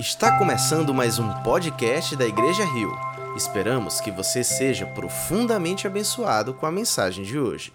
Está 0.00 0.38
começando 0.38 0.94
mais 0.94 1.18
um 1.18 1.28
podcast 1.42 2.16
da 2.16 2.26
Igreja 2.26 2.64
Rio. 2.64 2.90
Esperamos 3.36 4.00
que 4.00 4.10
você 4.10 4.42
seja 4.42 4.86
profundamente 4.86 5.86
abençoado 5.86 6.54
com 6.54 6.64
a 6.64 6.72
mensagem 6.72 7.22
de 7.22 7.38
hoje. 7.38 7.70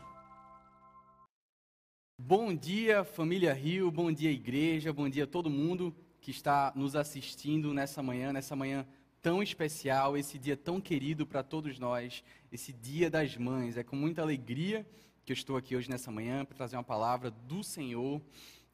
Bom 2.17 2.51
dia, 2.55 3.03
família 3.03 3.53
Rio, 3.53 3.91
bom 3.91 4.11
dia, 4.11 4.32
igreja, 4.32 4.91
bom 4.91 5.07
dia 5.07 5.25
a 5.25 5.27
todo 5.27 5.51
mundo 5.51 5.96
que 6.19 6.32
está 6.32 6.73
nos 6.75 6.96
assistindo 6.96 7.71
nessa 7.75 8.01
manhã, 8.01 8.33
nessa 8.33 8.55
manhã 8.55 8.87
tão 9.21 9.43
especial, 9.43 10.18
esse 10.18 10.39
dia 10.39 10.57
tão 10.57 10.82
querido 10.82 11.28
para 11.28 11.43
todos 11.43 11.78
nós, 11.78 12.23
esse 12.51 12.73
Dia 12.73 13.07
das 13.07 13.37
Mães. 13.37 13.78
É 13.78 13.83
com 13.83 13.96
muita 13.96 14.23
alegria 14.23 14.83
que 15.23 15.32
eu 15.32 15.36
estou 15.36 15.57
aqui 15.57 15.75
hoje 15.75 15.92
nessa 15.92 16.10
manhã 16.10 16.43
para 16.43 16.57
trazer 16.57 16.75
uma 16.75 16.83
palavra 16.83 17.29
do 17.29 17.64
Senhor 17.64 18.19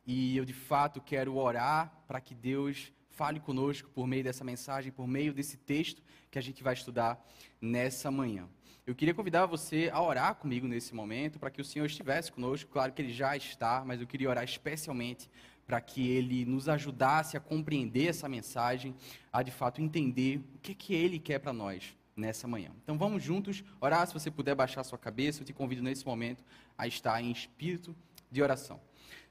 e 0.08 0.38
eu 0.38 0.46
de 0.46 0.54
fato 0.54 1.02
quero 1.02 1.36
orar 1.36 1.92
para 2.08 2.22
que 2.22 2.34
Deus 2.34 2.94
fale 3.22 3.40
conosco 3.40 3.88
por 3.92 4.08
meio 4.08 4.24
dessa 4.24 4.44
mensagem, 4.44 4.92
por 4.92 5.08
meio 5.08 5.32
desse 5.32 5.56
texto 5.56 6.02
que 6.32 6.40
a 6.40 6.42
gente 6.42 6.64
vai 6.64 6.74
estudar 6.74 7.24
nessa 7.62 8.10
manhã. 8.10 8.50
Eu 8.84 8.96
queria 8.96 9.14
convidar 9.14 9.46
você 9.46 9.92
a 9.94 10.02
orar 10.02 10.34
comigo 10.34 10.68
nesse 10.68 10.96
momento, 10.96 11.38
para 11.38 11.52
que 11.52 11.62
o 11.62 11.64
Senhor 11.64 11.86
estivesse 11.86 12.32
conosco. 12.32 12.72
Claro 12.72 12.92
que 12.92 13.00
Ele 13.00 13.14
já 13.14 13.38
está, 13.38 13.84
mas 13.86 14.02
eu 14.02 14.08
queria 14.08 14.28
orar 14.28 14.44
especialmente 14.44 15.30
para 15.68 15.80
que 15.80 16.10
Ele 16.10 16.46
nos 16.46 16.68
ajudasse 16.68 17.38
a 17.38 17.40
compreender 17.40 18.08
essa 18.08 18.28
mensagem, 18.28 18.96
a 19.32 19.44
de 19.44 19.52
fato 19.52 19.84
entender 19.84 20.42
o 20.56 20.58
que, 20.58 20.74
que 20.74 20.96
Ele 20.96 21.20
quer 21.20 21.38
para 21.38 21.54
nós 21.54 21.96
nessa 22.16 22.48
manhã. 22.48 22.72
Então 22.82 22.98
vamos 22.98 23.22
juntos 23.22 23.64
orar. 23.80 24.08
Se 24.08 24.16
você 24.16 24.32
puder 24.32 24.56
baixar 24.56 24.84
sua 24.84 24.98
cabeça, 24.98 25.44
eu 25.44 25.46
te 25.46 25.54
convido 25.54 25.84
nesse 25.84 26.08
momento 26.08 26.44
a 26.76 26.88
estar 26.88 27.22
em 27.22 27.30
espírito 27.30 27.96
de 28.32 28.42
oração. 28.42 28.82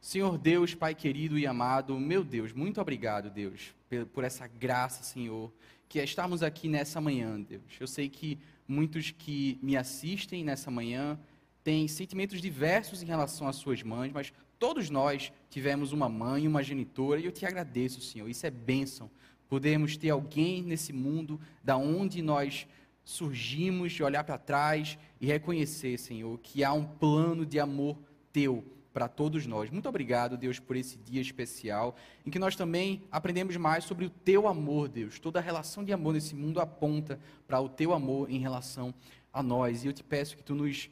Senhor 0.00 0.38
Deus, 0.38 0.74
Pai 0.74 0.94
querido 0.94 1.38
e 1.38 1.46
amado, 1.46 1.98
meu 2.00 2.24
Deus, 2.24 2.54
muito 2.54 2.80
obrigado, 2.80 3.28
Deus, 3.28 3.74
por 4.14 4.24
essa 4.24 4.46
graça, 4.46 5.02
Senhor, 5.02 5.52
que 5.90 6.00
é 6.00 6.04
estarmos 6.04 6.42
aqui 6.42 6.68
nessa 6.68 7.02
manhã, 7.02 7.38
Deus. 7.38 7.62
Eu 7.78 7.86
sei 7.86 8.08
que 8.08 8.38
muitos 8.66 9.10
que 9.10 9.58
me 9.62 9.76
assistem 9.76 10.42
nessa 10.42 10.70
manhã 10.70 11.20
têm 11.62 11.86
sentimentos 11.86 12.40
diversos 12.40 13.02
em 13.02 13.06
relação 13.06 13.46
às 13.46 13.56
suas 13.56 13.82
mães, 13.82 14.10
mas 14.10 14.32
todos 14.58 14.88
nós 14.88 15.30
tivemos 15.50 15.92
uma 15.92 16.08
mãe, 16.08 16.48
uma 16.48 16.62
genitora, 16.62 17.20
e 17.20 17.26
eu 17.26 17.32
te 17.32 17.44
agradeço, 17.44 18.00
Senhor. 18.00 18.26
Isso 18.26 18.46
é 18.46 18.50
bênção. 18.50 19.10
Podemos 19.50 19.98
ter 19.98 20.08
alguém 20.08 20.62
nesse 20.62 20.94
mundo 20.94 21.38
da 21.62 21.76
onde 21.76 22.22
nós 22.22 22.66
surgimos, 23.04 23.92
de 23.92 24.02
olhar 24.02 24.24
para 24.24 24.38
trás 24.38 24.98
e 25.20 25.26
reconhecer, 25.26 25.98
Senhor, 25.98 26.38
que 26.38 26.64
há 26.64 26.72
um 26.72 26.86
plano 26.86 27.44
de 27.44 27.60
amor 27.60 27.98
teu 28.32 28.64
para 28.92 29.08
todos 29.08 29.46
nós. 29.46 29.70
Muito 29.70 29.88
obrigado, 29.88 30.36
Deus, 30.36 30.58
por 30.58 30.76
esse 30.76 30.98
dia 30.98 31.20
especial, 31.20 31.96
em 32.26 32.30
que 32.30 32.38
nós 32.38 32.56
também 32.56 33.02
aprendemos 33.10 33.56
mais 33.56 33.84
sobre 33.84 34.04
o 34.04 34.10
teu 34.10 34.48
amor, 34.48 34.88
Deus. 34.88 35.18
Toda 35.18 35.38
a 35.38 35.42
relação 35.42 35.84
de 35.84 35.92
amor 35.92 36.14
nesse 36.14 36.34
mundo 36.34 36.60
aponta 36.60 37.18
para 37.46 37.60
o 37.60 37.68
teu 37.68 37.92
amor 37.92 38.30
em 38.30 38.38
relação 38.38 38.92
a 39.32 39.42
nós. 39.42 39.84
E 39.84 39.86
eu 39.86 39.92
te 39.92 40.02
peço 40.02 40.36
que 40.36 40.42
tu 40.42 40.54
nos 40.54 40.90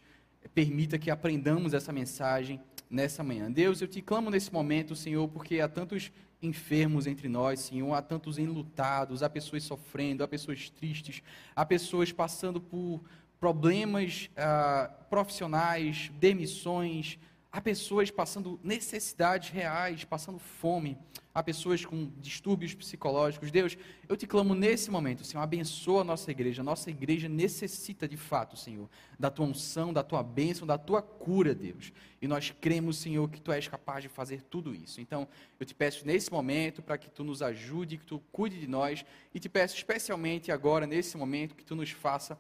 permita 0.55 0.99
que 0.99 1.11
aprendamos 1.11 1.75
essa 1.75 1.93
mensagem 1.93 2.61
nessa 2.89 3.23
manhã. 3.23 3.51
Deus, 3.51 3.81
eu 3.81 3.89
te 3.89 4.01
clamo 4.01 4.31
nesse 4.31 4.53
momento, 4.53 4.95
Senhor, 4.95 5.29
porque 5.29 5.61
há 5.61 5.69
tantos 5.69 6.11
enfermos 6.41 7.07
entre 7.07 7.29
nós, 7.29 7.61
Senhor, 7.61 7.93
há 7.95 8.01
tantos 8.01 8.39
enlutados, 8.39 9.23
há 9.23 9.29
pessoas 9.29 9.65
sofrendo, 9.65 10.23
há 10.23 10.29
pessoas 10.29 10.71
tristes, 10.71 11.23
há 11.55 11.67
pessoas 11.67 12.13
passando 12.13 12.61
por 12.61 13.03
problemas 13.41 14.31
ah, 14.37 14.91
profissionais, 15.11 16.11
demissões, 16.19 17.19
Há 17.51 17.63
pessoas 17.63 18.11
passando 18.11 18.61
necessidades 18.63 19.49
reais, 19.49 20.05
passando 20.05 20.39
fome. 20.39 20.99
Há 21.35 21.43
pessoas 21.43 21.83
com 21.83 22.13
distúrbios 22.19 22.75
psicológicos. 22.75 23.51
Deus, 23.51 23.79
eu 24.07 24.19
te 24.19 24.27
clamo 24.27 24.55
nesse 24.55 24.91
momento, 24.91 25.25
Senhor, 25.25 25.43
abençoa 25.43 26.03
a 26.03 26.05
nossa 26.05 26.31
igreja. 26.31 26.63
Nossa 26.63 26.91
igreja 26.91 27.27
necessita 27.27 28.07
de 28.07 28.19
fato, 28.19 28.55
Senhor, 28.55 28.91
da 29.19 29.31
tua 29.31 29.47
unção, 29.47 29.95
da 29.95 30.03
tua 30.03 30.23
bênção, 30.23 30.67
da 30.67 30.77
tua 30.77 31.01
cura, 31.01 31.55
Deus. 31.55 31.91
E 32.21 32.29
nós 32.29 32.55
cremos, 32.61 32.99
Senhor, 32.99 33.27
que 33.31 33.41
tu 33.41 33.51
és 33.51 33.67
capaz 33.67 34.03
de 34.03 34.11
fazer 34.11 34.43
tudo 34.43 34.75
isso. 34.75 35.01
Então, 35.01 35.27
eu 35.59 35.65
te 35.65 35.75
peço 35.75 36.07
nesse 36.07 36.31
momento 36.31 36.83
para 36.83 36.99
que 36.99 37.09
tu 37.09 37.25
nos 37.25 37.41
ajude, 37.41 37.97
que 37.97 38.05
tu 38.05 38.23
cuide 38.31 38.61
de 38.61 38.67
nós. 38.67 39.07
E 39.33 39.41
te 39.41 39.49
peço 39.49 39.75
especialmente 39.75 40.53
agora, 40.53 40.87
nesse 40.87 41.17
momento, 41.17 41.55
que 41.55 41.65
tu 41.65 41.75
nos 41.75 41.91
faça 41.91 42.39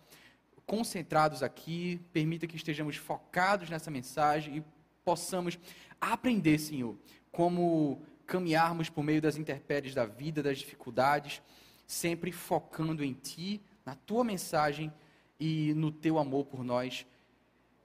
concentrados 0.66 1.43
aqui, 1.43 1.99
permita 2.12 2.47
que 2.47 2.56
estejamos 2.56 2.97
focados 2.97 3.71
nessa 3.71 3.91
mensagem 3.91 4.59
e 4.59 4.78
possamos 5.09 5.59
aprender, 5.99 6.59
Senhor, 6.59 6.95
como 7.33 8.03
caminharmos 8.27 8.91
por 8.91 9.03
meio 9.03 9.23
das 9.23 9.39
intempéries 9.39 9.95
da 9.95 10.05
vida, 10.05 10.43
das 10.43 10.59
dificuldades, 10.59 11.41
sempre 11.87 12.31
focando 12.31 13.03
em 13.03 13.15
Ti, 13.15 13.59
na 13.87 13.95
Tua 13.95 14.23
mensagem 14.23 14.93
e 15.41 15.73
no 15.73 15.91
Teu 15.91 16.19
amor 16.19 16.45
por 16.45 16.63
nós, 16.63 17.07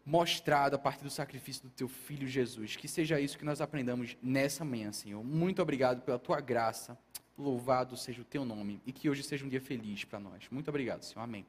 mostrado 0.06 0.76
a 0.76 0.78
partir 0.78 1.06
do 1.06 1.10
sacrifício 1.10 1.64
do 1.64 1.70
Teu 1.70 1.88
Filho 1.88 2.28
Jesus. 2.28 2.76
Que 2.76 2.90
seja 2.90 3.22
isso 3.22 3.38
que 3.38 3.46
nós 3.46 3.62
aprendamos 3.62 4.18
nessa 4.22 4.66
manhã, 4.66 4.92
Senhor. 4.92 5.24
Muito 5.24 5.62
obrigado 5.62 6.02
pela 6.02 6.20
Tua 6.20 6.42
graça. 6.42 6.98
Louvado 7.38 7.96
seja 7.96 8.22
o 8.22 8.26
Teu 8.26 8.44
nome 8.44 8.82
e 8.86 8.92
que 8.92 9.10
hoje 9.10 9.24
seja 9.24 9.46
um 9.46 9.50
dia 9.50 9.62
feliz 9.62 10.04
para 10.04 10.20
nós. 10.20 10.50
Muito 10.52 10.68
obrigado, 10.68 11.04
Senhor. 11.04 11.24
Amém. 11.24 11.46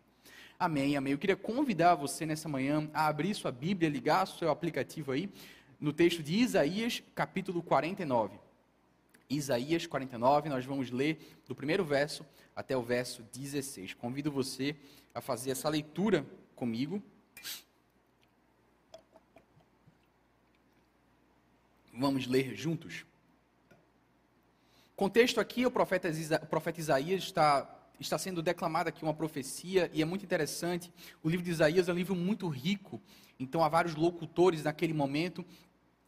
Amém, 0.56 0.96
amém. 0.96 1.12
Eu 1.12 1.18
queria 1.18 1.34
convidar 1.34 1.96
você 1.96 2.24
nessa 2.24 2.48
manhã 2.48 2.88
a 2.94 3.08
abrir 3.08 3.34
sua 3.34 3.50
Bíblia, 3.50 3.90
ligar 3.90 4.24
seu 4.24 4.52
aplicativo 4.52 5.10
aí 5.10 5.28
no 5.80 5.92
texto 5.92 6.22
de 6.22 6.34
Isaías, 6.34 7.02
capítulo 7.14 7.62
49. 7.62 8.38
Isaías 9.28 9.86
49, 9.86 10.48
nós 10.48 10.64
vamos 10.64 10.90
ler 10.90 11.18
do 11.46 11.54
primeiro 11.54 11.84
verso 11.84 12.24
até 12.54 12.76
o 12.76 12.82
verso 12.82 13.22
16. 13.32 13.94
Convido 13.94 14.30
você 14.30 14.76
a 15.14 15.20
fazer 15.20 15.50
essa 15.50 15.68
leitura 15.68 16.26
comigo. 16.54 17.02
Vamos 21.92 22.26
ler 22.26 22.54
juntos. 22.54 23.04
Contexto 24.96 25.40
aqui, 25.40 25.66
o 25.66 25.70
profeta, 25.70 26.08
Isaías 26.78 27.24
está, 27.24 27.73
está 28.00 28.18
sendo 28.18 28.42
declamada 28.42 28.88
aqui 28.88 29.02
uma 29.02 29.14
profecia, 29.14 29.90
e 29.92 30.02
é 30.02 30.04
muito 30.04 30.24
interessante. 30.24 30.92
O 31.22 31.28
livro 31.28 31.44
de 31.44 31.50
Isaías 31.50 31.88
é 31.88 31.92
um 31.92 31.96
livro 31.96 32.14
muito 32.14 32.48
rico, 32.48 33.00
então 33.38 33.62
há 33.62 33.68
vários 33.68 33.94
locutores 33.94 34.62
naquele 34.62 34.92
momento 34.92 35.44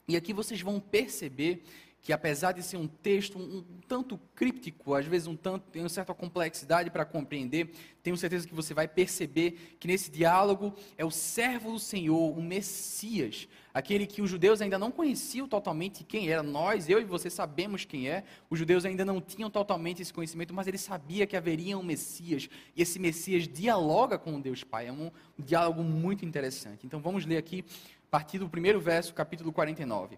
e 0.08 0.16
aqui 0.16 0.32
vocês 0.32 0.60
vão 0.60 0.78
perceber 0.78 1.64
que 2.06 2.12
apesar 2.12 2.52
de 2.52 2.62
ser 2.62 2.76
um 2.76 2.86
texto 2.86 3.36
um, 3.36 3.58
um 3.58 3.80
tanto 3.88 4.16
críptico, 4.32 4.94
às 4.94 5.04
vezes 5.04 5.26
um 5.26 5.34
tanto 5.34 5.68
tem 5.72 5.82
uma 5.82 5.88
certa 5.88 6.14
complexidade 6.14 6.88
para 6.88 7.04
compreender, 7.04 7.72
tenho 8.00 8.16
certeza 8.16 8.46
que 8.46 8.54
você 8.54 8.72
vai 8.72 8.86
perceber 8.86 9.76
que 9.80 9.88
nesse 9.88 10.08
diálogo 10.08 10.72
é 10.96 11.04
o 11.04 11.10
servo 11.10 11.72
do 11.72 11.80
Senhor, 11.80 12.38
o 12.38 12.40
Messias, 12.40 13.48
aquele 13.74 14.06
que 14.06 14.22
os 14.22 14.30
judeus 14.30 14.60
ainda 14.60 14.78
não 14.78 14.92
conheciam 14.92 15.48
totalmente 15.48 16.04
quem 16.04 16.28
era. 16.28 16.44
Nós, 16.44 16.88
eu 16.88 17.00
e 17.00 17.04
você 17.04 17.28
sabemos 17.28 17.84
quem 17.84 18.08
é. 18.08 18.22
Os 18.48 18.56
judeus 18.56 18.84
ainda 18.84 19.04
não 19.04 19.20
tinham 19.20 19.50
totalmente 19.50 20.00
esse 20.00 20.12
conhecimento, 20.12 20.54
mas 20.54 20.68
ele 20.68 20.78
sabia 20.78 21.26
que 21.26 21.36
haveria 21.36 21.76
um 21.76 21.82
Messias, 21.82 22.48
e 22.76 22.82
esse 22.82 23.00
Messias 23.00 23.48
dialoga 23.48 24.16
com 24.16 24.36
o 24.36 24.40
Deus 24.40 24.62
Pai. 24.62 24.86
É 24.86 24.92
um 24.92 25.10
diálogo 25.36 25.82
muito 25.82 26.24
interessante. 26.24 26.86
Então 26.86 27.00
vamos 27.00 27.26
ler 27.26 27.38
aqui 27.38 27.64
a 28.06 28.10
partir 28.12 28.38
do 28.38 28.48
primeiro 28.48 28.80
verso, 28.80 29.12
capítulo 29.12 29.52
49. 29.52 30.16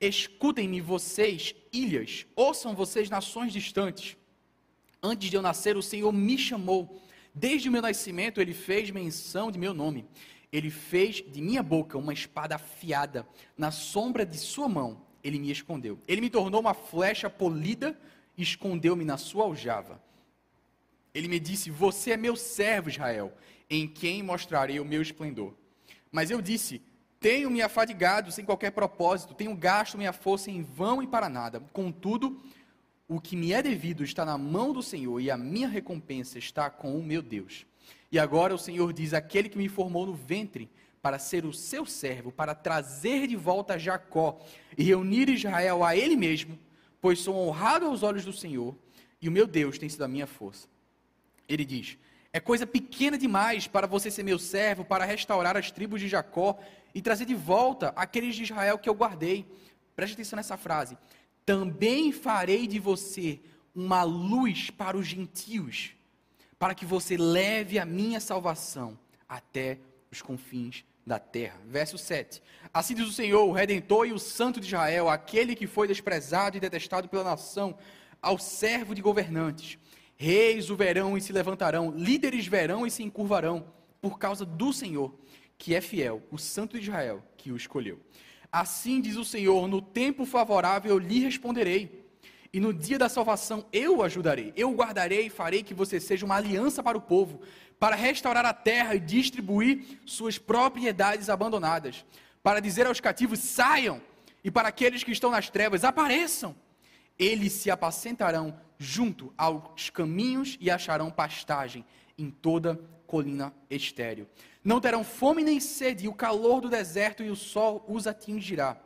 Escutem-me 0.00 0.80
vocês, 0.80 1.54
ilhas, 1.72 2.24
ouçam 2.36 2.74
vocês, 2.74 3.10
nações 3.10 3.52
distantes. 3.52 4.16
Antes 5.02 5.30
de 5.30 5.36
eu 5.36 5.42
nascer, 5.42 5.76
o 5.76 5.82
Senhor 5.82 6.12
me 6.12 6.38
chamou. 6.38 7.00
Desde 7.34 7.68
o 7.68 7.72
meu 7.72 7.82
nascimento, 7.82 8.40
ele 8.40 8.54
fez 8.54 8.90
menção 8.90 9.50
de 9.50 9.58
meu 9.58 9.74
nome. 9.74 10.06
Ele 10.52 10.70
fez 10.70 11.16
de 11.16 11.40
minha 11.40 11.62
boca 11.62 11.98
uma 11.98 12.12
espada 12.12 12.54
afiada. 12.54 13.26
Na 13.56 13.70
sombra 13.70 14.24
de 14.24 14.38
sua 14.38 14.68
mão, 14.68 15.02
ele 15.22 15.38
me 15.38 15.50
escondeu. 15.50 15.98
Ele 16.06 16.20
me 16.20 16.30
tornou 16.30 16.60
uma 16.60 16.74
flecha 16.74 17.28
polida 17.28 17.98
e 18.36 18.42
escondeu-me 18.42 19.04
na 19.04 19.16
sua 19.16 19.44
aljava. 19.44 20.02
Ele 21.12 21.28
me 21.28 21.40
disse: 21.40 21.70
Você 21.70 22.12
é 22.12 22.16
meu 22.16 22.36
servo, 22.36 22.88
Israel, 22.88 23.32
em 23.68 23.86
quem 23.86 24.22
mostrarei 24.22 24.78
o 24.80 24.84
meu 24.84 25.02
esplendor. 25.02 25.54
Mas 26.10 26.30
eu 26.30 26.40
disse: 26.40 26.80
tenho 27.20 27.50
me 27.50 27.60
afadigado 27.60 28.30
sem 28.30 28.44
qualquer 28.44 28.70
propósito, 28.70 29.34
tenho 29.34 29.54
gasto 29.54 29.98
minha 29.98 30.12
força 30.12 30.50
em 30.50 30.62
vão 30.62 31.02
e 31.02 31.06
para 31.06 31.28
nada. 31.28 31.60
Contudo, 31.72 32.40
o 33.08 33.20
que 33.20 33.36
me 33.36 33.52
é 33.52 33.62
devido 33.62 34.04
está 34.04 34.24
na 34.24 34.36
mão 34.36 34.72
do 34.72 34.82
Senhor 34.82 35.20
e 35.20 35.30
a 35.30 35.36
minha 35.36 35.68
recompensa 35.68 36.38
está 36.38 36.70
com 36.70 36.96
o 36.96 37.02
meu 37.02 37.22
Deus. 37.22 37.66
E 38.12 38.18
agora 38.18 38.54
o 38.54 38.58
Senhor 38.58 38.92
diz: 38.92 39.12
aquele 39.12 39.48
que 39.48 39.58
me 39.58 39.68
formou 39.68 40.06
no 40.06 40.14
ventre 40.14 40.70
para 41.00 41.18
ser 41.18 41.44
o 41.44 41.52
seu 41.52 41.86
servo, 41.86 42.30
para 42.30 42.54
trazer 42.54 43.26
de 43.26 43.36
volta 43.36 43.78
Jacó 43.78 44.38
e 44.76 44.82
reunir 44.82 45.28
Israel 45.28 45.84
a 45.84 45.96
ele 45.96 46.16
mesmo, 46.16 46.58
pois 47.00 47.20
sou 47.20 47.34
honrado 47.36 47.86
aos 47.86 48.02
olhos 48.02 48.24
do 48.24 48.32
Senhor 48.32 48.76
e 49.20 49.28
o 49.28 49.32
meu 49.32 49.46
Deus 49.46 49.78
tem 49.78 49.88
sido 49.88 50.04
a 50.04 50.08
minha 50.08 50.26
força. 50.26 50.68
Ele 51.48 51.64
diz: 51.64 51.96
é 52.32 52.40
coisa 52.40 52.66
pequena 52.66 53.16
demais 53.16 53.66
para 53.66 53.86
você 53.86 54.10
ser 54.10 54.22
meu 54.22 54.38
servo, 54.38 54.84
para 54.84 55.04
restaurar 55.04 55.56
as 55.56 55.70
tribos 55.70 56.00
de 56.00 56.08
Jacó 56.08 56.58
e 56.94 57.00
trazer 57.00 57.24
de 57.24 57.34
volta 57.34 57.92
aqueles 57.96 58.36
de 58.36 58.42
Israel 58.42 58.78
que 58.78 58.88
eu 58.88 58.94
guardei. 58.94 59.46
Preste 59.96 60.14
atenção 60.14 60.36
nessa 60.36 60.56
frase. 60.56 60.98
Também 61.44 62.12
farei 62.12 62.66
de 62.66 62.78
você 62.78 63.40
uma 63.74 64.02
luz 64.02 64.70
para 64.70 64.96
os 64.96 65.06
gentios, 65.06 65.92
para 66.58 66.74
que 66.74 66.84
você 66.84 67.16
leve 67.16 67.78
a 67.78 67.84
minha 67.84 68.20
salvação 68.20 68.98
até 69.28 69.78
os 70.10 70.20
confins 70.20 70.84
da 71.06 71.18
terra. 71.18 71.58
Verso 71.66 71.96
7. 71.96 72.42
Assim 72.72 72.94
diz 72.94 73.08
o 73.08 73.12
Senhor, 73.12 73.44
o 73.44 73.52
Redentor 73.52 74.06
e 74.06 74.12
o 74.12 74.18
Santo 74.18 74.60
de 74.60 74.66
Israel, 74.66 75.08
aquele 75.08 75.54
que 75.54 75.66
foi 75.66 75.88
desprezado 75.88 76.56
e 76.56 76.60
detestado 76.60 77.08
pela 77.08 77.24
nação, 77.24 77.78
ao 78.20 78.38
servo 78.38 78.94
de 78.94 79.00
governantes. 79.00 79.78
Reis 80.20 80.68
o 80.68 80.74
verão 80.74 81.16
e 81.16 81.20
se 81.20 81.32
levantarão, 81.32 81.92
líderes 81.92 82.44
verão 82.44 82.84
e 82.84 82.90
se 82.90 83.04
encurvarão, 83.04 83.72
por 84.00 84.18
causa 84.18 84.44
do 84.44 84.72
Senhor, 84.72 85.14
que 85.56 85.76
é 85.76 85.80
fiel, 85.80 86.20
o 86.28 86.36
Santo 86.36 86.76
de 86.76 86.82
Israel, 86.82 87.22
que 87.36 87.52
o 87.52 87.56
escolheu. 87.56 88.00
Assim 88.50 89.00
diz 89.00 89.14
o 89.14 89.24
Senhor: 89.24 89.68
no 89.68 89.80
tempo 89.80 90.26
favorável 90.26 90.90
eu 90.90 90.98
lhe 90.98 91.20
responderei, 91.20 92.04
e 92.52 92.58
no 92.58 92.74
dia 92.74 92.98
da 92.98 93.08
salvação 93.08 93.64
eu 93.72 93.98
o 93.98 94.02
ajudarei. 94.02 94.52
Eu 94.56 94.72
o 94.72 94.74
guardarei 94.74 95.26
e 95.26 95.30
farei 95.30 95.62
que 95.62 95.72
você 95.72 96.00
seja 96.00 96.26
uma 96.26 96.34
aliança 96.34 96.82
para 96.82 96.98
o 96.98 97.02
povo, 97.02 97.40
para 97.78 97.94
restaurar 97.94 98.44
a 98.44 98.52
terra 98.52 98.96
e 98.96 99.00
distribuir 99.00 100.00
suas 100.04 100.36
propriedades 100.36 101.28
abandonadas, 101.28 102.04
para 102.42 102.58
dizer 102.58 102.88
aos 102.88 102.98
cativos: 102.98 103.38
saiam, 103.38 104.02
e 104.42 104.50
para 104.50 104.66
aqueles 104.66 105.04
que 105.04 105.12
estão 105.12 105.30
nas 105.30 105.48
trevas: 105.48 105.84
apareçam. 105.84 106.56
Eles 107.18 107.52
se 107.52 107.70
apacentarão 107.70 108.58
junto 108.78 109.32
aos 109.36 109.90
caminhos 109.90 110.56
e 110.60 110.70
acharão 110.70 111.10
pastagem 111.10 111.84
em 112.16 112.30
toda 112.30 112.80
colina 113.06 113.52
estéril. 113.70 114.28
Não 114.62 114.80
terão 114.80 115.02
fome 115.02 115.42
nem 115.42 115.58
sede, 115.58 116.04
e 116.04 116.08
o 116.08 116.14
calor 116.14 116.60
do 116.60 116.68
deserto 116.68 117.22
e 117.22 117.30
o 117.30 117.36
sol 117.36 117.84
os 117.88 118.06
atingirá. 118.06 118.76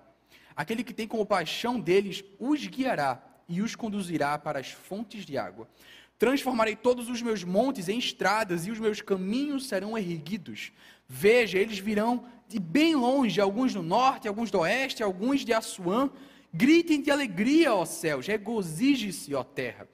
Aquele 0.55 0.85
que 0.85 0.95
tem 0.95 1.09
como 1.09 1.27
paixão 1.27 1.81
deles 1.81 2.25
os 2.39 2.67
guiará 2.67 3.23
e 3.49 3.61
os 3.61 3.75
conduzirá 3.75 4.39
para 4.39 4.61
as 4.61 4.71
fontes 4.71 5.27
de 5.27 5.37
água. 5.37 5.69
Transformarei 6.19 6.77
todos 6.77 7.09
os 7.09 7.21
meus 7.21 7.43
montes 7.43 7.89
em 7.89 7.99
estradas 7.99 8.67
e 8.67 8.71
os 8.71 8.79
meus 8.79 9.01
caminhos 9.01 9.67
serão 9.67 9.99
erguidos. 9.99 10.73
Veja, 11.09 11.59
eles 11.59 11.79
virão 11.79 12.25
de 12.47 12.61
bem 12.61 12.95
longe, 12.95 13.41
alguns 13.41 13.75
do 13.75 13.83
norte, 13.83 14.29
alguns 14.29 14.51
do 14.51 14.61
oeste, 14.61 15.03
alguns 15.03 15.45
de 15.45 15.53
Assuã. 15.53 16.11
Gritem 16.53 17.01
de 17.01 17.11
alegria, 17.11 17.75
ó 17.75 17.85
céus, 17.87 18.27
regozije-se, 18.27 19.35
ó 19.35 19.43
terra, 19.43 19.89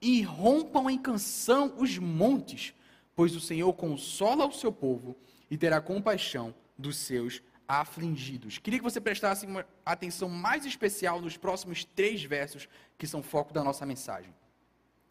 e 0.00 0.20
rompam 0.20 0.90
em 0.90 0.98
canção 0.98 1.74
os 1.78 1.96
montes, 1.96 2.74
pois 3.16 3.34
o 3.34 3.40
Senhor 3.40 3.72
consola 3.72 4.46
o 4.46 4.52
seu 4.52 4.70
povo 4.70 5.16
e 5.50 5.56
terá 5.56 5.80
compaixão 5.80 6.54
dos 6.76 6.98
seus 6.98 7.42
afligidos. 7.66 8.58
Queria 8.58 8.78
que 8.78 8.84
você 8.84 9.00
prestasse 9.00 9.46
uma 9.46 9.64
atenção 9.86 10.28
mais 10.28 10.66
especial 10.66 11.18
nos 11.20 11.38
próximos 11.38 11.84
três 11.84 12.22
versos 12.22 12.68
que 12.98 13.06
são 13.06 13.22
foco 13.22 13.52
da 13.52 13.64
nossa 13.64 13.86
mensagem. 13.86 14.34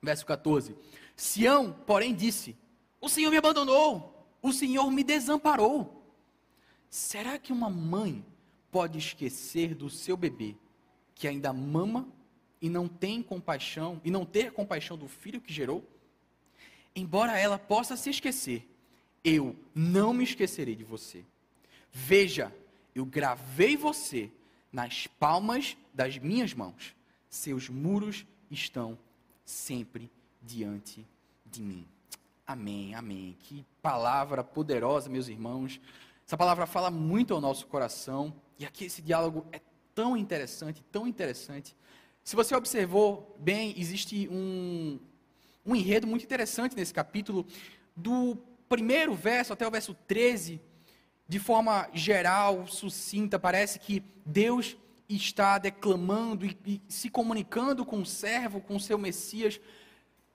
Verso 0.04 0.26
14: 0.26 0.76
Sião, 1.16 1.74
porém, 1.88 2.14
disse: 2.14 2.56
O 3.00 3.10
Senhor 3.10 3.32
me 3.32 3.38
abandonou, 3.38 4.28
o 4.40 4.54
Senhor 4.54 4.92
me 4.92 5.04
desamparou. 5.04 6.06
Será 6.90 7.40
que 7.40 7.52
uma 7.54 7.70
mãe 7.70 8.24
pode 8.70 9.00
esquecer 9.00 9.74
do 9.74 9.90
seu 9.90 10.16
bebê 10.16 10.56
que 11.22 11.28
ainda 11.28 11.54
mama 11.54 12.08
e 12.60 12.68
não 12.68 12.88
tem 12.88 13.22
compaixão, 13.22 14.02
e 14.04 14.10
não 14.10 14.26
ter 14.26 14.52
compaixão 14.52 14.98
do 14.98 15.08
filho 15.08 15.40
que 15.40 15.54
gerou? 15.54 15.88
Embora 16.96 17.38
ela 17.38 17.60
possa 17.60 17.96
se 17.96 18.10
esquecer, 18.10 18.68
eu 19.24 19.56
não 19.76 20.16
me 20.16 20.24
esquecerei 20.24 20.76
de 20.76 20.84
você. 20.84 21.24
Veja, 21.92 22.52
eu 22.96 23.06
gravei 23.06 23.78
você 23.78 24.32
nas 24.74 25.06
palmas 25.06 25.78
das 25.94 26.18
minhas 26.18 26.56
mãos. 26.56 26.96
Seus 27.30 27.70
muros 27.70 28.26
estão 28.50 28.98
sempre 29.46 30.10
diante 30.42 31.06
de 31.46 31.62
mim. 31.62 31.88
Amém, 32.48 32.96
amém. 32.96 33.38
Que 33.42 33.64
palavra 33.80 34.44
poderosa, 34.44 35.08
meus 35.08 35.28
irmãos. 35.28 35.80
Essa 36.26 36.36
palavra 36.36 36.66
fala 36.66 36.90
muito 36.90 37.32
ao 37.32 37.40
nosso 37.40 37.68
coração. 37.68 38.34
E 38.58 38.66
aqui 38.66 38.86
esse 38.86 39.04
diálogo 39.04 39.46
é 39.52 39.62
tão 39.94 40.16
interessante, 40.16 40.84
tão 40.92 41.08
interessante. 41.08 41.76
Se 42.24 42.36
você 42.36 42.56
observou 42.56 43.36
bem, 43.40 43.74
existe 43.78 44.28
um, 44.32 45.00
um 45.66 45.76
enredo 45.76 46.06
muito 46.06 46.24
interessante 46.24 46.76
nesse 46.76 46.94
capítulo. 46.94 47.46
Do 47.96 48.38
primeiro 48.70 49.14
verso 49.14 49.54
até 49.54 49.68
o 49.68 49.72
verso 49.72 49.94
13, 50.08 50.62
de 51.28 51.40
forma 51.40 51.90
geral, 51.94 52.68
sucinta, 52.68 53.40
parece 53.40 53.80
que 53.80 54.04
Deus 54.26 54.78
está 55.10 55.58
declamando 55.58 56.46
e, 56.46 56.58
e 56.66 56.82
se 56.88 57.10
comunicando 57.10 57.86
com 57.86 58.02
o 58.02 58.06
servo, 58.06 58.62
com 58.62 58.76
o 58.76 58.80
seu 58.80 58.98
Messias, 58.98 59.60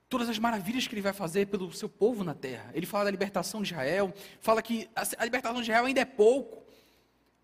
todas 0.08 0.28
as 0.28 0.38
maravilhas 0.38 0.86
que 0.86 0.94
ele 0.94 1.02
vai 1.02 1.12
fazer 1.12 1.46
pelo 1.46 1.72
seu 1.72 1.88
povo 1.88 2.22
na 2.22 2.34
terra. 2.34 2.70
Ele 2.74 2.86
fala 2.86 3.04
da 3.04 3.10
libertação 3.10 3.62
de 3.62 3.72
Israel, 3.72 4.12
fala 4.40 4.62
que 4.62 4.88
a, 4.94 5.02
a 5.18 5.24
libertação 5.24 5.60
de 5.60 5.62
Israel 5.62 5.86
ainda 5.86 6.00
é 6.00 6.04
pouco. 6.04 6.65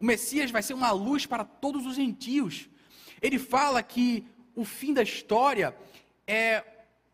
O 0.02 0.04
Messias 0.04 0.50
vai 0.50 0.64
ser 0.64 0.74
uma 0.74 0.90
luz 0.90 1.26
para 1.26 1.44
todos 1.44 1.86
os 1.86 1.94
gentios. 1.94 2.68
Ele 3.22 3.38
fala 3.38 3.80
que 3.84 4.26
o 4.52 4.64
fim 4.64 4.92
da 4.92 5.00
história 5.00 5.76
é 6.26 6.64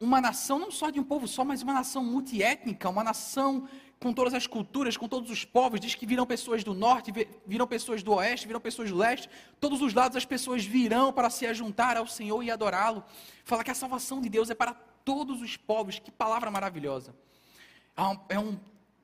uma 0.00 0.22
nação, 0.22 0.58
não 0.58 0.70
só 0.70 0.88
de 0.88 0.98
um 0.98 1.04
povo 1.04 1.28
só, 1.28 1.44
mas 1.44 1.60
uma 1.60 1.74
nação 1.74 2.02
multiétnica, 2.02 2.88
uma 2.88 3.04
nação 3.04 3.68
com 4.00 4.10
todas 4.10 4.32
as 4.32 4.46
culturas, 4.46 4.96
com 4.96 5.06
todos 5.06 5.30
os 5.30 5.44
povos, 5.44 5.80
diz 5.80 5.94
que 5.94 6.06
virão 6.06 6.24
pessoas 6.24 6.64
do 6.64 6.72
norte, 6.72 7.12
virão 7.46 7.66
pessoas 7.66 8.02
do 8.02 8.14
oeste, 8.14 8.46
virão 8.46 8.60
pessoas 8.60 8.90
do 8.90 8.96
leste, 8.96 9.28
todos 9.60 9.82
os 9.82 9.92
lados 9.92 10.16
as 10.16 10.24
pessoas 10.24 10.64
virão 10.64 11.12
para 11.12 11.28
se 11.28 11.46
ajuntar 11.46 11.94
ao 11.98 12.06
Senhor 12.06 12.42
e 12.42 12.50
adorá-lo. 12.50 13.04
Fala 13.44 13.62
que 13.62 13.70
a 13.70 13.74
salvação 13.74 14.18
de 14.18 14.30
Deus 14.30 14.48
é 14.48 14.54
para 14.54 14.72
todos 15.04 15.42
os 15.42 15.58
povos, 15.58 15.98
que 15.98 16.10
palavra 16.10 16.50
maravilhosa. 16.50 17.14
É 18.30 18.38
um, 18.38 18.58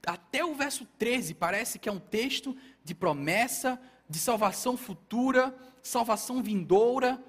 até 0.06 0.44
o 0.44 0.54
verso 0.54 0.86
13 0.98 1.34
parece 1.34 1.78
que 1.78 1.88
é 1.88 1.92
um 1.92 1.98
texto 1.98 2.56
de 2.82 2.94
promessa, 2.94 3.80
de 4.08 4.18
salvação 4.18 4.76
futura, 4.76 5.54
salvação 5.82 6.42
vindoura, 6.42 7.22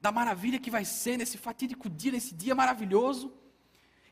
da 0.00 0.12
maravilha 0.12 0.58
que 0.58 0.70
vai 0.70 0.84
ser 0.84 1.16
nesse 1.16 1.36
fatídico 1.38 1.88
dia, 1.88 2.12
nesse 2.12 2.34
dia 2.34 2.54
maravilhoso. 2.54 3.32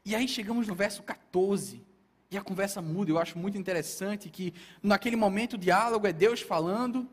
E 0.04 0.14
aí 0.14 0.26
chegamos 0.26 0.66
no 0.66 0.74
verso 0.74 1.02
14 1.02 1.82
e 2.30 2.36
a 2.36 2.42
conversa 2.42 2.82
muda. 2.82 3.10
Eu 3.10 3.18
acho 3.18 3.38
muito 3.38 3.56
interessante 3.56 4.28
que 4.28 4.52
naquele 4.82 5.16
momento 5.16 5.54
o 5.54 5.58
diálogo 5.58 6.06
é 6.06 6.12
Deus 6.12 6.40
falando. 6.40 7.08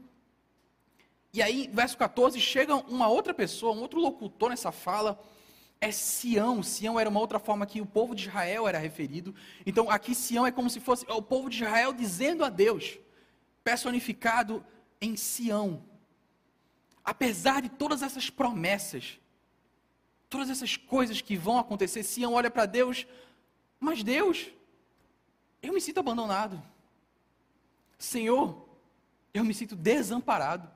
E 1.33 1.41
aí, 1.41 1.69
verso 1.71 1.97
14, 1.97 2.39
chega 2.39 2.75
uma 2.75 3.07
outra 3.07 3.33
pessoa, 3.33 3.73
um 3.73 3.79
outro 3.79 3.99
locutor 3.99 4.49
nessa 4.49 4.71
fala. 4.71 5.21
É 5.81 5.91
Sião. 5.91 6.61
Sião 6.61 6.99
era 6.99 7.09
uma 7.09 7.19
outra 7.19 7.39
forma 7.39 7.65
que 7.65 7.81
o 7.81 7.85
povo 7.85 8.13
de 8.13 8.27
Israel 8.27 8.67
era 8.67 8.77
referido. 8.77 9.33
Então, 9.65 9.89
aqui 9.89 10.13
Sião 10.13 10.45
é 10.45 10.51
como 10.51 10.69
se 10.69 10.79
fosse 10.79 11.05
o 11.09 11.21
povo 11.21 11.49
de 11.49 11.63
Israel 11.63 11.91
dizendo 11.91 12.45
a 12.45 12.49
Deus, 12.49 12.99
personificado 13.63 14.63
em 15.01 15.17
Sião. 15.17 15.83
Apesar 17.03 17.63
de 17.63 17.69
todas 17.69 18.03
essas 18.03 18.29
promessas, 18.29 19.19
todas 20.29 20.51
essas 20.51 20.77
coisas 20.77 21.19
que 21.19 21.35
vão 21.35 21.57
acontecer, 21.57 22.03
Sião 22.03 22.33
olha 22.33 22.51
para 22.51 22.67
Deus, 22.67 23.07
mas 23.79 24.03
Deus, 24.03 24.51
eu 25.63 25.73
me 25.73 25.81
sinto 25.81 25.99
abandonado. 25.99 26.61
Senhor, 27.97 28.69
eu 29.33 29.43
me 29.43 29.53
sinto 29.53 29.75
desamparado. 29.75 30.69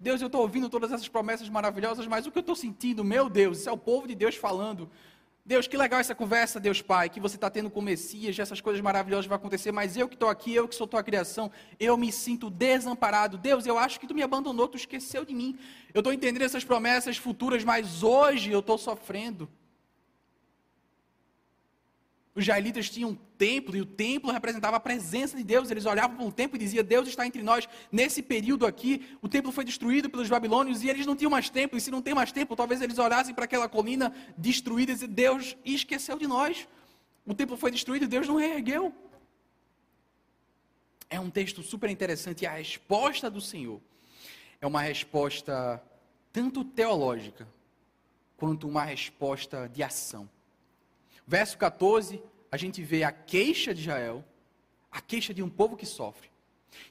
Deus, 0.00 0.20
eu 0.20 0.26
estou 0.26 0.42
ouvindo 0.42 0.68
todas 0.68 0.92
essas 0.92 1.08
promessas 1.08 1.48
maravilhosas, 1.48 2.06
mas 2.06 2.24
o 2.24 2.30
que 2.30 2.38
eu 2.38 2.40
estou 2.40 2.54
sentindo, 2.54 3.02
meu 3.02 3.28
Deus, 3.28 3.58
isso 3.58 3.68
é 3.68 3.72
o 3.72 3.76
povo 3.76 4.06
de 4.06 4.14
Deus 4.14 4.36
falando. 4.36 4.88
Deus, 5.44 5.66
que 5.66 5.76
legal 5.76 5.98
essa 5.98 6.14
conversa, 6.14 6.60
Deus 6.60 6.80
Pai, 6.82 7.08
que 7.08 7.18
você 7.18 7.34
está 7.34 7.50
tendo 7.50 7.68
com 7.68 7.80
o 7.80 7.82
Messias, 7.82 8.38
essas 8.38 8.60
coisas 8.60 8.80
maravilhosas 8.80 9.26
vão 9.26 9.34
acontecer, 9.34 9.72
mas 9.72 9.96
eu 9.96 10.06
que 10.06 10.14
estou 10.14 10.28
aqui, 10.28 10.54
eu 10.54 10.68
que 10.68 10.74
sou 10.74 10.86
tua 10.86 11.02
criação, 11.02 11.50
eu 11.80 11.96
me 11.96 12.12
sinto 12.12 12.48
desamparado. 12.48 13.38
Deus, 13.38 13.66
eu 13.66 13.78
acho 13.78 13.98
que 13.98 14.06
tu 14.06 14.14
me 14.14 14.22
abandonou, 14.22 14.68
tu 14.68 14.76
esqueceu 14.76 15.24
de 15.24 15.34
mim. 15.34 15.58
Eu 15.92 16.00
estou 16.00 16.12
entendendo 16.12 16.42
essas 16.42 16.64
promessas 16.64 17.16
futuras, 17.16 17.64
mas 17.64 18.02
hoje 18.02 18.52
eu 18.52 18.60
estou 18.60 18.78
sofrendo. 18.78 19.48
Os 22.38 22.44
israelitas 22.44 22.88
tinham 22.88 23.10
um 23.10 23.14
templo 23.36 23.76
e 23.76 23.80
o 23.80 23.84
templo 23.84 24.30
representava 24.30 24.76
a 24.76 24.80
presença 24.80 25.36
de 25.36 25.42
Deus. 25.42 25.72
Eles 25.72 25.84
olhavam 25.84 26.16
para 26.16 26.24
o 26.24 26.30
templo 26.30 26.56
e 26.56 26.60
diziam: 26.60 26.84
Deus 26.84 27.08
está 27.08 27.26
entre 27.26 27.42
nós. 27.42 27.68
Nesse 27.90 28.22
período 28.22 28.64
aqui, 28.64 29.18
o 29.20 29.28
templo 29.28 29.50
foi 29.50 29.64
destruído 29.64 30.08
pelos 30.08 30.28
babilônios 30.28 30.84
e 30.84 30.88
eles 30.88 31.04
não 31.04 31.16
tinham 31.16 31.32
mais 31.32 31.50
templo. 31.50 31.76
E 31.76 31.80
se 31.80 31.90
não 31.90 32.00
tem 32.00 32.14
mais 32.14 32.30
templo, 32.30 32.54
talvez 32.54 32.80
eles 32.80 32.96
olhassem 32.96 33.34
para 33.34 33.44
aquela 33.44 33.68
colina 33.68 34.14
destruída 34.36 34.92
e 34.92 35.08
Deus 35.08 35.56
esqueceu 35.64 36.16
de 36.16 36.28
nós. 36.28 36.68
O 37.26 37.34
templo 37.34 37.56
foi 37.56 37.72
destruído 37.72 38.04
e 38.04 38.06
Deus 38.06 38.28
não 38.28 38.36
reergueu. 38.36 38.94
É 41.10 41.18
um 41.18 41.30
texto 41.30 41.60
super 41.60 41.90
interessante 41.90 42.42
e 42.42 42.46
a 42.46 42.52
resposta 42.52 43.28
do 43.28 43.40
Senhor 43.40 43.80
é 44.60 44.66
uma 44.68 44.82
resposta 44.82 45.82
tanto 46.32 46.62
teológica 46.62 47.48
quanto 48.36 48.68
uma 48.68 48.84
resposta 48.84 49.68
de 49.68 49.82
ação. 49.82 50.30
Verso 51.28 51.58
14, 51.58 52.22
a 52.50 52.56
gente 52.56 52.82
vê 52.82 53.04
a 53.04 53.12
queixa 53.12 53.74
de 53.74 53.82
Israel, 53.82 54.24
a 54.90 54.98
queixa 54.98 55.34
de 55.34 55.42
um 55.42 55.50
povo 55.50 55.76
que 55.76 55.84
sofre. 55.84 56.30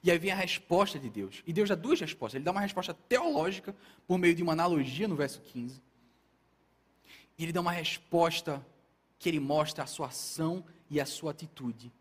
E 0.04 0.12
aí 0.12 0.20
vem 0.20 0.32
a 0.32 0.36
resposta 0.36 1.00
de 1.00 1.10
Deus. 1.10 1.42
E 1.48 1.52
Deus 1.52 1.70
dá 1.70 1.74
duas 1.74 2.00
respostas. 2.00 2.36
Ele 2.36 2.46
dá 2.46 2.52
uma 2.52 2.62
resposta 2.62 2.94
teológica 2.94 3.76
por 4.06 4.20
meio 4.20 4.36
de 4.36 4.44
uma 4.44 4.54
analogia 4.54 5.08
no 5.08 5.16
verso 5.16 5.42
15. 5.42 5.82
E 7.36 7.44
ele 7.44 7.52
dá 7.52 7.60
uma 7.60 7.72
resposta 7.72 8.64
que 9.18 9.28
ele 9.28 9.40
mostra 9.40 9.84
a 9.84 9.88
sua 9.88 10.06
ação 10.06 10.64
e 10.88 11.02
a 11.02 11.06
sua 11.08 11.32
atitude 11.32 11.92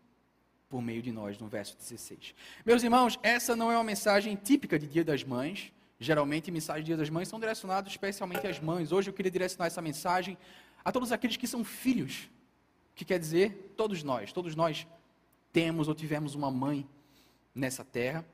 por 0.69 0.79
meio 0.79 1.01
de 1.01 1.11
nós, 1.11 1.39
no 1.39 1.47
verso 1.47 1.75
16. 1.75 2.35
Meus 2.63 2.83
irmãos, 2.83 3.17
essa 3.23 3.55
não 3.55 3.71
é 3.71 3.77
uma 3.77 3.83
mensagem 3.83 4.35
típica 4.35 4.77
de 4.77 4.85
Dia 4.85 5.03
das 5.03 5.23
Mães. 5.23 5.73
Geralmente, 5.99 6.51
mensagens 6.51 6.85
de 6.85 6.89
Dia 6.89 6.97
das 6.97 7.09
Mães 7.09 7.29
são 7.29 7.39
direcionadas 7.39 7.89
especialmente 7.91 8.45
às 8.45 8.59
mães. 8.59 8.91
Hoje 8.91 9.09
eu 9.09 9.13
queria 9.13 9.31
direcionar 9.31 9.65
essa 9.65 9.81
mensagem 9.81 10.37
a 10.87 10.91
todos 10.93 11.11
aqueles 11.11 11.35
que 11.35 11.45
são 11.45 11.65
filhos. 11.65 12.29
Que 12.95 13.03
quer 13.03 13.19
dizer, 13.19 13.73
todos 13.75 14.03
nós, 14.03 14.31
todos 14.31 14.55
nós 14.55 14.87
temos 15.51 15.89
ou 15.89 15.93
tivemos 15.93 16.33
uma 16.33 16.49
mãe 16.49 16.87
nessa 17.53 17.83
terra. 17.83 18.25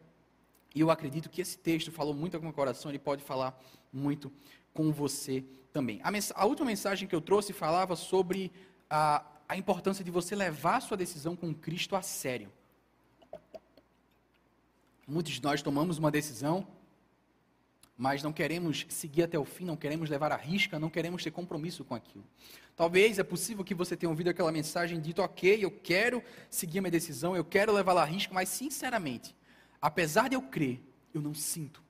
E 0.75 0.79
eu 0.79 0.91
acredito 0.91 1.31
que 1.31 1.41
esse 1.41 1.57
texto 1.57 1.91
falou 1.91 2.13
muito 2.13 2.33
com 2.33 2.41
o 2.41 2.43
meu 2.43 2.53
coração, 2.53 2.91
ele 2.91 2.99
pode 2.99 3.23
falar 3.23 3.59
muito 3.91 4.31
com 4.71 4.91
você 4.91 5.43
também. 5.71 5.99
A, 6.03 6.11
a 6.35 6.45
última 6.45 6.67
mensagem 6.67 7.07
que 7.07 7.15
eu 7.15 7.21
trouxe 7.21 7.53
falava 7.53 7.95
sobre 7.95 8.51
a, 8.87 9.25
a 9.49 9.57
importância 9.57 10.05
de 10.05 10.11
você 10.11 10.35
levar 10.35 10.75
a 10.75 10.81
sua 10.81 10.95
decisão 10.95 11.35
com 11.35 11.55
Cristo 11.55 11.95
a 11.95 12.03
sério. 12.03 12.53
Muitos 15.07 15.33
de 15.33 15.41
nós 15.41 15.63
tomamos 15.63 15.97
uma 15.97 16.11
decisão, 16.11 16.67
mas 17.97 18.23
não 18.23 18.33
queremos 18.33 18.85
seguir 18.89 19.23
até 19.23 19.37
o 19.37 19.45
fim, 19.45 19.65
não 19.65 19.77
queremos 19.77 20.09
levar 20.09 20.31
a 20.31 20.35
risca, 20.35 20.79
não 20.79 20.89
queremos 20.89 21.23
ter 21.23 21.31
compromisso 21.31 21.83
com 21.83 21.93
aquilo. 21.93 22.25
Talvez 22.75 23.19
é 23.19 23.23
possível 23.23 23.63
que 23.63 23.75
você 23.75 23.95
tenha 23.95 24.09
ouvido 24.09 24.29
aquela 24.29 24.51
mensagem 24.51 24.99
dito, 24.99 25.21
ok, 25.21 25.63
eu 25.63 25.69
quero 25.69 26.23
seguir 26.49 26.81
minha 26.81 26.91
decisão, 26.91 27.35
eu 27.35 27.45
quero 27.45 27.71
levar 27.71 27.95
a 27.97 28.05
risca, 28.05 28.33
mas 28.33 28.49
sinceramente, 28.49 29.35
apesar 29.79 30.27
de 30.27 30.35
eu 30.35 30.41
crer, 30.41 30.81
eu 31.13 31.21
não 31.21 31.33
sinto. 31.33 31.83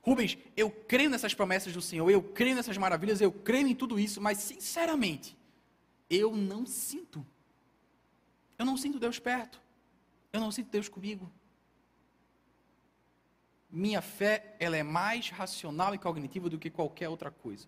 Rubens, 0.00 0.36
eu 0.56 0.70
creio 0.70 1.10
nessas 1.10 1.32
promessas 1.32 1.72
do 1.72 1.80
Senhor, 1.80 2.10
eu 2.10 2.22
creio 2.22 2.56
nessas 2.56 2.76
maravilhas, 2.76 3.20
eu 3.20 3.30
creio 3.30 3.68
em 3.68 3.74
tudo 3.74 4.00
isso, 4.00 4.20
mas 4.20 4.38
sinceramente, 4.38 5.36
eu 6.10 6.36
não 6.36 6.66
sinto. 6.66 7.24
Eu 8.58 8.66
não 8.66 8.76
sinto 8.76 8.98
Deus 8.98 9.18
perto. 9.18 9.60
Eu 10.32 10.40
não 10.40 10.50
sinto 10.50 10.70
Deus 10.70 10.88
comigo. 10.88 11.30
Minha 13.72 14.02
fé, 14.02 14.54
ela 14.60 14.76
é 14.76 14.82
mais 14.82 15.30
racional 15.30 15.94
e 15.94 15.98
cognitiva 15.98 16.50
do 16.50 16.58
que 16.58 16.68
qualquer 16.68 17.08
outra 17.08 17.30
coisa. 17.30 17.66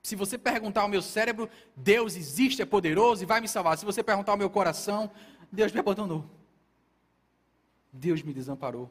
Se 0.00 0.14
você 0.14 0.38
perguntar 0.38 0.82
ao 0.82 0.88
meu 0.88 1.02
cérebro, 1.02 1.50
Deus 1.76 2.14
existe, 2.14 2.62
é 2.62 2.64
poderoso 2.64 3.24
e 3.24 3.26
vai 3.26 3.40
me 3.40 3.48
salvar. 3.48 3.76
Se 3.76 3.84
você 3.84 4.02
perguntar 4.02 4.32
ao 4.32 4.38
meu 4.38 4.48
coração, 4.48 5.10
Deus 5.50 5.72
me 5.72 5.80
abandonou. 5.80 6.24
Deus 7.92 8.22
me 8.22 8.32
desamparou. 8.32 8.88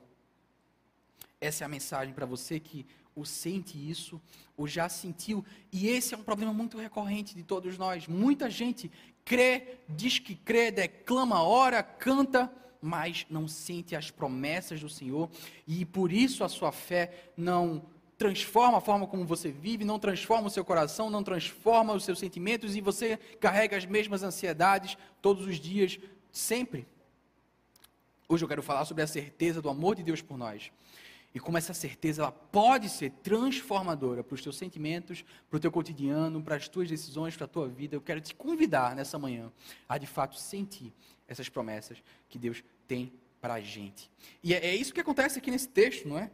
Essa 1.40 1.64
é 1.64 1.66
a 1.66 1.70
mensagem 1.70 2.14
para 2.14 2.26
você 2.26 2.60
que 2.60 2.86
ou 3.16 3.26
sente 3.26 3.78
isso, 3.90 4.22
ou 4.56 4.68
já 4.68 4.88
sentiu. 4.88 5.44
E 5.72 5.88
esse 5.88 6.14
é 6.14 6.18
um 6.18 6.24
problema 6.24 6.54
muito 6.54 6.78
recorrente 6.78 7.34
de 7.34 7.42
todos 7.42 7.76
nós. 7.76 8.06
Muita 8.08 8.48
gente 8.48 8.92
crê, 9.26 9.80
diz 9.90 10.20
que 10.20 10.36
crê, 10.36 10.70
declama, 10.70 11.42
ora, 11.42 11.82
canta, 11.82 12.52
mas 12.82 13.26
não 13.30 13.48
sente 13.48 13.96
as 13.96 14.12
promessas 14.12 14.82
do 14.82 14.90
Senhor. 14.90 15.30
E 15.68 15.86
por 15.86 16.12
isso 16.12 16.44
a 16.44 16.50
sua 16.50 16.72
fé 16.72 17.32
não 17.36 17.84
transforma 18.18 18.80
a 18.80 18.82
forma 18.82 19.06
como 19.06 19.26
você 19.26 19.52
vive, 19.52 19.86
não 19.86 20.00
transforma 20.00 20.48
o 20.48 20.50
seu 20.50 20.66
coração, 20.66 21.10
não 21.10 21.24
transforma 21.24 21.94
os 21.94 22.04
seus 22.04 22.18
sentimentos 22.18 22.76
e 22.76 22.82
você 22.82 23.18
carrega 23.40 23.78
as 23.78 23.86
mesmas 23.86 24.24
ansiedades 24.24 24.98
todos 25.22 25.46
os 25.46 25.60
dias, 25.60 26.00
sempre. 26.32 26.88
Hoje 28.28 28.44
eu 28.44 28.48
quero 28.50 28.64
falar 28.64 28.86
sobre 28.86 29.04
a 29.04 29.08
certeza 29.08 29.62
do 29.62 29.70
amor 29.70 29.96
de 29.96 30.04
Deus 30.04 30.22
por 30.22 30.38
nós. 30.38 30.72
E 31.34 31.40
como 31.40 31.58
essa 31.58 31.74
certeza 31.74 32.22
ela 32.22 32.32
pode 32.32 32.90
ser 32.90 33.12
transformadora 33.24 34.24
para 34.24 34.34
os 34.34 34.42
teus 34.42 34.58
sentimentos, 34.58 35.24
para 35.50 35.58
o 35.58 35.60
teu 35.60 35.72
cotidiano, 35.72 36.42
para 36.42 36.56
as 36.56 36.68
tuas 36.68 36.90
decisões, 36.90 37.36
para 37.36 37.46
a 37.46 37.48
tua 37.48 37.68
vida, 37.68 37.96
eu 37.96 38.02
quero 38.02 38.20
te 38.22 38.34
convidar 38.34 38.96
nessa 38.96 39.20
manhã 39.20 39.52
a 39.88 39.98
de 39.98 40.08
fato 40.08 40.36
sentir 40.38 40.94
essas 41.28 41.50
promessas 41.50 42.02
que 42.30 42.40
Deus 42.40 42.64
tem 42.88 43.12
para 43.42 43.56
a 43.56 43.62
gente. 43.62 44.10
E 44.44 44.54
é, 44.54 44.68
é, 44.68 44.76
isso 44.76 44.94
que 44.94 45.02
acontece 45.02 45.38
aqui 45.38 45.52
nesse 45.52 45.68
texto, 45.68 46.08
não 46.08 46.18
é? 46.18 46.32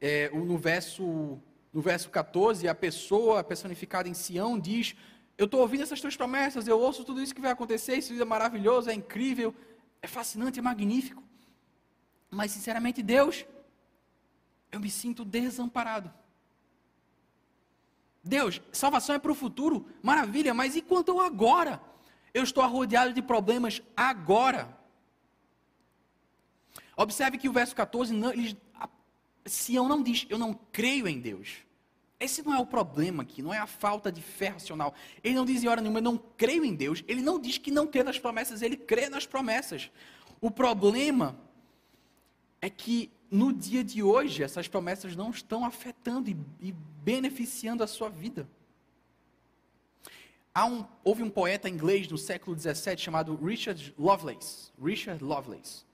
é 0.00 0.28
no, 0.30 0.58
verso, 0.58 1.38
no 1.72 1.80
verso 1.80 2.10
14, 2.10 2.68
a 2.68 2.74
pessoa 2.74 3.42
personificada 3.42 4.08
em 4.08 4.14
Sião 4.14 4.58
diz: 4.58 4.94
Eu 5.36 5.46
estou 5.46 5.60
ouvindo 5.60 5.82
essas 5.82 6.00
tuas 6.00 6.16
promessas, 6.16 6.66
eu 6.66 6.78
ouço 6.78 7.04
tudo 7.04 7.22
isso 7.22 7.34
que 7.34 7.40
vai 7.40 7.52
acontecer, 7.52 7.96
isso 7.96 8.12
é 8.20 8.24
maravilhoso, 8.24 8.90
é 8.90 8.94
incrível, 8.94 9.54
é 10.02 10.06
fascinante, 10.06 10.58
é 10.58 10.62
magnífico. 10.62 11.22
Mas, 12.30 12.50
sinceramente, 12.50 13.02
Deus 13.02 13.46
eu 14.70 14.80
me 14.80 14.90
sinto 14.90 15.24
desamparado. 15.24 16.12
Deus, 18.22 18.60
salvação 18.72 19.14
é 19.14 19.18
para 19.18 19.32
o 19.32 19.34
futuro, 19.34 19.86
maravilha, 20.02 20.52
mas 20.52 20.76
e 20.76 20.82
quanto 20.82 21.08
eu 21.08 21.20
agora? 21.20 21.80
Eu 22.34 22.42
estou 22.42 22.66
rodeado 22.66 23.12
de 23.12 23.22
problemas 23.22 23.82
agora. 23.96 24.76
Observe 26.96 27.38
que 27.38 27.48
o 27.48 27.52
verso 27.52 27.74
14, 27.74 28.12
não, 28.12 28.32
ele, 28.32 28.60
Sião 29.46 29.88
não 29.88 30.02
diz, 30.02 30.26
eu 30.28 30.38
não 30.38 30.52
creio 30.72 31.08
em 31.08 31.20
Deus. 31.20 31.58
Esse 32.20 32.44
não 32.44 32.52
é 32.52 32.58
o 32.58 32.66
problema 32.66 33.22
aqui, 33.22 33.40
não 33.40 33.54
é 33.54 33.58
a 33.58 33.66
falta 33.66 34.10
de 34.10 34.20
fé 34.20 34.48
racional. 34.48 34.92
Ele 35.22 35.34
não 35.34 35.44
diz 35.44 35.62
em 35.62 35.68
hora 35.68 35.80
nenhuma, 35.80 36.00
eu 36.00 36.04
não 36.04 36.18
creio 36.18 36.64
em 36.64 36.74
Deus. 36.74 37.04
Ele 37.06 37.22
não 37.22 37.38
diz 37.40 37.56
que 37.58 37.70
não 37.70 37.86
crê 37.86 38.02
nas 38.02 38.18
promessas, 38.18 38.60
ele 38.60 38.76
crê 38.76 39.08
nas 39.08 39.24
promessas. 39.24 39.90
O 40.40 40.50
problema 40.50 41.38
é 42.60 42.68
que 42.68 43.10
no 43.30 43.52
dia 43.52 43.84
de 43.84 44.02
hoje, 44.02 44.42
essas 44.42 44.68
promessas 44.68 45.14
não 45.14 45.30
estão 45.30 45.64
afetando 45.64 46.30
e, 46.30 46.36
e 46.60 46.72
beneficiando 47.04 47.82
a 47.82 47.86
sua 47.86 48.08
vida. 48.08 48.48
Um, 50.56 50.84
houve 51.04 51.22
um 51.22 51.30
poeta 51.30 51.68
inglês 51.68 52.08
no 52.08 52.18
século 52.18 52.58
XVII 52.58 52.96
chamado 52.96 53.36
Richard 53.36 53.94
Lovelace. 53.98 54.72
Richard 54.82 55.22
Lovelace. 55.22 55.84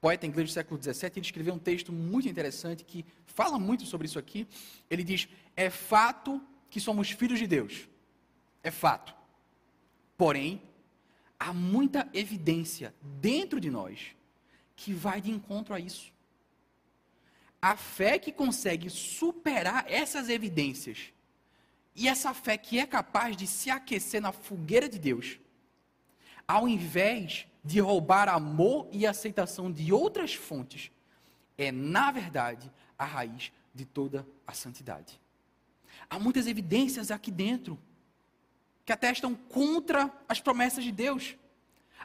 Poeta 0.00 0.26
inglês 0.26 0.50
do 0.50 0.52
século 0.52 0.80
XVII, 0.80 1.12
ele 1.16 1.20
escreveu 1.20 1.54
um 1.54 1.58
texto 1.58 1.92
muito 1.92 2.28
interessante 2.28 2.84
que 2.84 3.04
fala 3.26 3.58
muito 3.58 3.84
sobre 3.84 4.06
isso 4.06 4.18
aqui. 4.18 4.46
Ele 4.88 5.04
diz: 5.04 5.28
É 5.56 5.70
fato 5.70 6.40
que 6.70 6.80
somos 6.80 7.10
filhos 7.10 7.38
de 7.38 7.46
Deus. 7.46 7.88
É 8.62 8.70
fato. 8.70 9.14
Porém, 10.16 10.62
há 11.38 11.52
muita 11.52 12.08
evidência 12.12 12.94
dentro 13.02 13.60
de 13.60 13.70
nós 13.70 14.16
que 14.74 14.92
vai 14.92 15.20
de 15.20 15.30
encontro 15.30 15.74
a 15.74 15.80
isso 15.80 16.12
a 17.60 17.76
fé 17.76 18.18
que 18.18 18.32
consegue 18.32 18.88
superar 18.88 19.84
essas 19.88 20.28
evidências 20.28 21.12
e 21.94 22.08
essa 22.08 22.32
fé 22.32 22.56
que 22.56 22.78
é 22.78 22.86
capaz 22.86 23.36
de 23.36 23.46
se 23.46 23.70
aquecer 23.70 24.22
na 24.22 24.30
fogueira 24.30 24.88
de 24.88 24.98
Deus, 24.98 25.40
ao 26.46 26.68
invés 26.68 27.46
de 27.64 27.80
roubar 27.80 28.28
amor 28.28 28.88
e 28.92 29.04
aceitação 29.04 29.70
de 29.70 29.92
outras 29.92 30.32
fontes, 30.32 30.92
é, 31.56 31.72
na 31.72 32.12
verdade, 32.12 32.70
a 32.96 33.04
raiz 33.04 33.52
de 33.74 33.84
toda 33.84 34.24
a 34.46 34.52
santidade. 34.52 35.20
Há 36.08 36.18
muitas 36.18 36.46
evidências 36.46 37.10
aqui 37.10 37.30
dentro 37.30 37.76
que 38.84 38.92
atestam 38.92 39.34
contra 39.34 40.10
as 40.28 40.40
promessas 40.40 40.84
de 40.84 40.92
Deus. 40.92 41.36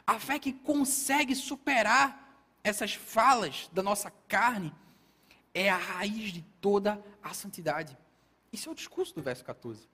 A 0.06 0.18
fé 0.18 0.38
que 0.38 0.52
consegue 0.52 1.34
superar 1.34 2.36
essas 2.62 2.94
falas 2.94 3.70
da 3.72 3.82
nossa 3.82 4.10
carne 4.28 4.74
é 5.54 5.70
a 5.70 5.76
raiz 5.76 6.32
de 6.32 6.42
toda 6.60 7.02
a 7.22 7.32
santidade. 7.32 7.96
Isso 8.52 8.68
é 8.68 8.72
o 8.72 8.74
discurso 8.74 9.14
do 9.14 9.22
verso 9.22 9.44
14. 9.44 9.88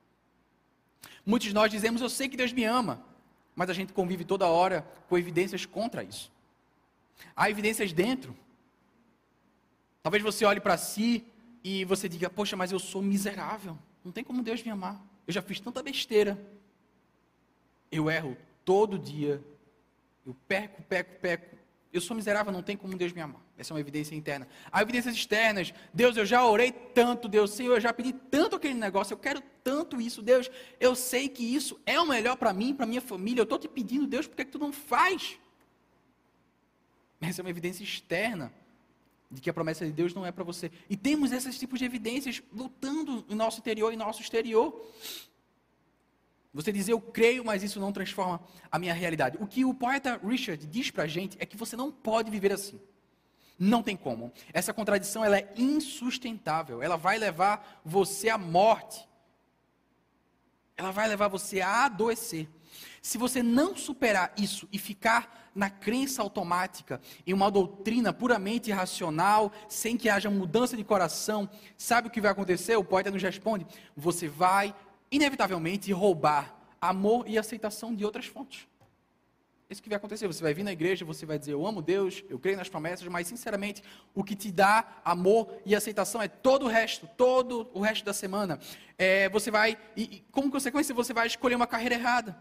Muitos 1.24 1.48
de 1.48 1.54
nós 1.54 1.70
dizemos, 1.70 2.00
eu 2.00 2.08
sei 2.08 2.28
que 2.28 2.36
Deus 2.36 2.52
me 2.52 2.64
ama, 2.64 3.04
mas 3.54 3.70
a 3.70 3.74
gente 3.74 3.92
convive 3.92 4.24
toda 4.24 4.46
hora 4.46 4.86
com 5.08 5.18
evidências 5.18 5.66
contra 5.66 6.02
isso. 6.02 6.32
Há 7.36 7.50
evidências 7.50 7.92
dentro. 7.92 8.36
Talvez 10.02 10.22
você 10.22 10.44
olhe 10.44 10.60
para 10.60 10.78
si 10.78 11.24
e 11.62 11.84
você 11.84 12.08
diga, 12.08 12.30
poxa, 12.30 12.56
mas 12.56 12.72
eu 12.72 12.78
sou 12.78 13.02
miserável. 13.02 13.78
Não 14.02 14.10
tem 14.12 14.24
como 14.24 14.42
Deus 14.42 14.62
me 14.62 14.70
amar. 14.70 15.00
Eu 15.26 15.32
já 15.32 15.42
fiz 15.42 15.60
tanta 15.60 15.82
besteira. 15.82 16.38
Eu 17.92 18.10
erro 18.10 18.36
todo 18.64 18.98
dia. 18.98 19.42
Eu 20.24 20.34
peco, 20.48 20.82
peco, 20.82 21.20
peco. 21.20 21.56
Eu 21.92 22.00
sou 22.00 22.16
miserável, 22.16 22.52
não 22.52 22.62
tem 22.62 22.76
como 22.76 22.96
Deus 22.96 23.12
me 23.12 23.20
amar. 23.20 23.40
Essa 23.58 23.72
é 23.72 23.74
uma 23.74 23.80
evidência 23.80 24.14
interna. 24.14 24.46
Há 24.70 24.80
evidências 24.80 25.14
externas. 25.14 25.74
Deus, 25.92 26.16
eu 26.16 26.24
já 26.24 26.46
orei 26.46 26.70
tanto, 26.70 27.28
Deus, 27.28 27.50
Senhor, 27.50 27.74
eu 27.74 27.80
já 27.80 27.92
pedi 27.92 28.12
tanto 28.12 28.54
aquele 28.54 28.74
negócio, 28.74 29.12
eu 29.12 29.18
quero 29.18 29.42
tanto 29.64 30.00
isso, 30.00 30.22
Deus. 30.22 30.48
Eu 30.78 30.94
sei 30.94 31.28
que 31.28 31.42
isso 31.42 31.80
é 31.84 32.00
o 32.00 32.06
melhor 32.06 32.36
para 32.36 32.52
mim, 32.52 32.74
para 32.74 32.86
minha 32.86 33.00
família. 33.00 33.40
Eu 33.40 33.44
estou 33.44 33.58
te 33.58 33.66
pedindo, 33.66 34.06
Deus, 34.06 34.28
por 34.28 34.36
que, 34.36 34.44
que 34.44 34.52
tu 34.52 34.58
não 34.58 34.72
faz? 34.72 35.36
Essa 37.20 37.40
é 37.40 37.42
uma 37.42 37.50
evidência 37.50 37.82
externa 37.82 38.52
de 39.30 39.40
que 39.40 39.50
a 39.50 39.52
promessa 39.52 39.84
de 39.84 39.92
Deus 39.92 40.14
não 40.14 40.24
é 40.24 40.32
para 40.32 40.44
você. 40.44 40.70
E 40.88 40.96
temos 40.96 41.32
esses 41.32 41.58
tipos 41.58 41.78
de 41.78 41.84
evidências 41.84 42.42
lutando 42.52 43.24
em 43.28 43.34
nosso 43.34 43.58
interior 43.58 43.92
e 43.92 43.96
nosso 43.96 44.22
exterior. 44.22 44.84
Você 46.52 46.72
diz, 46.72 46.88
eu 46.88 47.00
creio, 47.00 47.44
mas 47.44 47.62
isso 47.62 47.78
não 47.78 47.92
transforma 47.92 48.40
a 48.70 48.78
minha 48.78 48.92
realidade. 48.92 49.38
O 49.40 49.46
que 49.46 49.64
o 49.64 49.72
poeta 49.72 50.20
Richard 50.24 50.66
diz 50.66 50.90
para 50.90 51.04
a 51.04 51.06
gente 51.06 51.36
é 51.40 51.46
que 51.46 51.56
você 51.56 51.76
não 51.76 51.92
pode 51.92 52.30
viver 52.30 52.52
assim. 52.52 52.80
Não 53.56 53.82
tem 53.82 53.96
como. 53.96 54.32
Essa 54.52 54.72
contradição 54.72 55.24
ela 55.24 55.38
é 55.38 55.52
insustentável. 55.56 56.82
Ela 56.82 56.96
vai 56.96 57.18
levar 57.18 57.80
você 57.84 58.28
à 58.28 58.38
morte. 58.38 59.08
ela 60.76 60.90
vai 60.90 61.06
levar 61.06 61.28
você 61.28 61.60
a 61.60 61.84
adoecer. 61.84 62.48
Se 63.02 63.18
você 63.18 63.42
não 63.42 63.76
superar 63.76 64.32
isso 64.36 64.66
e 64.72 64.78
ficar 64.78 65.50
na 65.54 65.68
crença 65.68 66.22
automática, 66.22 67.00
em 67.26 67.32
uma 67.32 67.50
doutrina 67.50 68.12
puramente 68.12 68.70
racional, 68.70 69.52
sem 69.68 69.96
que 69.96 70.08
haja 70.08 70.30
mudança 70.30 70.76
de 70.76 70.84
coração, 70.84 71.48
sabe 71.76 72.08
o 72.08 72.10
que 72.10 72.20
vai 72.20 72.30
acontecer? 72.30 72.76
O 72.76 72.84
poeta 72.84 73.10
nos 73.10 73.22
responde: 73.22 73.66
você 73.94 74.26
vai, 74.28 74.74
inevitavelmente, 75.10 75.92
roubar 75.92 76.56
amor 76.80 77.28
e 77.28 77.38
aceitação 77.38 77.94
de 77.94 78.04
outras 78.04 78.26
fontes. 78.26 78.66
Isso 79.70 79.80
que 79.80 79.88
vai 79.88 79.96
acontecer. 79.96 80.26
Você 80.26 80.42
vai 80.42 80.52
vir 80.52 80.64
na 80.64 80.72
igreja, 80.72 81.04
você 81.04 81.24
vai 81.24 81.38
dizer, 81.38 81.52
eu 81.52 81.64
amo 81.64 81.80
Deus, 81.80 82.24
eu 82.28 82.40
creio 82.40 82.56
nas 82.56 82.68
promessas, 82.68 83.06
mas 83.06 83.28
sinceramente, 83.28 83.82
o 84.12 84.24
que 84.24 84.34
te 84.34 84.50
dá 84.50 85.00
amor 85.04 85.48
e 85.64 85.76
aceitação 85.76 86.20
é 86.20 86.26
todo 86.26 86.66
o 86.66 86.68
resto, 86.68 87.08
todo 87.16 87.70
o 87.72 87.80
resto 87.80 88.04
da 88.04 88.12
semana. 88.12 88.58
É, 88.98 89.28
você 89.28 89.48
vai, 89.48 89.78
e, 89.96 90.24
como 90.32 90.50
consequência, 90.50 90.92
você 90.92 91.12
vai 91.12 91.28
escolher 91.28 91.54
uma 91.54 91.68
carreira 91.68 91.94
errada. 91.94 92.36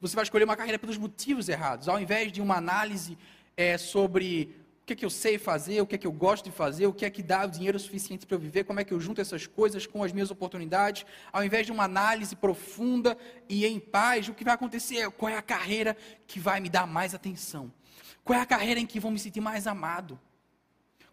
Você 0.00 0.16
vai 0.16 0.24
escolher 0.24 0.44
uma 0.44 0.56
carreira 0.56 0.78
pelos 0.78 0.98
motivos 0.98 1.48
errados. 1.48 1.88
Ao 1.88 2.00
invés 2.00 2.32
de 2.32 2.42
uma 2.42 2.56
análise 2.56 3.16
é, 3.56 3.78
sobre 3.78 4.63
o 4.84 4.86
que 4.86 4.92
é 4.92 4.96
que 4.96 5.04
eu 5.04 5.08
sei 5.08 5.38
fazer, 5.38 5.80
o 5.80 5.86
que 5.86 5.94
é 5.94 5.98
que 5.98 6.06
eu 6.06 6.12
gosto 6.12 6.44
de 6.44 6.50
fazer, 6.50 6.86
o 6.86 6.92
que 6.92 7.06
é 7.06 7.10
que 7.10 7.22
dá 7.22 7.46
o 7.46 7.50
dinheiro 7.50 7.78
suficiente 7.78 8.26
para 8.26 8.34
eu 8.34 8.38
viver, 8.38 8.64
como 8.64 8.80
é 8.80 8.84
que 8.84 8.92
eu 8.92 9.00
junto 9.00 9.18
essas 9.18 9.46
coisas 9.46 9.86
com 9.86 10.04
as 10.04 10.12
minhas 10.12 10.30
oportunidades, 10.30 11.06
ao 11.32 11.42
invés 11.42 11.64
de 11.64 11.72
uma 11.72 11.84
análise 11.84 12.36
profunda 12.36 13.16
e 13.48 13.64
em 13.64 13.80
paz, 13.80 14.28
o 14.28 14.34
que 14.34 14.44
vai 14.44 14.52
acontecer 14.52 14.98
é 14.98 15.10
qual 15.10 15.32
é 15.32 15.38
a 15.38 15.42
carreira 15.42 15.96
que 16.26 16.38
vai 16.38 16.60
me 16.60 16.68
dar 16.68 16.86
mais 16.86 17.14
atenção, 17.14 17.72
qual 18.22 18.38
é 18.38 18.42
a 18.42 18.44
carreira 18.44 18.78
em 18.78 18.84
que 18.84 19.00
vou 19.00 19.10
me 19.10 19.18
sentir 19.18 19.40
mais 19.40 19.66
amado, 19.66 20.20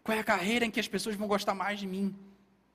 qual 0.04 0.18
é 0.18 0.20
a 0.20 0.24
carreira 0.24 0.66
em 0.66 0.70
que 0.70 0.78
as 0.78 0.86
pessoas 0.86 1.16
vão 1.16 1.26
gostar 1.26 1.54
mais 1.54 1.80
de 1.80 1.86
mim. 1.86 2.14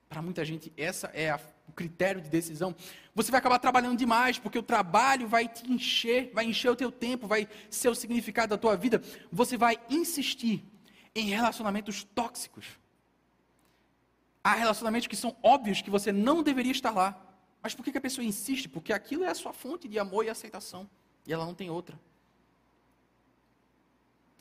Para 0.10 0.24
muita 0.24 0.44
gente, 0.44 0.74
essa 0.76 1.12
é 1.14 1.30
a, 1.30 1.40
o 1.68 1.74
critério 1.74 2.22
de 2.22 2.30
decisão. 2.30 2.76
Você 3.14 3.30
vai 3.30 3.38
acabar 3.38 3.60
trabalhando 3.60 3.98
demais, 3.98 4.40
porque 4.40 4.58
o 4.58 4.64
trabalho 4.64 5.28
vai 5.28 5.48
te 5.48 5.72
encher, 5.72 6.32
vai 6.34 6.46
encher 6.46 6.72
o 6.72 6.76
teu 6.76 6.92
tempo, 6.92 7.28
vai 7.28 7.48
ser 7.70 7.90
o 7.90 7.94
significado 7.94 8.50
da 8.50 8.58
tua 8.58 8.76
vida. 8.76 9.00
Você 9.32 9.58
vai 9.58 9.78
insistir 9.92 10.66
em 11.20 11.30
relacionamentos 11.30 12.04
tóxicos. 12.04 12.66
Há 14.44 14.54
relacionamentos 14.54 15.08
que 15.08 15.16
são 15.16 15.36
óbvios 15.42 15.82
que 15.82 15.90
você 15.90 16.12
não 16.12 16.44
deveria 16.44 16.72
estar 16.72 16.92
lá. 16.92 17.20
Mas 17.62 17.74
por 17.74 17.84
que 17.84 17.98
a 17.98 18.02
pessoa 18.02 18.24
insiste? 18.24 18.70
Porque 18.70 18.94
aquilo 18.94 19.24
é 19.24 19.30
a 19.30 19.36
sua 19.36 19.52
fonte 19.52 19.88
de 19.88 19.98
amor 19.98 20.26
e 20.26 20.30
aceitação. 20.30 20.90
E 21.26 21.34
ela 21.34 21.46
não 21.46 21.56
tem 21.56 21.70
outra. 21.70 22.00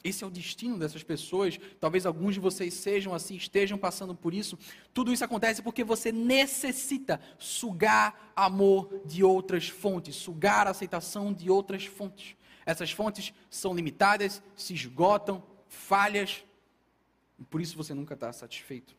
Esse 0.05 0.23
é 0.23 0.27
o 0.27 0.31
destino 0.31 0.79
dessas 0.79 1.03
pessoas. 1.03 1.59
Talvez 1.81 2.05
alguns 2.05 2.35
de 2.35 2.41
vocês 2.41 2.75
sejam 2.75 3.15
assim, 3.15 3.35
estejam 3.37 3.77
passando 3.79 4.15
por 4.15 4.35
isso. 4.35 4.59
Tudo 4.93 5.13
isso 5.13 5.25
acontece 5.25 5.63
porque 5.63 5.83
você 5.83 6.13
necessita 6.13 7.21
sugar 7.39 8.33
amor 8.37 9.01
de 9.05 9.25
outras 9.25 9.69
fontes, 9.69 10.15
sugar 10.15 10.69
aceitação 10.69 11.33
de 11.33 11.51
outras 11.51 11.87
fontes. 11.87 12.37
Essas 12.65 12.93
fontes 12.93 13.33
são 13.51 13.75
limitadas, 13.75 14.43
se 14.55 14.75
esgotam, 14.75 15.43
falhas, 15.69 16.45
por 17.45 17.61
isso 17.61 17.77
você 17.77 17.95
nunca 17.95 18.15
está 18.15 18.33
satisfeito. 18.33 18.97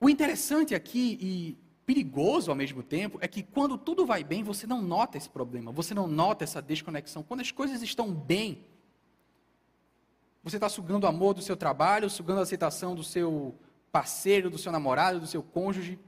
O 0.00 0.08
interessante 0.08 0.74
aqui 0.74 1.18
e 1.20 1.58
perigoso 1.84 2.50
ao 2.50 2.56
mesmo 2.56 2.82
tempo 2.82 3.18
é 3.20 3.26
que 3.26 3.42
quando 3.42 3.78
tudo 3.78 4.06
vai 4.06 4.22
bem, 4.22 4.42
você 4.42 4.66
não 4.66 4.80
nota 4.80 5.16
esse 5.16 5.28
problema, 5.28 5.72
você 5.72 5.94
não 5.94 6.06
nota 6.06 6.44
essa 6.44 6.62
desconexão. 6.62 7.22
Quando 7.22 7.40
as 7.40 7.50
coisas 7.50 7.82
estão 7.82 8.12
bem, 8.12 8.64
você 10.42 10.56
está 10.56 10.68
sugando 10.68 11.04
o 11.04 11.06
amor 11.06 11.34
do 11.34 11.42
seu 11.42 11.56
trabalho, 11.56 12.08
sugando 12.08 12.40
a 12.40 12.42
aceitação 12.42 12.94
do 12.94 13.02
seu 13.02 13.58
parceiro, 13.90 14.50
do 14.50 14.58
seu 14.58 14.70
namorado, 14.70 15.18
do 15.18 15.26
seu 15.26 15.42
cônjuge. 15.42 15.98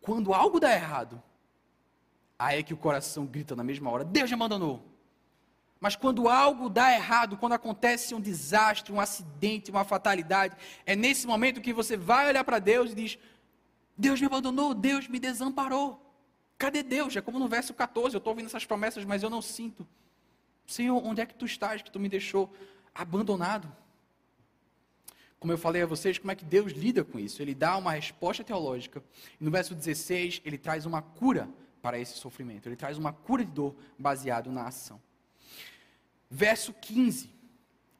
Quando 0.00 0.34
algo 0.34 0.60
dá 0.60 0.72
errado, 0.74 1.22
aí 2.38 2.58
é 2.58 2.62
que 2.62 2.74
o 2.74 2.76
coração 2.76 3.24
grita 3.24 3.56
na 3.56 3.64
mesma 3.64 3.90
hora: 3.90 4.04
Deus 4.04 4.28
me 4.28 4.34
abandonou. 4.34 4.91
Mas 5.82 5.96
quando 5.96 6.28
algo 6.28 6.70
dá 6.70 6.94
errado, 6.94 7.36
quando 7.36 7.54
acontece 7.54 8.14
um 8.14 8.20
desastre, 8.20 8.92
um 8.92 9.00
acidente, 9.00 9.68
uma 9.68 9.82
fatalidade, 9.82 10.56
é 10.86 10.94
nesse 10.94 11.26
momento 11.26 11.60
que 11.60 11.72
você 11.72 11.96
vai 11.96 12.28
olhar 12.28 12.44
para 12.44 12.60
Deus 12.60 12.92
e 12.92 12.94
diz: 12.94 13.18
Deus 13.98 14.20
me 14.20 14.26
abandonou, 14.26 14.74
Deus 14.74 15.08
me 15.08 15.18
desamparou. 15.18 16.00
Cadê 16.56 16.84
Deus? 16.84 17.16
É 17.16 17.20
como 17.20 17.40
no 17.40 17.48
verso 17.48 17.74
14, 17.74 18.14
eu 18.14 18.18
estou 18.18 18.30
ouvindo 18.30 18.46
essas 18.46 18.64
promessas, 18.64 19.04
mas 19.04 19.24
eu 19.24 19.28
não 19.28 19.42
sinto. 19.42 19.84
Senhor, 20.64 21.04
onde 21.04 21.20
é 21.20 21.26
que 21.26 21.34
tu 21.34 21.44
estás 21.44 21.82
que 21.82 21.90
tu 21.90 21.98
me 21.98 22.08
deixou 22.08 22.54
abandonado? 22.94 23.68
Como 25.40 25.52
eu 25.52 25.58
falei 25.58 25.82
a 25.82 25.86
vocês, 25.86 26.16
como 26.16 26.30
é 26.30 26.36
que 26.36 26.44
Deus 26.44 26.70
lida 26.70 27.02
com 27.02 27.18
isso? 27.18 27.42
Ele 27.42 27.56
dá 27.56 27.76
uma 27.76 27.90
resposta 27.90 28.44
teológica. 28.44 29.02
E 29.40 29.44
no 29.44 29.50
verso 29.50 29.74
16, 29.74 30.42
ele 30.44 30.58
traz 30.58 30.86
uma 30.86 31.02
cura 31.02 31.48
para 31.82 31.98
esse 31.98 32.16
sofrimento. 32.18 32.68
Ele 32.68 32.76
traz 32.76 32.96
uma 32.96 33.12
cura 33.12 33.44
de 33.44 33.50
dor 33.50 33.74
baseado 33.98 34.52
na 34.52 34.68
ação. 34.68 35.00
Verso 36.34 36.72
15. 36.72 37.28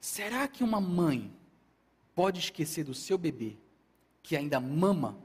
Será 0.01 0.49
que 0.49 0.65
uma 0.65 0.81
mãe 0.81 1.31
pode 2.15 2.41
esquecer 2.41 2.83
do 2.83 2.95
seu 2.95 3.19
bebê 3.19 3.59
que 4.23 4.35
ainda 4.35 4.59
mama 4.59 5.19